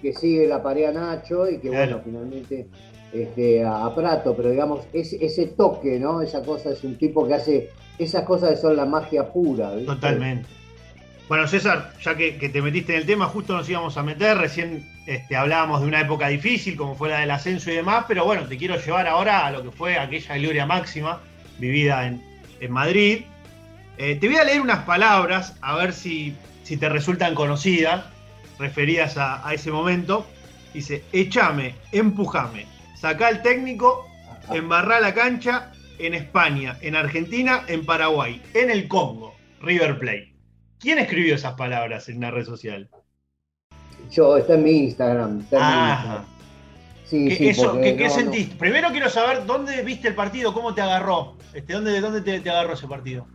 que, 0.01 0.13
sigue 0.13 0.47
la 0.47 0.63
pared 0.63 0.85
a 0.85 0.91
Nacho 0.93 1.49
y 1.49 1.59
que 1.59 1.69
bueno, 1.69 2.01
finalmente 2.03 2.67
este, 3.15 3.63
a, 3.63 3.93
Prato, 3.95 4.35
pero 4.35 4.49
digamos, 4.49 4.81
ese 4.93 5.45
toque, 5.47 5.99
¿no? 5.99 6.21
Esa 6.21 6.43
cosa 6.43 6.71
es 6.71 6.83
un 6.83 6.97
tipo 6.97 7.27
que 7.27 7.33
hace 7.33 7.69
esas 7.97 8.23
cosas 8.23 8.51
que 8.51 8.57
son 8.57 8.75
la 8.75 8.85
magia 8.85 9.31
pura. 9.31 9.71
Totalmente. 9.85 10.47
Bueno, 11.27 11.47
César, 11.47 11.93
ya 12.01 12.15
que, 12.15 12.33
te 12.33 12.61
metiste 12.61 12.93
en 12.93 12.99
el 12.99 13.05
tema, 13.07 13.25
justo 13.25 13.53
nos 13.53 13.67
íbamos 13.67 13.97
a 13.97 14.03
meter, 14.03 14.37
recién 14.37 14.87
este, 15.07 15.35
hablábamos 15.35 15.81
de 15.81 15.87
una 15.87 16.01
época 16.01 16.27
difícil, 16.27 16.75
como 16.75 16.93
fue 16.93 17.09
la 17.09 17.19
del 17.21 17.31
ascenso 17.31 17.71
y 17.71 17.75
demás, 17.75 18.05
pero 18.07 18.25
bueno, 18.25 18.45
te 18.47 18.57
quiero 18.57 18.77
llevar 18.77 19.07
ahora 19.07 19.47
a 19.47 19.51
lo 19.51 19.63
que 19.63 19.71
fue 19.71 19.97
aquella 19.97 20.37
gloria 20.37 20.65
máxima 20.67 21.21
vivida 21.57 22.05
en, 22.07 22.21
Madrid. 22.69 23.25
Eh, 23.97 24.15
te 24.15 24.27
voy 24.27 24.37
a 24.37 24.43
leer 24.43 24.59
unas 24.59 24.83
palabras, 24.85 25.55
a 25.61 25.75
ver 25.75 25.93
si, 25.93 26.35
si 26.63 26.77
te 26.77 26.89
resultan 26.89 27.35
conocidas, 27.35 28.05
referidas 28.57 29.17
a, 29.17 29.47
a 29.47 29.53
ese 29.53 29.71
momento. 29.71 30.25
Dice, 30.73 31.03
échame, 31.11 31.75
empujame, 31.91 32.65
Sacá 32.95 33.27
al 33.27 33.41
técnico, 33.41 34.07
embarrá 34.49 34.99
la 34.99 35.13
cancha 35.13 35.71
en 35.99 36.13
España, 36.13 36.77
en 36.81 36.95
Argentina, 36.95 37.63
en 37.67 37.85
Paraguay, 37.85 38.41
en 38.53 38.69
el 38.69 38.87
Congo, 38.87 39.35
River 39.61 39.99
Plate. 39.99 40.33
¿Quién 40.79 40.99
escribió 40.99 41.35
esas 41.35 41.53
palabras 41.53 42.09
en 42.09 42.17
una 42.17 42.31
red 42.31 42.45
social? 42.45 42.89
Yo, 44.11 44.37
está 44.37 44.53
en 44.55 44.63
mi 44.63 44.71
Instagram. 44.71 45.41
Sí, 47.05 47.27
¿Qué, 47.29 47.53
sí, 47.53 47.61
¿qué, 47.97 48.09
sentiste? 48.09 48.55
Primero 48.55 48.89
quiero 48.89 49.09
saber 49.09 49.45
dónde 49.45 49.83
viste 49.83 50.07
el 50.07 50.15
partido, 50.15 50.53
cómo 50.53 50.73
te 50.73 50.81
agarró. 50.81 51.35
Este, 51.53 51.73
¿Dónde, 51.73 52.01
dónde 52.01 52.21
te, 52.21 52.49
agarró 52.49 52.73
ese 52.73 52.87
partido? 52.87 53.27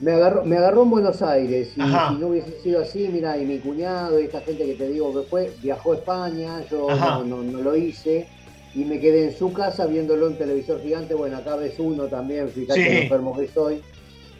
Me 0.00 0.12
agarró, 0.12 0.44
me 0.44 0.56
agarró 0.56 0.82
en 0.82 0.90
Buenos 0.90 1.22
Aires. 1.22 1.68
Y, 1.76 1.80
si 1.80 1.80
no 1.80 2.28
hubiese 2.28 2.60
sido 2.62 2.80
así, 2.80 3.08
mira, 3.12 3.36
y 3.36 3.44
mi 3.44 3.58
cuñado 3.58 4.18
y 4.18 4.24
esta 4.24 4.40
gente 4.40 4.64
que 4.64 4.74
te 4.74 4.88
digo 4.88 5.12
que 5.12 5.28
fue, 5.28 5.52
viajó 5.62 5.92
a 5.92 5.96
España, 5.96 6.64
yo 6.70 6.88
no, 7.24 7.42
lo 7.42 7.76
hice 7.76 8.26
y 8.74 8.84
me 8.84 8.98
quedé 9.00 9.24
en 9.24 9.36
su 9.36 9.52
casa 9.52 9.86
viéndolo 9.86 10.28
en 10.28 10.38
televisor 10.38 10.80
gigante. 10.80 11.14
Bueno, 11.14 11.36
acá 11.36 11.56
ves 11.56 11.74
uno 11.78 12.04
también, 12.04 12.48
fíjate 12.48 12.82
sí. 12.82 12.96
enfermo 13.02 13.36
que 13.36 13.48
soy. 13.48 13.82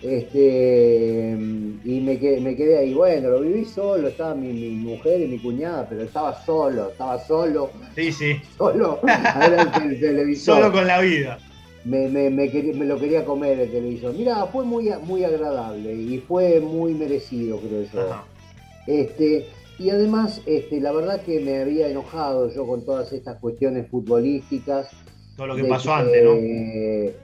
Este, 0.03 1.37
y 1.85 2.01
me 2.01 2.18
quedé, 2.18 2.40
me 2.40 2.57
quedé 2.57 2.79
ahí. 2.79 2.95
Bueno, 2.95 3.31
lo 3.31 3.40
viví 3.40 3.64
solo, 3.64 4.09
estaba 4.09 4.35
mi, 4.35 4.53
mujer 4.53 5.21
y 5.21 5.29
mi 5.29 5.38
cuñada, 5.38 5.87
pero 5.88 6.03
estaba 6.03 6.35
solo, 6.45 6.90
estaba 6.90 7.25
solo. 7.25 7.70
Sí, 7.95 8.11
sí. 8.11 8.41
Solo 8.59 8.99
el, 9.83 10.01
televisor. 10.01 10.57
Solo 10.57 10.72
con 10.72 10.87
la 10.87 11.01
vida. 11.01 11.39
Me, 11.85 12.09
me, 12.09 12.30
me, 12.30 12.49
lo 12.85 12.99
quería 12.99 13.24
comer 13.24 13.61
el 13.61 13.70
televisor. 13.70 14.14
Mira, 14.14 14.47
fue 14.47 14.64
muy, 14.64 14.91
muy 15.05 15.24
agradable 15.24 15.93
y 15.95 16.18
fue 16.18 16.59
muy 16.61 16.95
merecido, 16.95 17.59
creo 17.59 17.83
yo. 17.93 18.24
Este, 18.87 19.47
y 19.83 19.91
además, 19.91 20.41
este, 20.47 20.80
la 20.80 20.93
verdad 20.93 21.22
que 21.22 21.41
me 21.41 21.59
había 21.59 21.89
enojado 21.89 22.49
yo 22.51 22.64
con 22.66 22.85
todas 22.85 23.12
estas 23.12 23.39
cuestiones 23.41 23.89
futbolísticas. 23.89 24.89
Todo 25.37 25.49
lo 25.49 25.57
que 25.57 25.64
pasó 25.64 25.95
antes, 25.95 26.22
¿no? 26.22 26.35
De, 26.35 27.16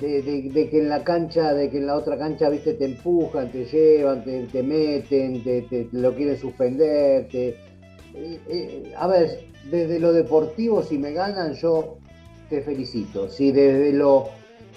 que 0.00 0.78
en 0.78 0.88
la 0.88 1.02
cancha, 1.02 1.52
de 1.52 1.68
que 1.68 1.78
en 1.78 1.86
la 1.86 1.96
otra 1.96 2.16
cancha, 2.16 2.48
viste, 2.48 2.74
te 2.74 2.84
empujan, 2.84 3.50
te 3.50 3.64
llevan, 3.64 4.22
te, 4.22 4.62
meten, 4.62 5.42
te, 5.42 5.88
lo 5.90 6.14
quieren 6.14 6.38
suspender. 6.38 7.26
Eh, 7.32 7.56
eh, 8.14 8.92
a 8.96 9.08
ver, 9.08 9.40
desde 9.68 9.98
lo 9.98 10.12
deportivo, 10.12 10.80
si 10.80 10.96
me 10.96 11.12
ganan, 11.12 11.54
yo 11.54 11.96
te 12.48 12.62
felicito. 12.62 13.28
Si 13.28 13.50
desde 13.50 13.92
lo 13.92 14.28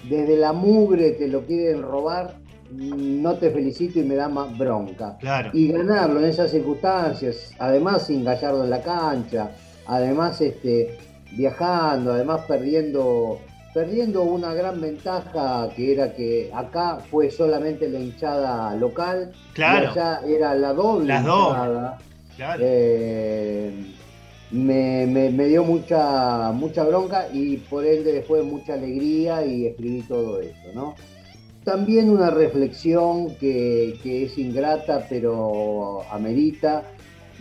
desde 0.08 0.36
la 0.36 0.52
mugre 0.52 1.12
te 1.12 1.28
lo 1.28 1.42
quieren 1.42 1.82
robar, 1.82 2.38
no 2.72 3.34
te 3.36 3.50
felicito 3.50 3.98
y 3.98 4.04
me 4.04 4.14
da 4.14 4.28
más 4.28 4.56
bronca. 4.58 5.16
Claro. 5.20 5.50
Y 5.52 5.68
ganarlo 5.72 6.20
en 6.20 6.26
esas 6.26 6.50
circunstancias, 6.50 7.52
además 7.58 8.06
sin 8.06 8.24
Gallardo 8.24 8.64
en 8.64 8.70
la 8.70 8.82
cancha, 8.82 9.50
además 9.86 10.40
este, 10.40 10.98
viajando, 11.36 12.12
además 12.12 12.42
perdiendo, 12.46 13.38
perdiendo 13.72 14.22
una 14.22 14.52
gran 14.54 14.80
ventaja 14.80 15.68
que 15.74 15.92
era 15.92 16.12
que 16.14 16.50
acá 16.54 16.98
fue 17.10 17.30
solamente 17.30 17.88
la 17.88 17.98
hinchada 18.00 18.74
local, 18.76 19.32
Claro. 19.54 19.86
y 19.86 19.88
allá 19.88 20.20
era 20.26 20.54
la 20.54 20.72
doble 20.72 21.06
Las 21.08 21.24
dos. 21.24 21.48
hinchada. 21.50 21.98
Claro. 22.36 22.62
Eh, 22.64 23.72
me, 24.50 25.06
me- 25.06 25.30
me 25.30 25.44
dio 25.46 25.64
mucha, 25.64 26.52
mucha 26.52 26.84
bronca 26.84 27.26
y 27.32 27.56
por 27.58 27.84
ende 27.84 28.12
después 28.12 28.44
mucha 28.44 28.74
alegría 28.74 29.44
y 29.44 29.66
escribí 29.66 30.02
todo 30.02 30.40
eso, 30.40 30.54
¿no? 30.74 30.94
También 31.68 32.08
una 32.08 32.30
reflexión 32.30 33.34
que, 33.34 34.00
es 34.02 34.38
ingrata 34.38 35.06
pero 35.06 36.00
amerita 36.10 36.82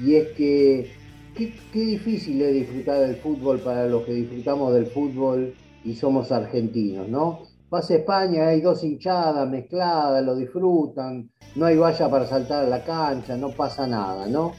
y 0.06 0.16
es 0.16 0.28
que 0.36 0.92
qué, 1.34 1.54
difícil 1.72 2.42
es 2.42 2.54
disfrutar 2.54 3.08
del 3.08 3.16
fútbol 3.16 3.60
para 3.60 3.88
los 3.88 4.04
que 4.04 4.12
disfrutamos 4.12 4.74
del 4.74 4.88
fútbol 4.88 5.54
y 5.86 5.96
somos 5.96 6.34
argentinos, 6.34 7.08
¿no? 7.08 7.44
Vas 7.70 7.90
a 7.90 7.96
España, 7.96 8.50
hay 8.50 8.60
dos 8.60 8.84
hinchadas 8.84 9.50
mezcladas, 9.50 10.22
lo 10.26 10.36
disfrutan, 10.36 11.30
no 11.56 11.66
hay 11.66 11.78
valla 11.78 12.10
para 12.10 12.26
saltar 12.26 12.66
a 12.66 12.68
la 12.68 12.84
cancha, 12.84 13.38
no 13.38 13.52
pasa 13.52 13.88
nada, 13.88 14.28
¿no? 14.28 14.52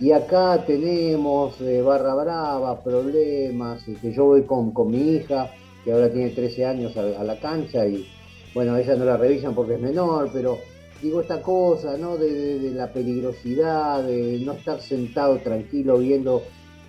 Y 0.00 0.12
acá 0.12 0.64
tenemos 0.66 1.60
eh, 1.60 1.82
barra 1.82 2.14
brava, 2.14 2.82
problemas, 2.82 3.84
que 4.00 4.12
yo 4.14 4.24
voy 4.24 4.44
con, 4.44 4.70
con 4.70 4.90
mi 4.90 5.16
hija, 5.16 5.50
que 5.84 5.92
ahora 5.92 6.10
tiene 6.10 6.30
13 6.30 6.64
años 6.64 6.96
a 6.96 7.22
la 7.22 7.38
cancha 7.38 7.86
y 7.86 8.06
bueno, 8.54 8.74
a 8.74 8.80
ella 8.80 8.96
no 8.96 9.04
la 9.04 9.16
revisan 9.16 9.54
porque 9.54 9.74
es 9.74 9.80
menor, 9.80 10.30
pero 10.32 10.58
digo 11.02 11.20
esta 11.20 11.40
cosa, 11.42 11.96
¿no? 11.96 12.16
De, 12.16 12.32
de- 12.32 12.58
de 12.58 12.70
la 12.72 12.92
peligrosidad, 12.92 14.02
de 14.02 14.40
no 14.44 14.52
estar 14.52 14.80
sentado 14.80 15.38
tranquilo 15.38 15.98
viendo, 15.98 16.42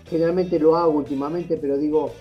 generalmente 0.09 0.59
lo 0.59 0.75
hago 0.75 0.91
últimamente, 0.91 1.57
pero 1.57 1.77
digo... 1.77 2.13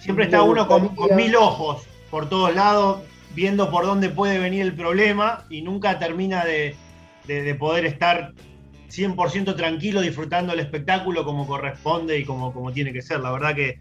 Siempre 0.00 0.24
está 0.26 0.42
uno 0.42 0.66
con, 0.68 0.90
mil 1.16 1.34
ojos 1.36 1.82
por 2.10 2.28
todos 2.28 2.54
lados, 2.54 3.00
viendo 3.34 3.70
por 3.70 3.84
dónde 3.84 4.10
puede 4.10 4.38
venir 4.38 4.62
el 4.62 4.74
problema 4.74 5.44
y 5.50 5.62
nunca 5.62 5.98
termina 5.98 6.44
de, 6.44 6.76
de- 7.26 7.42
de 7.42 7.54
poder 7.54 7.84
estar 7.86 8.32
100% 8.90 9.56
tranquilo 9.56 10.00
disfrutando 10.00 10.52
el 10.52 10.60
espectáculo 10.60 11.24
como 11.24 11.46
corresponde 11.46 12.18
y 12.18 12.24
como, 12.24 12.52
como 12.52 12.72
tiene 12.72 12.92
que 12.92 13.02
ser. 13.02 13.20
La 13.20 13.32
verdad 13.32 13.54
que... 13.54 13.80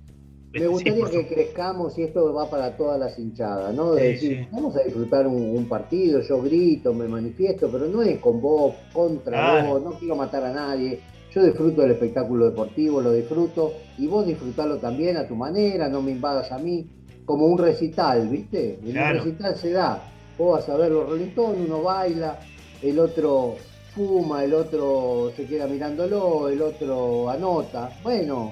Me 0.54 0.68
gustaría 0.68 1.10
que 1.10 1.28
crezcamos 1.28 1.98
y 1.98 2.04
esto 2.04 2.32
va 2.34 2.50
para 2.50 2.78
todas 2.78 3.00
las 3.00 3.18
hinchadas, 3.18 3.74
¿no? 3.74 3.94
De 3.94 4.02
Sí, 4.18 4.28
decir, 4.30 4.48
vamos 4.52 4.76
a 4.76 4.84
disfrutar 4.84 5.26
un, 5.26 5.56
un 5.58 5.66
partido, 5.68 6.22
yo 6.22 6.42
grito, 6.42 6.94
me 6.94 7.08
manifiesto, 7.08 7.70
pero 7.72 7.88
no 7.88 8.02
es 8.04 8.20
con 8.20 8.40
vos, 8.40 8.76
contra 8.94 9.64
vos, 9.68 9.82
no 9.84 9.92
quiero 9.94 10.16
matar 10.16 10.44
a 10.46 10.54
nadie. 10.54 11.00
Yo 11.34 11.44
disfruto 11.44 11.82
del 11.82 11.92
espectáculo 11.92 12.46
deportivo, 12.52 13.02
lo 13.02 13.12
disfruto, 13.12 13.74
y 13.98 14.06
vos 14.06 14.28
disfrutalo 14.28 14.78
también 14.78 15.18
a 15.18 15.28
tu 15.28 15.36
manera, 15.36 15.90
no 15.90 16.02
me 16.04 16.12
invadas 16.12 16.52
a 16.52 16.60
mí, 16.60 16.88
como 17.26 17.48
un 17.48 17.58
recital, 17.58 18.28
¿viste? 18.28 18.78
En 18.84 18.92
Claro. 18.92 19.18
un 19.20 19.24
recital 19.26 19.56
se 19.58 19.72
da. 19.72 20.04
Vos 20.38 20.60
vas 20.60 20.70
a 20.70 20.78
ver 20.78 20.92
los 20.92 21.10
Rolling 21.10 21.32
uno 21.36 21.82
baila, 21.82 22.38
el 22.84 23.00
otro 23.00 23.56
fuma, 23.96 24.44
el 24.44 24.54
otro 24.54 25.32
se 25.36 25.46
queda 25.46 25.66
mirándolo, 25.66 26.48
el 26.50 26.62
otro 26.62 27.30
anota. 27.30 27.90
Bueno, 28.04 28.52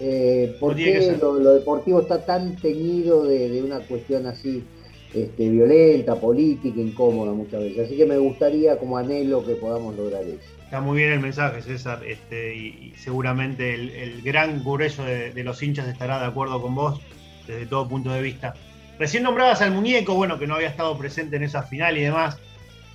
eh, 0.00 0.56
¿por 0.60 0.72
No 0.72 0.76
qué 0.76 1.16
lo, 1.20 1.38
lo 1.38 1.54
deportivo 1.54 2.00
está 2.00 2.24
tan 2.24 2.56
teñido 2.56 3.24
de, 3.24 3.48
de 3.48 3.62
una 3.62 3.80
cuestión 3.80 4.26
así 4.26 4.62
este, 5.14 5.48
violenta, 5.48 6.16
política, 6.16 6.80
incómoda 6.80 7.32
muchas 7.32 7.60
veces? 7.60 7.86
Así 7.86 7.96
que 7.96 8.06
me 8.06 8.18
gustaría, 8.18 8.78
como 8.78 8.98
anhelo, 8.98 9.44
que 9.44 9.54
podamos 9.54 9.96
lograr 9.96 10.22
eso. 10.22 10.38
Está 10.64 10.80
muy 10.80 10.98
bien 10.98 11.12
el 11.12 11.20
mensaje, 11.20 11.62
César, 11.62 12.02
este, 12.04 12.54
y, 12.54 12.92
y 12.92 12.98
seguramente 12.98 13.74
el, 13.74 13.90
el 13.90 14.22
gran 14.22 14.64
grueso 14.64 15.04
de, 15.04 15.30
de 15.32 15.44
los 15.44 15.62
hinchas 15.62 15.88
estará 15.88 16.18
de 16.18 16.26
acuerdo 16.26 16.60
con 16.60 16.74
vos 16.74 17.00
desde 17.46 17.66
todo 17.66 17.88
punto 17.88 18.10
de 18.10 18.20
vista. 18.20 18.54
Recién 18.98 19.22
nombrabas 19.22 19.60
al 19.62 19.72
muñeco, 19.72 20.14
bueno, 20.14 20.38
que 20.38 20.46
no 20.46 20.54
había 20.54 20.68
estado 20.68 20.96
presente 20.98 21.36
en 21.36 21.44
esa 21.44 21.62
final 21.62 21.96
y 21.96 22.00
demás. 22.00 22.38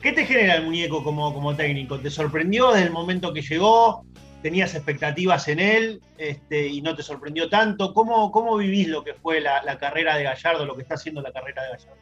¿Qué 0.01 0.11
te 0.11 0.25
genera 0.25 0.55
el 0.55 0.65
muñeco 0.65 1.03
como, 1.03 1.31
como 1.33 1.55
técnico? 1.55 1.99
¿Te 1.99 2.09
sorprendió 2.09 2.71
desde 2.71 2.87
el 2.87 2.91
momento 2.91 3.31
que 3.33 3.43
llegó? 3.43 4.03
¿Tenías 4.41 4.73
expectativas 4.75 5.47
en 5.47 5.59
él 5.59 6.01
este, 6.17 6.67
y 6.67 6.81
no 6.81 6.95
te 6.95 7.03
sorprendió 7.03 7.47
tanto? 7.49 7.93
¿Cómo, 7.93 8.31
cómo 8.31 8.57
vivís 8.57 8.87
lo 8.87 9.03
que 9.03 9.13
fue 9.13 9.39
la, 9.39 9.63
la 9.63 9.77
carrera 9.77 10.17
de 10.17 10.23
Gallardo, 10.23 10.65
lo 10.65 10.75
que 10.75 10.81
está 10.81 10.95
haciendo 10.95 11.21
la 11.21 11.31
carrera 11.31 11.61
de 11.63 11.69
Gallardo? 11.71 12.01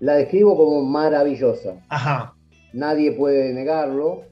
La 0.00 0.14
describo 0.16 0.56
como 0.56 0.82
maravillosa. 0.82 1.76
Ajá, 1.88 2.34
Nadie 2.72 3.12
puede 3.12 3.52
negarlo. 3.54 4.22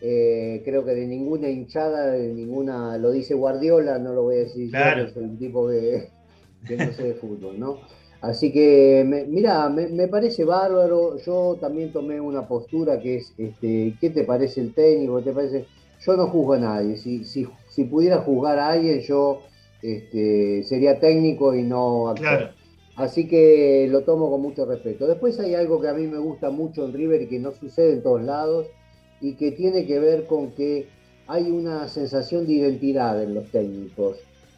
Eh, 0.00 0.62
creo 0.64 0.84
que 0.84 0.92
de 0.92 1.06
ninguna 1.06 1.48
hinchada, 1.48 2.12
de 2.12 2.28
ninguna, 2.28 2.96
lo 2.98 3.10
dice 3.10 3.34
Guardiola, 3.34 3.98
no 3.98 4.12
lo 4.12 4.22
voy 4.24 4.36
a 4.36 4.38
decir 4.40 4.66
yo, 4.66 4.70
Claro. 4.70 5.06
que 5.06 5.12
soy 5.12 5.24
un 5.24 5.38
tipo 5.38 5.68
que, 5.68 6.10
que 6.68 6.76
no 6.76 6.92
sé 6.92 7.02
de 7.02 7.14
fútbol, 7.14 7.58
¿no? 7.58 7.80
Así 8.20 8.52
que, 8.52 9.04
me- 9.06 9.24
mira, 9.24 9.68
me, 9.68 9.88
me 9.88 10.06
parece 10.06 10.44
bárbaro. 10.44 11.16
Yo 11.24 11.56
también 11.60 11.92
tomé 11.92 12.20
una 12.20 12.46
postura 12.46 13.00
que 13.00 13.16
es, 13.16 13.32
este, 13.38 13.94
¿qué 14.00 14.10
te 14.10 14.22
parece 14.24 14.60
el 14.60 14.74
técnico? 14.74 15.20
¿Te 15.22 15.32
parece? 15.32 15.66
Yo 16.00 16.16
no 16.16 16.26
juzgo 16.28 16.54
a 16.54 16.58
nadie. 16.58 16.96
Si, 16.96 17.24
si, 17.24 17.46
si 17.68 17.84
pudiera 17.84 18.18
juzgar 18.18 18.58
a 18.58 18.70
alguien, 18.70 19.00
yo 19.00 19.42
este, 19.82 20.62
sería 20.64 20.98
técnico 20.98 21.54
y 21.54 21.62
no 21.62 22.08
actor. 22.08 22.24
claro. 22.24 22.58
Así 22.96 23.28
que 23.28 23.86
lo 23.88 24.00
tomo 24.02 24.28
con 24.28 24.42
mucho 24.42 24.64
respeto. 24.66 25.06
Después 25.06 25.38
hay 25.38 25.54
algo 25.54 25.80
que 25.80 25.86
a 25.86 25.94
mí 25.94 26.08
me 26.08 26.18
gusta 26.18 26.50
mucho 26.50 26.84
en 26.84 26.92
River 26.92 27.22
y 27.22 27.26
que 27.28 27.38
no 27.38 27.52
sucede 27.52 27.92
en 27.92 28.02
todos 28.02 28.22
lados 28.22 28.66
y 29.20 29.34
que 29.34 29.52
tiene 29.52 29.86
que 29.86 30.00
ver 30.00 30.26
con 30.26 30.50
que 30.50 30.88
hay 31.28 31.48
una 31.48 31.86
sensación 31.86 32.44
de 32.44 32.54
identidad 32.54 33.22
en 33.22 33.34
los 33.34 33.48
técnicos. 33.52 34.16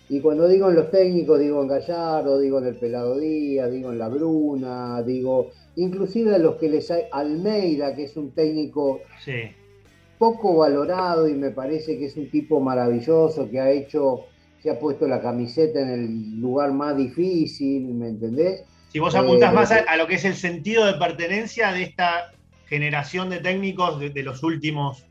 Y 0.08 0.20
cuando 0.20 0.48
digo 0.48 0.70
en 0.70 0.76
los 0.76 0.90
técnicos, 0.90 1.38
digo 1.38 1.60
en 1.60 1.68
Gallardo, 1.68 2.38
digo 2.40 2.58
en 2.60 2.66
el 2.68 2.76
Pelado 2.76 3.18
Díaz, 3.18 3.70
digo 3.70 3.92
en 3.92 3.98
La 3.98 4.08
Bruna, 4.08 5.02
digo 5.02 5.50
inclusive 5.76 6.34
a 6.34 6.38
los 6.38 6.56
que 6.56 6.70
les 6.70 6.90
hay, 6.90 7.02
Almeida, 7.12 7.94
que 7.94 8.04
es 8.04 8.16
un 8.16 8.30
técnico 8.30 9.00
Sí. 9.22 9.32
Poco 10.20 10.56
valorado 10.64 11.26
y 11.28 11.34
me 11.34 11.50
parece 11.50 11.98
que 11.98 12.06
es 12.06 12.16
un 12.16 12.30
tipo 12.30 12.60
maravilloso 12.60 13.48
que 13.50 13.58
ha 13.58 13.70
hecho, 13.70 14.26
se 14.62 14.70
ha 14.70 14.78
puesto 14.78 15.08
la 15.08 15.20
camiseta 15.20 15.80
en 15.80 15.90
el 15.90 16.40
lugar 16.40 16.72
más 16.72 16.96
difícil, 16.96 17.94
¿me 18.00 18.08
entendés? 18.14 18.62
Si 18.92 18.98
vos 18.98 19.14
apuntás 19.14 19.52
Eh, 19.52 19.54
más 19.60 19.72
a, 19.72 19.78
a 19.92 19.96
lo 19.96 20.06
que 20.06 20.16
es 20.16 20.24
el 20.24 20.34
sentido 20.34 20.84
de 20.86 20.94
pertenencia 20.94 21.72
de 21.72 21.82
esta 21.82 22.32
generación 22.66 23.30
de 23.30 23.38
técnicos 23.40 23.98
de, 24.00 24.10
de 24.10 24.22
los 24.22 24.42
últimos, 24.42 25.02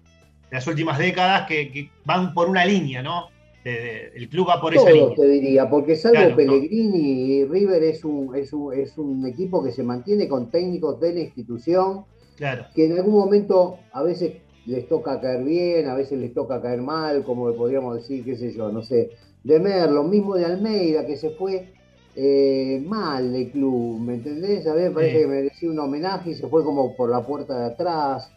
de 0.49 0.55
las 0.57 0.67
últimas 0.67 0.97
décadas 0.99 1.47
que, 1.47 1.71
que 1.71 1.89
van 2.05 2.33
por 2.33 2.49
una 2.49 2.63
línea, 2.65 3.01
¿no? 3.01 3.27
De- 3.63 3.71
de- 3.71 4.11
el 4.15 4.29
club 4.29 4.47
va 4.49 4.61
por 4.61 4.73
esa 4.73 4.89
línea. 4.91 5.15
te 5.15 5.27
diría, 5.27 5.69
porque 5.69 5.95
salvo 5.95 6.15
Claro, 6.17 6.35
Pellegrini, 6.35 7.45
River 7.45 7.83
es 7.83 8.05
un, 8.05 8.35
es, 8.35 8.53
un, 8.53 8.73
es 8.73 8.97
un 8.97 9.25
equipo 9.27 9.63
que 9.63 9.71
se 9.71 9.83
mantiene 9.83 10.27
con 10.29 10.49
técnicos 10.51 10.99
de 11.01 11.13
la 11.13 11.19
institución, 11.21 12.05
Claro, 12.37 12.65
que 12.73 12.85
en 12.85 12.93
algún 12.97 13.15
momento 13.15 13.79
a 13.91 14.01
veces 14.03 14.33
les 14.69 14.87
toca 14.87 15.19
caer 15.21 15.43
bien, 15.43 15.87
a 15.87 15.95
veces 15.95 16.19
les 16.19 16.33
toca 16.33 16.61
caer 16.61 16.81
mal, 16.81 17.23
como 17.23 17.53
podríamos 17.55 17.95
decir, 17.95 18.23
qué 18.25 18.35
sé 18.35 18.51
yo, 18.53 18.71
no 18.71 18.81
sé, 18.81 19.09
de 19.43 19.59
Mer, 19.59 19.89
lo 19.91 20.03
mismo 20.03 20.35
de 20.35 20.45
Almeida, 20.45 21.05
que 21.05 21.15
se 21.17 21.31
fue 21.31 21.73
eh, 22.15 22.81
mal 22.85 23.31
del 23.31 23.51
club, 23.51 23.99
¿me 24.01 24.15
entendés? 24.15 24.67
A 24.67 24.73
me 24.75 24.91
parece 24.91 25.13
Sí. 25.13 25.19
que 25.21 25.27
merecía 25.27 25.69
un 25.69 25.79
homenaje 25.79 26.31
y 26.31 26.35
se 26.35 26.47
fue 26.47 26.63
como 26.63 26.95
por 26.95 27.09
la 27.09 27.25
puerta 27.25 27.57
de 27.59 27.65
atrás, 27.73 28.29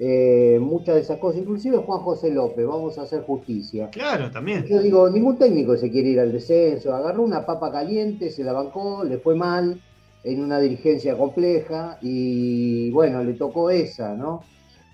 eh, 0.00 0.58
muchas 0.60 0.94
de 0.96 1.00
esas 1.02 1.18
cosas, 1.18 1.40
inclusive 1.40 1.76
Juan 1.78 2.00
José 2.00 2.30
López, 2.30 2.66
vamos 2.66 2.98
a 2.98 3.02
hacer 3.02 3.22
justicia. 3.22 3.88
claro, 3.90 4.30
también. 4.30 4.64
Yo 4.66 4.80
digo, 4.80 5.08
ningún 5.10 5.38
técnico 5.38 5.76
se 5.76 5.90
quiere 5.90 6.10
ir 6.10 6.20
al 6.20 6.32
descenso. 6.32 6.94
Agarró 6.94 7.22
una 7.22 7.44
papa 7.46 7.70
caliente, 7.72 8.30
se 8.30 8.44
la 8.44 8.52
bancó, 8.52 9.04
le 9.04 9.18
fue 9.18 9.34
mal 9.34 9.80
en 10.24 10.42
una 10.42 10.58
dirigencia 10.60 11.16
compleja 11.16 11.98
y 12.02 12.90
bueno, 12.92 13.22
le 13.24 13.34
tocó 13.34 13.70
esa, 13.70 14.14
¿no? 14.14 14.42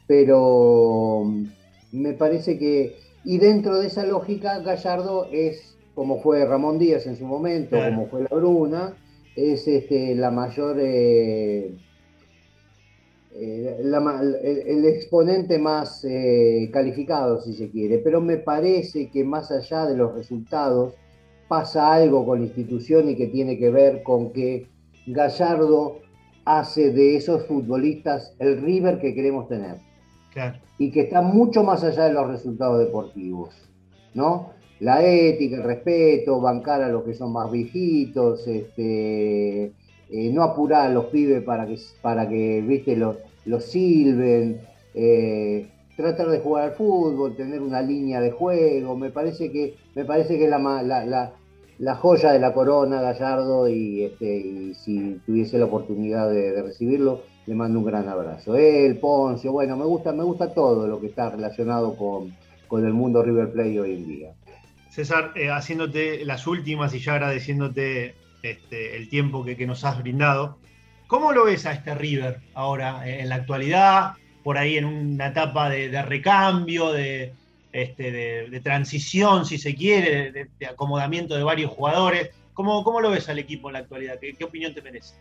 Pero 0.06 1.22
mm, 1.24 1.44
me 1.92 2.12
parece 2.12 2.58
que, 2.58 2.96
y 3.24 3.38
dentro 3.38 3.78
de 3.78 3.86
esa 3.86 4.04
lógica, 4.04 4.58
Gallardo 4.60 5.28
es 5.32 5.76
como 5.94 6.20
fue 6.20 6.44
Ramón 6.44 6.78
Díaz 6.78 7.06
en 7.06 7.16
su 7.16 7.24
momento, 7.24 7.70
Claro. 7.76 7.94
como 7.94 8.06
fue 8.08 8.22
La 8.22 8.28
Bruna, 8.36 8.96
es 9.36 9.66
este, 9.68 10.14
la 10.16 10.30
mayor, 10.30 10.76
eh, 10.80 11.72
eh, 13.36 13.78
la 13.82 14.00
ma- 14.00 14.20
el, 14.20 14.34
el 14.66 14.84
exponente 14.86 15.58
más 15.58 16.04
eh, 16.04 16.68
calificado, 16.72 17.40
si 17.40 17.54
se 17.54 17.70
quiere, 17.70 17.98
pero 17.98 18.20
me 18.20 18.36
parece 18.38 19.08
que 19.10 19.24
más 19.24 19.50
allá 19.50 19.86
de 19.86 19.96
los 19.96 20.14
resultados, 20.14 20.94
pasa 21.48 21.92
algo 21.92 22.24
con 22.24 22.40
la 22.40 22.46
institución 22.46 23.08
y 23.08 23.16
que 23.16 23.26
tiene 23.26 23.58
que 23.58 23.70
ver 23.70 24.02
con 24.02 24.32
que 24.32 24.66
Gallardo 25.06 25.98
hace 26.44 26.90
de 26.90 27.16
esos 27.16 27.44
futbolistas 27.46 28.34
el 28.38 28.60
River 28.62 28.98
que 28.98 29.14
queremos 29.14 29.48
tener 29.48 29.76
Y 30.78 30.90
que 30.90 31.02
está 31.02 31.22
mucho 31.22 31.62
más 31.62 31.84
allá 31.84 32.04
de 32.04 32.12
los 32.12 32.26
resultados 32.28 32.78
deportivos, 32.80 33.54
¿no? 34.14 34.50
La 34.80 35.04
ética, 35.04 35.56
el 35.56 35.62
respeto, 35.62 36.40
bancar 36.40 36.82
a 36.82 36.88
los 36.88 37.04
que 37.04 37.14
son 37.14 37.32
más 37.32 37.50
viejitos, 37.50 38.46
este, 38.46 39.72
eh, 40.10 40.30
no 40.32 40.42
apurar 40.42 40.86
a 40.86 40.92
los 40.92 41.06
pibes 41.06 41.42
para 41.42 41.66
que, 41.66 41.78
para 42.02 42.28
que 42.28 42.60
viste, 42.60 42.96
los, 42.96 43.16
los 43.46 43.64
silben, 43.64 44.60
eh, 44.94 45.68
tratar 45.96 46.28
de 46.28 46.40
jugar 46.40 46.64
al 46.64 46.72
fútbol, 46.72 47.36
tener 47.36 47.62
una 47.62 47.82
línea 47.82 48.20
de 48.20 48.30
juego, 48.30 48.96
me 48.96 49.10
parece 49.10 49.50
que, 49.50 49.76
me 49.94 50.04
parece 50.04 50.38
que 50.38 50.48
la, 50.48 51.32
joya 51.96 52.32
de 52.32 52.38
la 52.38 52.52
corona, 52.52 53.00
Gallardo, 53.00 53.68
y, 53.68 54.04
este, 54.04 54.74
si 54.74 55.20
tuviese 55.26 55.58
la 55.58 55.66
oportunidad 55.66 56.30
de, 56.30 56.62
recibirlo, 56.62 57.22
le 57.46 57.54
mando 57.54 57.78
un 57.78 57.84
gran 57.84 58.08
abrazo. 58.08 58.56
Él, 58.56 58.98
Poncio, 58.98 59.52
bueno, 59.52 59.76
me 59.76 59.84
gusta, 59.84 60.12
me 60.12 60.24
gusta 60.24 60.52
todo 60.54 60.86
lo 60.86 61.00
que 61.00 61.08
está 61.08 61.30
relacionado 61.30 61.96
con, 61.96 62.34
con 62.68 62.86
el 62.86 62.92
mundo 62.92 63.22
River 63.22 63.52
Plate 63.52 63.80
hoy 63.80 63.94
en 63.94 64.06
día. 64.08 64.30
César, 64.94 65.32
eh, 65.34 65.50
haciéndote 65.50 66.24
las 66.24 66.46
últimas 66.46 66.94
y 66.94 67.00
ya 67.00 67.14
agradeciéndote 67.14 68.14
este, 68.44 68.96
el 68.96 69.08
tiempo 69.08 69.44
que, 69.44 69.66
nos 69.66 69.84
has 69.84 69.98
brindado, 69.98 70.58
¿cómo 71.08 71.32
lo 71.32 71.46
ves 71.46 71.66
a 71.66 71.72
este 71.72 71.94
River 71.94 72.40
ahora 72.54 73.08
eh, 73.08 73.20
en 73.20 73.28
la 73.28 73.36
actualidad? 73.36 74.12
Por 74.44 74.56
ahí 74.56 74.76
en 74.76 74.84
una 74.84 75.28
etapa 75.28 75.68
de, 75.68 76.02
recambio, 76.02 76.92
de, 76.92 77.32
este, 77.74 78.12
de, 78.12 78.60
transición, 78.60 79.44
si 79.44 79.58
se 79.58 79.74
quiere, 79.74 80.30
de, 80.30 80.66
acomodamiento 80.66 81.34
de 81.34 81.42
varios 81.42 81.72
jugadores. 81.72 82.30
¿Cómo, 82.52 82.84
¿Cómo, 82.84 83.00
lo 83.00 83.10
ves 83.10 83.28
al 83.28 83.40
equipo 83.40 83.68
en 83.68 83.72
la 83.72 83.78
actualidad? 83.80 84.20
¿Qué, 84.20 84.44
opinión 84.44 84.72
te 84.72 84.80
merece? 84.80 85.16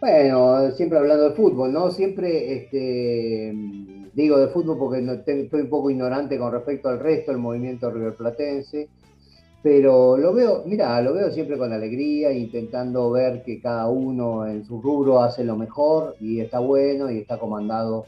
Bueno, 0.00 0.72
siempre 0.72 0.98
hablando 0.98 1.30
de 1.30 1.36
fútbol, 1.36 1.72
¿no? 1.72 1.92
Siempre 1.92 2.52
este, 2.52 3.52
digo 4.12 4.38
de 4.38 4.48
fútbol 4.48 4.76
porque 4.76 4.98
estoy 4.98 5.60
un 5.60 5.70
poco 5.70 5.88
ignorante 5.88 6.36
con 6.36 6.50
respecto 6.50 6.88
al 6.88 6.98
resto 6.98 7.30
del 7.30 7.40
movimiento 7.40 7.92
riverplatense, 7.92 8.88
pero 9.62 10.16
lo 10.16 10.34
veo, 10.34 10.64
mira, 10.66 11.00
lo 11.00 11.14
veo 11.14 11.30
siempre 11.30 11.58
con 11.58 11.72
alegría, 11.72 12.32
intentando 12.32 13.12
ver 13.12 13.44
que 13.44 13.60
cada 13.60 13.88
uno 13.88 14.46
en 14.48 14.64
su 14.64 14.82
rubro 14.82 15.22
hace 15.22 15.44
lo 15.44 15.56
mejor 15.56 16.16
y 16.20 16.40
está 16.40 16.58
bueno 16.58 17.08
y 17.08 17.18
está 17.18 17.38
comandado 17.38 18.06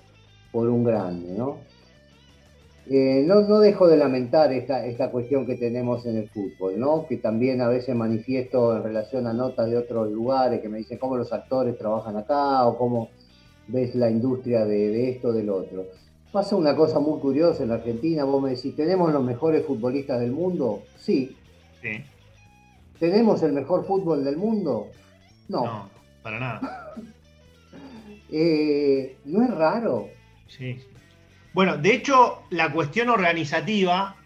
por 0.51 0.69
un 0.69 0.83
grande, 0.83 1.35
¿no? 1.39 1.70
Eh, 2.93 3.23
no, 3.25 3.43
no, 3.43 3.61
dejo 3.61 3.87
de 3.87 3.97
lamentar 3.97 4.53
esta, 4.53 4.85
esta 4.85 5.13
cuestión 5.13 5.47
que 5.47 5.55
tenemos 5.55 6.05
en 6.07 6.17
el 6.17 6.29
fútbol, 6.29 6.77
¿no? 6.77 7.07
que 7.07 7.19
también 7.19 7.61
a 7.61 7.69
veces 7.69 7.95
manifiesto 7.95 8.77
en 8.77 8.83
relación 8.83 9.29
a 9.29 9.33
notas 9.33 9.71
de 9.71 9.77
otros 9.77 10.11
lugares 10.11 10.61
que 10.61 10.69
me 10.69 10.79
dicen 10.79 10.99
cómo 10.99 11.17
los 11.17 11.33
actores 11.33 11.79
trabajan 11.79 12.17
acá 12.17 12.67
o 12.67 12.77
cómo 12.77 13.11
ves 13.69 13.95
la 13.95 14.11
industria 14.11 14.65
de, 14.65 14.89
de 14.89 15.11
esto, 15.11 15.33
del 15.33 15.51
otro. 15.51 15.87
Pasa 16.33 16.57
una 16.57 16.75
cosa 16.75 16.99
muy 16.99 17.21
curiosa 17.21 17.63
en 17.63 17.69
la 17.69 17.77
Argentina, 17.77 18.25
vos 18.25 18.43
me 18.43 18.51
decís, 18.51 18.75
¿tenemos 18.75 19.13
los 19.13 19.23
mejores 19.23 19.65
futbolistas 19.65 20.19
del 20.19 20.33
mundo? 20.33 20.83
Sí. 20.97 21.37
sí. 21.81 22.03
¿Tenemos 22.99 23.41
el 23.45 23.53
mejor 23.53 23.85
fútbol 23.85 24.25
del 24.25 24.37
mundo? 24.37 24.89
No. 25.49 25.65
No, 25.65 25.91
para 26.25 26.41
nada. 26.41 26.95
Eh, 28.33 29.17
¿No 29.25 29.43
es 29.43 29.51
raro? 29.53 30.07
Sí, 30.47 30.79
bueno, 31.53 31.77
de 31.77 31.93
hecho, 31.93 32.43
la 32.51 32.73
cuestión 32.73 33.09
organizativa, 33.09 34.17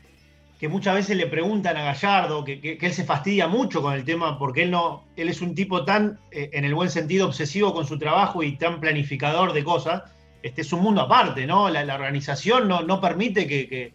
que 0.58 0.68
muchas 0.68 0.94
veces 0.94 1.16
le 1.16 1.26
preguntan 1.26 1.76
a 1.76 1.84
Gallardo, 1.84 2.44
que, 2.44 2.78
él 2.80 2.92
se 2.92 3.04
fastidia 3.04 3.48
mucho 3.48 3.80
con 3.80 3.94
el 3.94 4.04
tema, 4.04 4.38
porque 4.38 4.64
él 4.64 4.70
no, 4.70 5.04
él 5.16 5.28
es 5.28 5.40
un 5.40 5.54
tipo 5.54 5.84
tan, 5.84 6.18
eh, 6.30 6.50
en 6.52 6.64
el 6.64 6.74
buen 6.74 6.90
sentido, 6.90 7.26
obsesivo 7.26 7.72
con 7.72 7.86
su 7.86 7.98
trabajo 7.98 8.42
y 8.42 8.56
tan 8.56 8.80
planificador 8.80 9.52
de 9.52 9.64
cosas. 9.64 10.02
Este 10.42 10.60
es 10.60 10.72
un 10.74 10.82
mundo 10.82 11.00
aparte, 11.00 11.46
¿no? 11.46 11.70
La, 11.70 11.94
organización 11.94 12.68
no, 12.68 12.82
no 12.82 13.00
permite 13.00 13.46
que, 13.46 13.92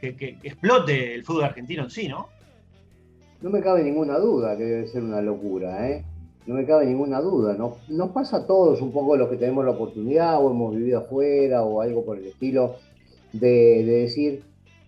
explote 0.00 1.14
el 1.14 1.24
fútbol 1.24 1.44
argentino 1.44 1.84
en 1.84 1.90
sí, 1.90 2.08
¿no? 2.08 2.28
No 3.42 3.50
me 3.50 3.60
cabe 3.60 3.82
ninguna 3.82 4.18
duda 4.18 4.56
que 4.56 4.64
debe 4.64 4.86
ser 4.86 5.02
una 5.02 5.20
locura, 5.20 5.88
¿eh? 5.88 6.04
No 6.46 6.54
me 6.54 6.64
cabe 6.64 6.86
ninguna 6.86 7.20
duda. 7.20 7.54
¿no? 7.54 7.76
Nos 7.88 8.10
pasa 8.10 8.38
a 8.38 8.46
todos 8.46 8.80
un 8.80 8.92
poco 8.92 9.16
los 9.16 9.28
que 9.28 9.36
tenemos 9.36 9.64
la 9.64 9.72
oportunidad 9.72 10.42
o 10.42 10.50
hemos 10.50 10.74
vivido 10.74 11.00
afuera 11.00 11.62
o 11.62 11.80
algo 11.80 12.04
por 12.04 12.18
el 12.18 12.26
estilo 12.26 12.76
de, 13.32 13.84
decir, 13.84 14.42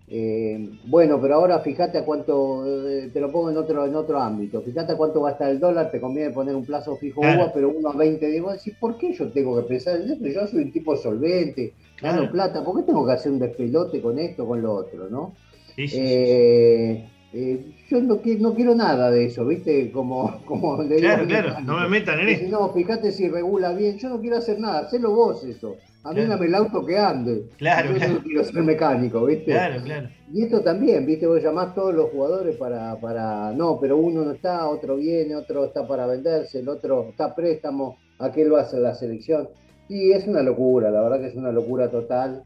eh, 0.08 0.68
bueno, 0.86 1.20
pero 1.20 1.36
ahora 1.36 1.60
fíjate 1.60 1.98
a 1.98 2.04
cuánto, 2.04 2.66
eh, 2.88 3.10
te 3.12 3.20
lo 3.20 3.30
pongo 3.30 3.50
en 3.50 3.56
otro, 3.56 3.86
en 3.86 3.94
otro 3.94 4.18
ámbito, 4.20 4.60
fíjate 4.62 4.92
a 4.92 4.96
cuánto 4.96 5.22
gasta 5.22 5.48
el 5.48 5.60
dólar, 5.60 5.90
te 5.90 6.00
conviene 6.00 6.30
poner 6.30 6.56
un 6.56 6.64
plazo 6.64 6.96
fijo 6.96 7.20
pero 7.54 7.68
uno 7.70 7.90
a 7.90 7.96
20, 7.96 8.26
digo, 8.26 8.52
decir, 8.52 8.74
¿por 8.80 8.98
qué 8.98 9.12
yo 9.12 9.30
tengo 9.30 9.56
que 9.56 9.68
pensar 9.68 10.00
en 10.00 10.10
eso? 10.10 10.26
Yo 10.26 10.46
soy 10.48 10.64
un 10.64 10.72
tipo 10.72 10.96
solvente, 10.96 11.74
gano 12.00 12.30
plata, 12.30 12.64
¿por 12.64 12.76
qué 12.76 12.82
tengo 12.82 13.06
que 13.06 13.12
hacer 13.12 13.30
un 13.30 13.38
despelote 13.38 14.00
con 14.02 14.18
esto, 14.18 14.46
con 14.46 14.60
lo 14.60 14.74
otro, 14.74 15.08
no? 15.08 15.34
Sí, 15.76 15.88
sí, 15.88 15.98
eh, 16.00 17.08
eh, 17.34 17.72
yo 17.88 18.00
no, 18.02 18.20
no, 18.38 18.54
quiero 18.54 18.74
nada 18.74 19.10
de 19.10 19.24
eso, 19.26 19.46
¿viste? 19.46 19.90
Como, 19.90 20.40
como 20.44 20.82
le 20.82 20.96
Claro, 20.96 21.26
claro, 21.26 21.60
no 21.60 21.80
me 21.80 21.88
metan 21.88 22.20
en 22.20 22.28
eso. 22.28 22.44
No, 22.50 22.72
fíjate 22.72 23.10
si 23.10 23.28
regula 23.28 23.72
bien, 23.72 23.96
yo 23.98 24.10
no 24.10 24.20
quiero 24.20 24.36
hacer 24.36 24.58
nada, 24.60 24.80
hacelo 24.80 25.12
vos 25.12 25.42
eso. 25.44 25.76
A 26.04 26.12
mí 26.12 26.24
dame 26.24 26.46
el 26.46 26.54
auto 26.56 26.84
que 26.84 26.98
ande. 26.98 27.48
Claro, 27.58 27.96
yo 27.96 28.08
no 28.08 28.22
quiero 28.22 28.44
ser 28.44 28.62
mecánico, 28.64 29.24
¿viste? 29.24 29.52
Claro, 29.52 29.80
claro. 29.84 30.08
Y 30.32 30.42
esto 30.42 30.60
también, 30.60 31.06
¿viste? 31.06 31.28
Vos 31.28 31.40
llamás 31.40 31.76
todos 31.76 31.94
los 31.94 32.10
jugadores 32.10 32.56
para, 32.56 32.96
para. 32.96 33.52
No, 33.52 33.78
pero 33.80 33.96
uno 33.96 34.24
no 34.24 34.32
está, 34.32 34.68
otro 34.68 34.96
viene, 34.96 35.36
otro 35.36 35.64
está 35.64 35.86
para 35.86 36.06
venderse, 36.06 36.58
el 36.58 36.68
otro 36.68 37.10
está 37.10 37.26
a 37.26 37.34
préstamo, 37.36 37.98
aquel 38.18 38.52
va 38.52 38.58
a 38.58 38.62
hacer 38.62 38.80
la 38.80 38.94
selección. 38.94 39.48
Y 39.88 40.10
es 40.10 40.26
una 40.26 40.42
locura, 40.42 40.90
la 40.90 41.02
verdad 41.02 41.20
que 41.20 41.28
es 41.28 41.36
una 41.36 41.52
locura 41.52 41.88
total. 41.88 42.42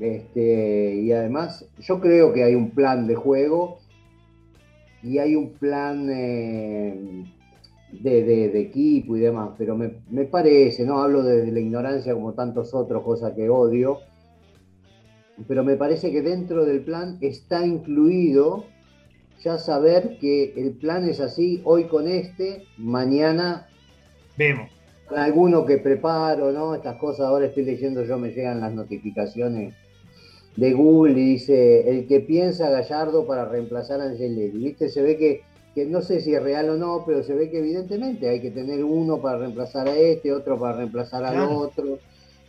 Este, 0.00 0.94
y 0.94 1.12
además, 1.12 1.66
yo 1.78 2.00
creo 2.00 2.32
que 2.32 2.44
hay 2.44 2.54
un 2.54 2.70
plan 2.70 3.06
de 3.06 3.16
juego 3.16 3.80
y 5.02 5.18
hay 5.18 5.34
un 5.34 5.52
plan 5.52 6.08
eh, 6.10 7.24
de, 7.92 8.60
equipo 8.60 9.16
y 9.16 9.20
demás, 9.20 9.50
pero 9.56 9.76
me, 9.76 10.24
parece, 10.24 10.84
no 10.84 11.00
hablo 11.00 11.22
de, 11.22 11.50
la 11.50 11.60
ignorancia 11.60 12.14
como 12.14 12.32
tantos 12.34 12.74
otros, 12.74 13.02
cosas 13.02 13.32
que 13.34 13.48
odio, 13.48 14.00
pero 15.46 15.62
me 15.62 15.76
parece 15.76 16.10
que 16.10 16.22
dentro 16.22 16.64
del 16.64 16.80
plan 16.80 17.18
está 17.20 17.64
incluido 17.64 18.64
ya 19.42 19.56
saber 19.56 20.18
que 20.18 20.52
el 20.56 20.72
plan 20.72 21.08
es 21.08 21.20
así, 21.20 21.60
hoy 21.64 21.84
con 21.84 22.08
este, 22.08 22.64
mañana 22.76 23.68
vemos. 24.36 24.70
Alguno 25.14 25.64
que 25.64 25.78
preparo, 25.78 26.52
¿no? 26.52 26.74
Estas 26.74 26.96
cosas, 26.96 27.26
ahora 27.26 27.46
estoy 27.46 27.64
leyendo 27.64 28.04
yo, 28.04 28.18
me 28.18 28.30
llegan 28.30 28.60
las 28.60 28.74
notificaciones 28.74 29.74
de 30.58 30.72
Google 30.72 31.12
y 31.12 31.24
dice, 31.34 31.88
el 31.88 32.08
que 32.08 32.18
piensa 32.18 32.68
Gallardo 32.68 33.28
para 33.28 33.44
reemplazar 33.44 34.00
a 34.00 34.06
Angelelli, 34.06 34.58
¿viste? 34.58 34.88
Se 34.88 35.02
ve 35.02 35.16
que, 35.16 35.42
que, 35.72 35.86
no 35.86 36.02
sé 36.02 36.20
si 36.20 36.34
es 36.34 36.42
real 36.42 36.70
o 36.70 36.76
no, 36.76 37.04
pero 37.06 37.22
se 37.22 37.32
ve 37.32 37.48
que 37.48 37.58
evidentemente 37.58 38.28
hay 38.28 38.40
que 38.40 38.50
tener 38.50 38.82
uno 38.82 39.22
para 39.22 39.38
reemplazar 39.38 39.86
a 39.86 39.96
este, 39.96 40.32
otro 40.32 40.58
para 40.58 40.78
reemplazar 40.78 41.24
al 41.24 41.38
otro, 41.38 42.00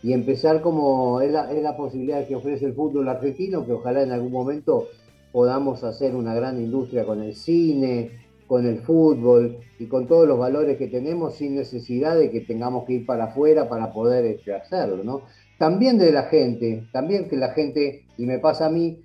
y 0.02 0.12
empezar 0.12 0.60
como 0.60 1.20
es 1.20 1.30
la, 1.30 1.52
es 1.52 1.62
la 1.62 1.76
posibilidad 1.76 2.26
que 2.26 2.34
ofrece 2.34 2.66
el 2.66 2.74
fútbol 2.74 3.08
argentino, 3.08 3.64
que 3.64 3.74
ojalá 3.74 4.02
en 4.02 4.10
algún 4.10 4.32
momento 4.32 4.88
podamos 5.30 5.84
hacer 5.84 6.16
una 6.16 6.34
gran 6.34 6.60
industria 6.60 7.04
con 7.04 7.22
el 7.22 7.36
cine, 7.36 8.10
con 8.48 8.66
el 8.66 8.80
fútbol 8.80 9.58
y 9.78 9.86
con 9.86 10.08
todos 10.08 10.26
los 10.26 10.36
valores 10.36 10.78
que 10.78 10.88
tenemos 10.88 11.36
sin 11.36 11.54
necesidad 11.54 12.18
de 12.18 12.32
que 12.32 12.40
tengamos 12.40 12.86
que 12.86 12.94
ir 12.94 13.06
para 13.06 13.26
afuera 13.26 13.68
para 13.68 13.92
poder 13.92 14.24
este, 14.24 14.52
hacerlo, 14.52 15.04
¿no? 15.04 15.22
También 15.60 15.98
de 15.98 16.10
la 16.10 16.22
gente, 16.22 16.84
también 16.90 17.28
que 17.28 17.36
la 17.36 17.52
gente, 17.52 18.06
y 18.16 18.24
me 18.24 18.38
pasa 18.38 18.64
a 18.64 18.70
mí, 18.70 19.04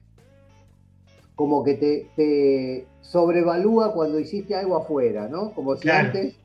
como 1.36 1.66
que 1.66 2.08
te, 2.16 2.88
sobrevalúa 3.02 3.92
cuando 3.92 4.22
hiciste 4.22 4.56
algo 4.56 4.78
afuera, 4.78 5.28
¿no? 5.28 5.52
Como 5.52 5.76
si 5.76 5.90
antes... 5.90 6.38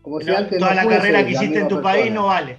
Como 0.00 0.20
si 0.20 0.30
antes 0.30 0.60
toda 0.60 0.76
la 0.76 0.86
carrera 0.86 1.26
que 1.26 1.32
hiciste 1.32 1.58
en 1.58 1.66
tu 1.66 1.82
país 1.82 2.12
no 2.12 2.26
vale. 2.26 2.56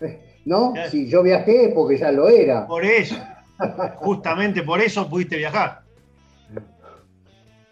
¿No? 0.44 0.74
Si 0.90 1.08
yo 1.08 1.22
viajé 1.22 1.70
porque 1.72 1.98
ya 1.98 2.10
lo 2.10 2.28
era. 2.28 2.66
Por 2.66 2.84
eso. 2.84 3.14
Justamente 3.98 4.64
por 4.64 4.80
eso 4.80 5.08
pudiste 5.08 5.36
viajar. 5.36 5.82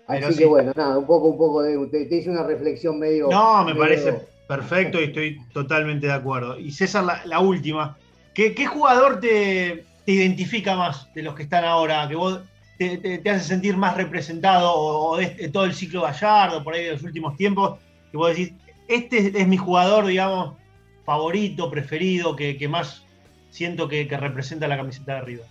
Así 0.07 0.39
que 0.39 0.47
bueno, 0.47 0.73
nada, 0.77 0.99
un 0.99 1.07
poco, 1.07 1.27
un 1.29 1.37
poco 1.37 1.63
de. 1.63 1.85
Te, 1.89 2.15
hice 2.15 2.31
una 2.31 2.45
reflexión 2.45 2.99
medio. 2.99 3.29
No, 3.29 3.65
me 3.65 3.75
parece 3.75 4.15
perfecto 4.47 5.01
y 5.01 5.05
estoy 5.05 5.41
totalmente 5.53 6.07
de 6.07 6.13
acuerdo. 6.13 6.59
Y 6.59 6.71
César, 6.71 7.27
la 7.27 7.41
última. 7.41 7.99
¿Qué, 8.35 8.67
jugador 8.67 9.21
te, 9.21 9.85
identifica 10.07 10.77
más 10.77 11.13
de 11.15 11.23
los 11.23 11.35
que 11.35 11.43
están 11.43 11.65
ahora? 11.65 12.09
¿Que 12.09 12.17
vos 12.17 12.41
te, 12.79 13.23
hace 13.29 13.47
sentir 13.47 13.77
más 13.77 13.97
representado 13.97 14.73
o, 14.75 15.17
de, 15.19 15.51
todo 15.53 15.65
el 15.65 15.75
ciclo 15.75 16.03
Gallardo, 16.03 16.65
por 16.65 16.75
ahí 16.75 16.85
de 16.85 16.93
los 16.93 17.03
últimos 17.03 17.37
tiempos? 17.37 17.79
Que 18.11 18.17
vos 18.17 18.31
decís, 18.31 18.53
este 18.89 19.39
es, 19.39 19.47
mi 19.47 19.57
jugador, 19.57 20.07
digamos, 20.07 20.57
favorito, 21.05 21.71
preferido, 21.71 22.35
que, 22.35 22.69
más 22.69 23.05
siento 23.51 23.89
que, 23.89 24.05
representa 24.05 24.67
la 24.67 24.77
camiseta 24.77 25.13
de 25.13 25.19
arriba. 25.19 25.45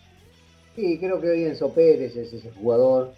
Sí, 0.75 0.97
creo 0.97 1.21
que 1.21 1.29
hoy 1.29 1.43
Enzo 1.43 1.73
Pérez 1.73 2.15
es 2.15 2.33
ese 2.33 2.51
jugador. 2.51 3.13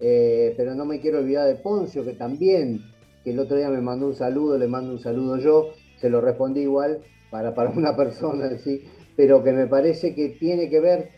Eh, 0.00 0.54
pero 0.56 0.74
no 0.74 0.84
me 0.84 1.00
quiero 1.00 1.18
olvidar 1.18 1.46
de 1.48 1.56
Poncio, 1.56 2.04
que 2.04 2.12
también, 2.12 2.82
que 3.24 3.30
el 3.30 3.38
otro 3.40 3.56
día 3.56 3.68
me 3.68 3.80
mandó 3.80 4.06
un 4.06 4.14
saludo, 4.14 4.56
le 4.58 4.68
mando 4.68 4.92
un 4.92 5.00
saludo 5.00 5.38
yo, 5.38 5.72
se 6.00 6.08
lo 6.08 6.20
respondí 6.20 6.60
igual 6.60 7.00
para, 7.30 7.54
para 7.54 7.70
una 7.70 7.96
persona, 7.96 8.50
¿sí? 8.64 8.84
Pero 9.18 9.42
que 9.42 9.50
me 9.50 9.66
parece 9.66 10.14
que 10.14 10.28
tiene 10.28 10.70
que 10.70 10.78
ver, 10.78 11.10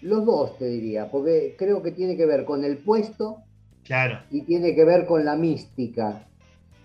los 0.00 0.26
dos 0.26 0.58
te 0.58 0.64
diría, 0.64 1.08
porque 1.08 1.54
creo 1.56 1.80
que 1.80 1.92
tiene 1.92 2.16
que 2.16 2.26
ver 2.26 2.44
con 2.44 2.64
el 2.64 2.78
puesto 2.78 3.44
claro. 3.84 4.18
y 4.32 4.42
tiene 4.42 4.74
que 4.74 4.84
ver 4.84 5.06
con 5.06 5.24
la 5.24 5.36
mística. 5.36 6.26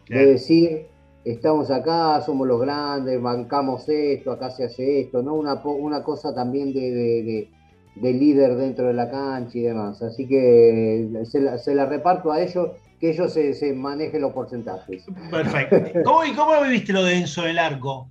de 0.08 0.28
decir, 0.28 0.86
estamos 1.26 1.72
acá, 1.72 2.22
somos 2.22 2.48
los 2.48 2.62
grandes, 2.62 3.20
bancamos 3.20 3.90
esto, 3.90 4.32
acá 4.32 4.52
se 4.52 4.66
hace 4.66 5.00
esto, 5.00 5.24
¿no? 5.24 5.34
Una, 5.34 5.56
una 5.56 6.04
cosa 6.04 6.36
también 6.36 6.72
de, 6.72 7.50
líder 7.96 8.58
dentro 8.58 8.86
de 8.86 8.94
la 8.94 9.10
cancha 9.10 9.58
y 9.58 9.62
demás. 9.62 10.04
Así 10.04 10.28
que 10.28 11.10
se 11.24 11.74
la, 11.74 11.86
reparto 11.88 12.32
a 12.32 12.40
ellos, 12.44 12.74
que 13.00 13.10
ellos 13.10 13.34
se, 13.34 13.74
manejen 13.74 14.22
los 14.22 14.34
porcentajes. 14.34 15.04
Perfecto. 15.32 16.02
¿Cómo, 16.06 16.26
¿Y 16.26 16.36
cómo 16.36 16.62
viviste 16.62 16.94
lo 16.94 17.04
de 17.04 17.16
Enzo 17.16 17.42
del 17.42 17.58
Arco? 17.58 18.08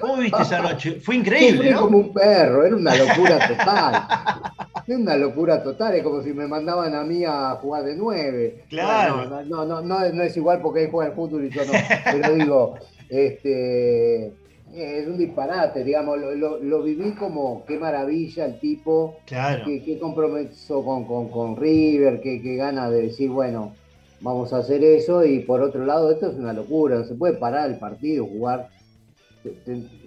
¿Cómo 0.00 0.16
viste 0.18 0.42
esa 0.42 0.60
noche? 0.60 1.00
Fue 1.00 1.16
increíble. 1.16 1.72
Fue 1.72 1.80
como 1.80 1.98
un 1.98 2.12
perro, 2.12 2.64
era 2.64 2.76
una 2.76 2.94
locura 2.94 3.48
total. 3.48 4.06
Era 4.88 4.98
una 4.98 5.16
locura 5.16 5.64
total, 5.64 5.96
es 5.96 6.04
como 6.04 6.22
si 6.22 6.32
me 6.32 6.46
mandaban 6.46 6.94
a 6.94 7.02
mí 7.02 7.24
a 7.24 7.56
jugar 7.60 7.82
de 7.82 7.96
nueve. 7.96 8.62
Claro. 8.68 9.24
no, 9.44 9.64
no, 9.64 9.82
no, 9.82 10.12
no, 10.12 10.22
es 10.22 10.36
igual 10.36 10.60
porque 10.62 10.84
él 10.84 10.90
juega 10.92 11.10
el 11.10 11.16
fútbol 11.16 11.44
y 11.44 11.50
yo 11.50 11.64
no. 11.64 11.72
Pero 12.04 12.34
digo, 12.36 12.74
este 13.08 14.32
es 14.74 15.06
un 15.08 15.18
disparate, 15.18 15.82
digamos, 15.82 16.18
lo, 16.18 16.82
viví 16.82 17.12
como 17.12 17.64
qué 17.66 17.78
maravilla 17.78 18.44
el 18.44 18.60
tipo, 18.60 19.16
claro. 19.26 19.64
qué, 19.64 19.98
compromiso 19.98 20.84
con, 20.84 21.30
con, 21.30 21.56
River, 21.56 22.20
qué, 22.20 22.40
qué 22.40 22.54
gana 22.56 22.88
de 22.88 23.02
decir, 23.02 23.30
bueno, 23.30 23.74
vamos 24.20 24.52
a 24.52 24.58
hacer 24.58 24.84
eso 24.84 25.24
y 25.24 25.40
por 25.40 25.62
otro 25.62 25.84
lado 25.84 26.10
esto 26.12 26.30
es 26.30 26.36
una 26.36 26.52
locura, 26.52 26.96
no 26.96 27.04
se 27.04 27.14
puede 27.14 27.34
parar 27.34 27.70
el 27.70 27.78
partido, 27.78 28.26
jugar 28.26 28.68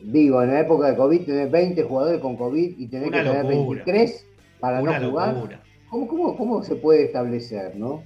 digo, 0.03 0.41
en 0.41 0.53
la 0.53 0.61
época 0.61 0.91
de 0.91 0.97
COVID 0.97 1.25
tenés 1.25 1.51
20 1.51 1.83
jugadores 1.83 2.21
con 2.21 2.35
COVID 2.35 2.77
y 2.77 2.87
tenés 2.87 3.11
que 3.11 3.23
tener 3.23 3.45
23 3.45 4.25
para 4.59 4.81
no 4.81 4.93
jugar. 4.93 5.61
¿Cómo, 5.89 6.37
cómo, 6.37 6.63
se 6.63 6.75
puede 6.75 7.05
establecer, 7.05 7.75
no? 7.75 8.03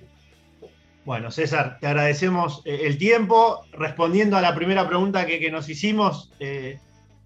Bueno, 1.06 1.32
César, 1.32 1.80
te 1.82 1.88
agradecemos 1.88 2.62
eh, 2.66 2.82
el 2.84 2.98
tiempo. 2.98 3.66
Respondiendo 3.74 4.38
a 4.38 4.42
la 4.42 4.56
primera 4.56 4.88
pregunta 4.88 5.26
que, 5.26 5.52
nos 5.52 5.68
hicimos, 5.68 6.32
eh, 6.40 6.80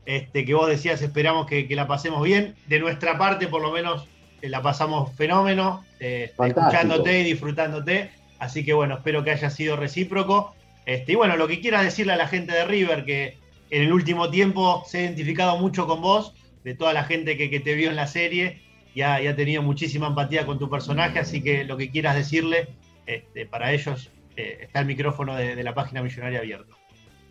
este, 0.06 0.46
que 0.46 0.54
vos 0.56 0.68
decías, 0.68 1.02
esperamos 1.02 1.46
que, 1.46 1.68
la 1.70 1.88
pasemos 1.88 2.24
bien. 2.24 2.56
De 2.68 2.80
nuestra 2.80 3.20
parte, 3.20 3.48
por 3.48 3.62
lo 3.62 3.72
menos, 3.72 4.08
eh, 4.42 4.50
la 4.50 4.64
pasamos 4.64 5.16
fenómeno, 5.16 5.84
escuchándote 6.00 7.20
y 7.20 7.24
disfrutándote. 7.24 8.10
Así 8.40 8.66
que 8.66 8.74
bueno, 8.74 8.96
espero 8.96 9.24
que 9.24 9.32
haya 9.32 9.50
sido 9.52 9.76
recíproco. 9.76 10.56
Este, 10.88 11.12
y 11.12 11.16
bueno, 11.16 11.36
lo 11.36 11.48
que 11.48 11.60
quieras 11.60 11.84
decirle 11.84 12.14
a 12.14 12.18
la 12.18 12.28
gente 12.28 12.54
de 12.54 12.66
River, 12.66 13.06
que 13.06 13.38
en 13.70 13.84
el 13.84 13.94
último 13.94 14.30
tiempo 14.30 14.84
se 14.86 15.00
ha 15.00 15.02
identificado 15.02 15.58
mucho 15.58 15.88
con 15.88 16.02
vos, 16.02 16.34
de 16.64 16.76
toda 16.76 16.94
la 16.94 17.04
gente 17.04 17.38
que, 17.38 17.60
te 17.60 17.76
vio 17.76 17.90
en 17.90 17.96
la 17.96 18.08
serie, 18.08 18.62
y 18.94 19.02
ha, 19.02 19.36
tenido 19.36 19.62
muchísima 19.62 20.08
empatía 20.08 20.46
con 20.46 20.58
tu 20.58 20.70
personaje, 20.70 21.20
así 21.20 21.42
que 21.42 21.64
lo 21.64 21.78
que 21.78 21.92
quieras 21.92 22.16
decirle, 22.16 22.70
este, 23.06 23.46
para 23.46 23.72
ellos 23.72 24.12
eh, 24.36 24.60
está 24.62 24.80
el 24.80 24.86
micrófono 24.86 25.36
de, 25.36 25.64
la 25.64 25.74
página 25.74 26.02
millonaria 26.02 26.40
abierto. 26.40 26.76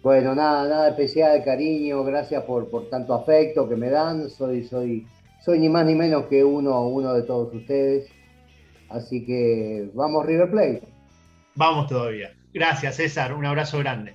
Bueno, 0.03 0.35
nada, 0.35 0.69
nada 0.69 0.89
especial, 0.91 1.43
cariño, 1.45 2.05
gracias 2.05 2.45
por, 2.45 2.71
por 2.71 2.89
tanto 2.89 3.15
afecto 3.15 3.69
que 3.69 3.77
me 3.77 3.91
dan, 3.91 4.31
soy, 4.31 4.63
soy, 4.63 5.07
soy 5.45 5.59
ni 5.59 5.69
más 5.69 5.85
ni 5.85 5.95
menos 5.95 6.27
que 6.27 6.45
uno, 6.45 6.87
uno 6.87 7.13
de 7.15 7.23
todos 7.23 7.53
ustedes, 7.53 8.09
así 8.89 9.25
que 9.25 9.91
vamos 9.95 10.25
River 10.25 10.51
Plate. 10.51 10.83
Vamos 11.57 11.89
todavía. 11.89 12.33
Gracias 12.55 12.97
César, 12.97 13.35
un 13.35 13.45
abrazo 13.45 13.79
grande. 13.79 14.15